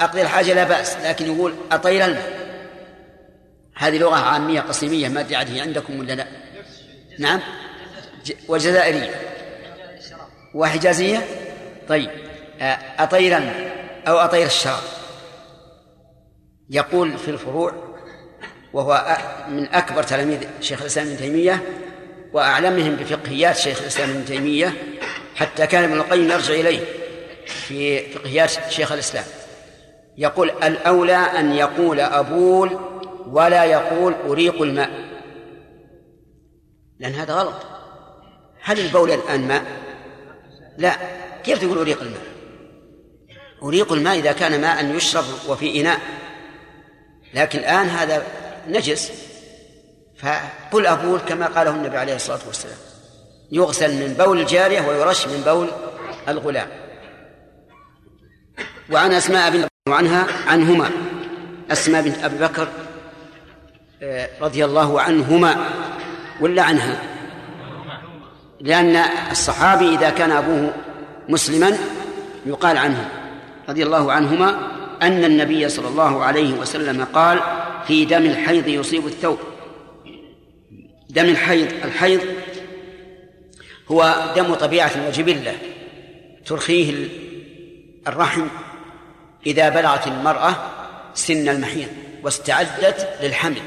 [0.00, 2.45] أقضي الحاجة لا بأس لكن يقول أطيل الماء.
[3.76, 6.26] هذه لغة عامية قصيمية ما أدري هي عندكم ولا لا.
[7.18, 7.40] نعم.
[8.48, 9.20] وجزائرية
[10.54, 11.26] وحجازية
[11.88, 12.10] طيب.
[12.60, 13.76] آه، الماء
[14.08, 14.82] أو أطيل الشراب.
[16.70, 17.72] يقول في الفروع
[18.72, 21.62] وهو من أكبر تلاميذ شيخ الإسلام ابن تيمية
[22.32, 24.72] وأعلمهم بفقهيات شيخ الإسلام ابن تيمية
[25.36, 26.80] حتى كان ابن القيم يرجع إليه
[27.46, 29.24] في فقهيات شيخ الإسلام.
[30.18, 32.95] يقول الأولى أن يقول أبول
[33.26, 34.90] ولا يقول أريق الماء.
[36.98, 37.66] لأن هذا غلط.
[38.62, 39.64] هل البول الآن ماء؟
[40.78, 40.96] لا.
[41.44, 42.22] كيف تقول أريق الماء؟
[43.62, 46.00] أريق الماء إذا كان ماء يشرب وفي إناء.
[47.34, 48.26] لكن الآن هذا
[48.68, 49.12] نجس.
[50.18, 52.78] فقل أبول كما قاله النبي عليه الصلاة والسلام.
[53.52, 55.68] يغسل من بول الجارية ويرش من بول
[56.28, 56.68] الغلام.
[58.92, 60.90] وعن أسماء بنت عنها عنهما.
[61.70, 62.68] أسماء بنت أبي بكر
[64.40, 65.56] رضي الله عنهما
[66.40, 67.02] ولا عنها؟
[68.60, 68.96] لأن
[69.30, 70.74] الصحابي إذا كان أبوه
[71.28, 71.78] مسلما
[72.46, 73.08] يقال عنه
[73.68, 74.58] رضي الله عنهما
[75.02, 77.40] أن النبي صلى الله عليه وسلم قال
[77.86, 79.38] في دم الحيض يصيب الثوب.
[81.10, 82.20] دم الحيض الحيض
[83.88, 85.54] هو دم طبيعة وجبلة
[86.46, 87.08] ترخيه
[88.08, 88.46] الرحم
[89.46, 90.54] إذا بلغت المرأة
[91.14, 91.88] سن المحيض
[92.22, 93.62] واستعدت للحمل.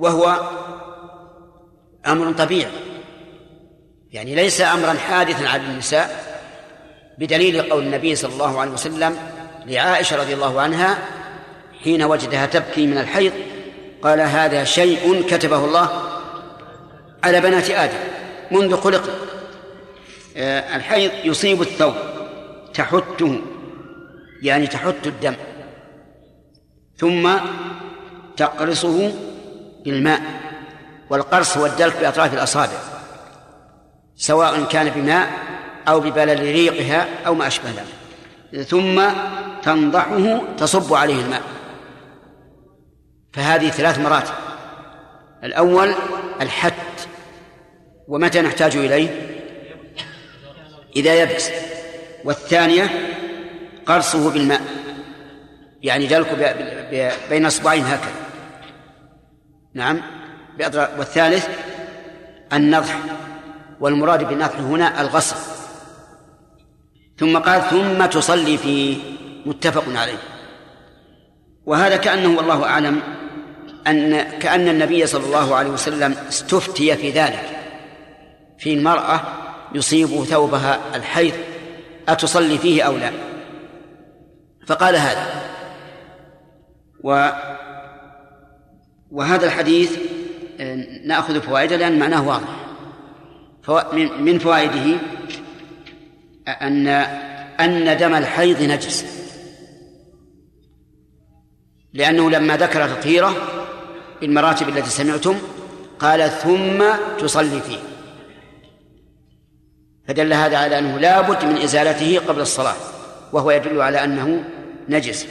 [0.00, 0.50] وهو
[2.06, 2.72] أمر طبيعي.
[4.12, 6.30] يعني ليس أمرا حادثا على النساء
[7.18, 9.16] بدليل قول النبي صلى الله عليه وسلم
[9.66, 10.98] لعائشة رضي الله عنها
[11.84, 13.32] حين وجدها تبكي من الحيض
[14.02, 16.02] قال هذا شيء كتبه الله
[17.24, 17.98] على بنات آدم
[18.50, 19.10] منذ خلق
[20.36, 21.94] آه، الحيض يصيب الثوب
[22.74, 23.40] تحته
[24.42, 25.34] يعني تحت الدم
[26.96, 27.30] ثم
[28.36, 29.12] تقرصه
[29.84, 30.22] بالماء
[31.10, 32.78] والقرص هو الدلك بأطراف الأصابع
[34.16, 35.30] سواء كان بماء
[35.88, 39.02] أو ببلل ريقها أو ما أشبه ذلك ثم
[39.62, 41.42] تنضحه تصب عليه الماء.
[43.32, 44.34] فهذه ثلاث مراتب
[45.44, 45.94] الأول
[46.40, 46.74] الحت
[48.08, 49.08] ومتى نحتاج إليه؟
[50.96, 51.50] إذا يبس
[52.24, 52.90] والثانية
[53.86, 54.60] قرصه بالماء
[55.82, 56.56] يعني دلك
[57.30, 58.29] بين أصبعين هكذا.
[59.74, 60.00] نعم.
[60.98, 61.48] والثالث
[62.52, 62.98] النضح.
[63.80, 65.36] والمراد بالنضح هنا الغسل
[67.18, 68.96] ثم قال ثم تصلي فيه
[69.46, 70.18] متفق عليه.
[71.66, 73.02] وهذا كأنه والله أعلم
[73.86, 77.60] أن كأن النبي صلى الله عليه وسلم استفتي في ذلك.
[78.58, 79.20] في المرأة
[79.74, 81.34] يصيب ثوبها الحيض
[82.08, 83.10] أتصلي فيه أو لا؟
[84.66, 85.26] فقال هذا.
[87.04, 87.28] و
[89.10, 89.98] وهذا الحديث
[90.60, 92.48] آه، نأخذ فوائده لأن معناه واضح.
[94.20, 94.96] من فوائده
[96.48, 96.88] أن
[97.60, 99.04] أن دم الحيض نجس.
[101.92, 103.34] لأنه لما ذكر تطهيره
[104.20, 105.38] بالمراتب التي سمعتم
[105.98, 106.84] قال ثم
[107.18, 107.78] تصلي فيه.
[110.08, 112.76] فدل هذا على أنه لا بد من إزالته قبل الصلاة
[113.32, 114.44] وهو يدل على أنه
[114.88, 115.26] نجس.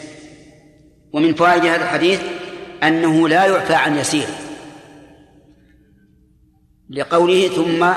[1.13, 2.21] ومن فوائد هذا الحديث
[2.83, 4.27] أنه لا يعفى عن يسير.
[6.89, 7.87] لقوله ثم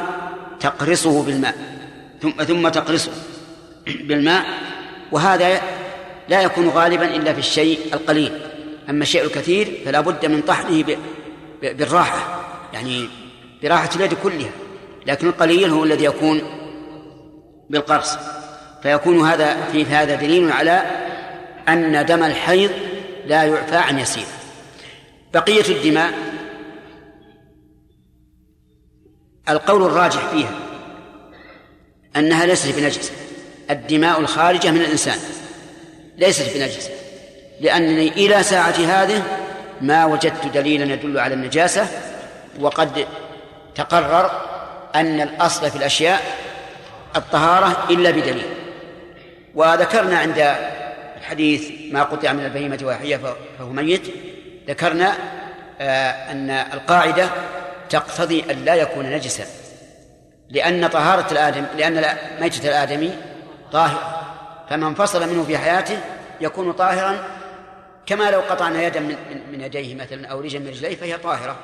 [0.61, 1.55] تقرصه بالماء
[2.23, 3.13] ثم ثم تقرصه
[3.87, 4.45] بالماء
[5.13, 5.61] وهذا
[6.29, 8.33] لا يكون غالبا إلا في الشيء القليل.
[8.91, 10.85] أما الشيء الكثير فلا بد من طحنه
[11.63, 13.09] بالراحة يعني
[13.63, 14.51] براحة اليد كلها.
[15.07, 16.43] لكن القليل هو الذي يكون
[17.71, 18.17] بالقرص.
[18.83, 20.83] فيكون هذا في هذا دليل على
[21.69, 22.71] أن دم الحيض
[23.27, 24.27] لا يعفى عن يسير.
[25.35, 26.13] بقية الدماء.
[29.49, 30.55] القول الراجح فيها
[32.17, 33.13] أنها ليست بنجسة
[33.71, 35.19] الدماء الخارجة من الإنسان
[36.17, 36.91] ليست بنجسة
[37.61, 39.23] لأنني إلى ساعة هذه
[39.81, 41.87] ما وجدت دليلا يدل على النجاسة
[42.61, 43.07] وقد
[43.75, 44.31] تقرر
[44.95, 46.21] أن الأصل في الأشياء
[47.17, 48.47] الطهارة إلا بدليل.
[49.55, 50.57] وذكرنا عند
[51.17, 53.19] الحديث ما قطع من البهيمة وهي
[53.59, 54.03] فهو ميت.
[54.69, 55.15] ذكرنا
[55.81, 57.29] آه، أن القاعدة
[57.91, 59.45] تقتضي أن لا يكون نجسا
[60.51, 63.13] لأن طهارة الآدم لأن ميتة الآدمي
[63.73, 64.23] طاهر
[64.71, 65.99] فمن انفصل منه في حياته
[66.41, 67.19] يكون طاهرا
[68.07, 69.17] كما لو قطعنا يدا من,
[69.53, 71.57] من يديه مثلا أو رجلا من رجليه فهي طاهرة.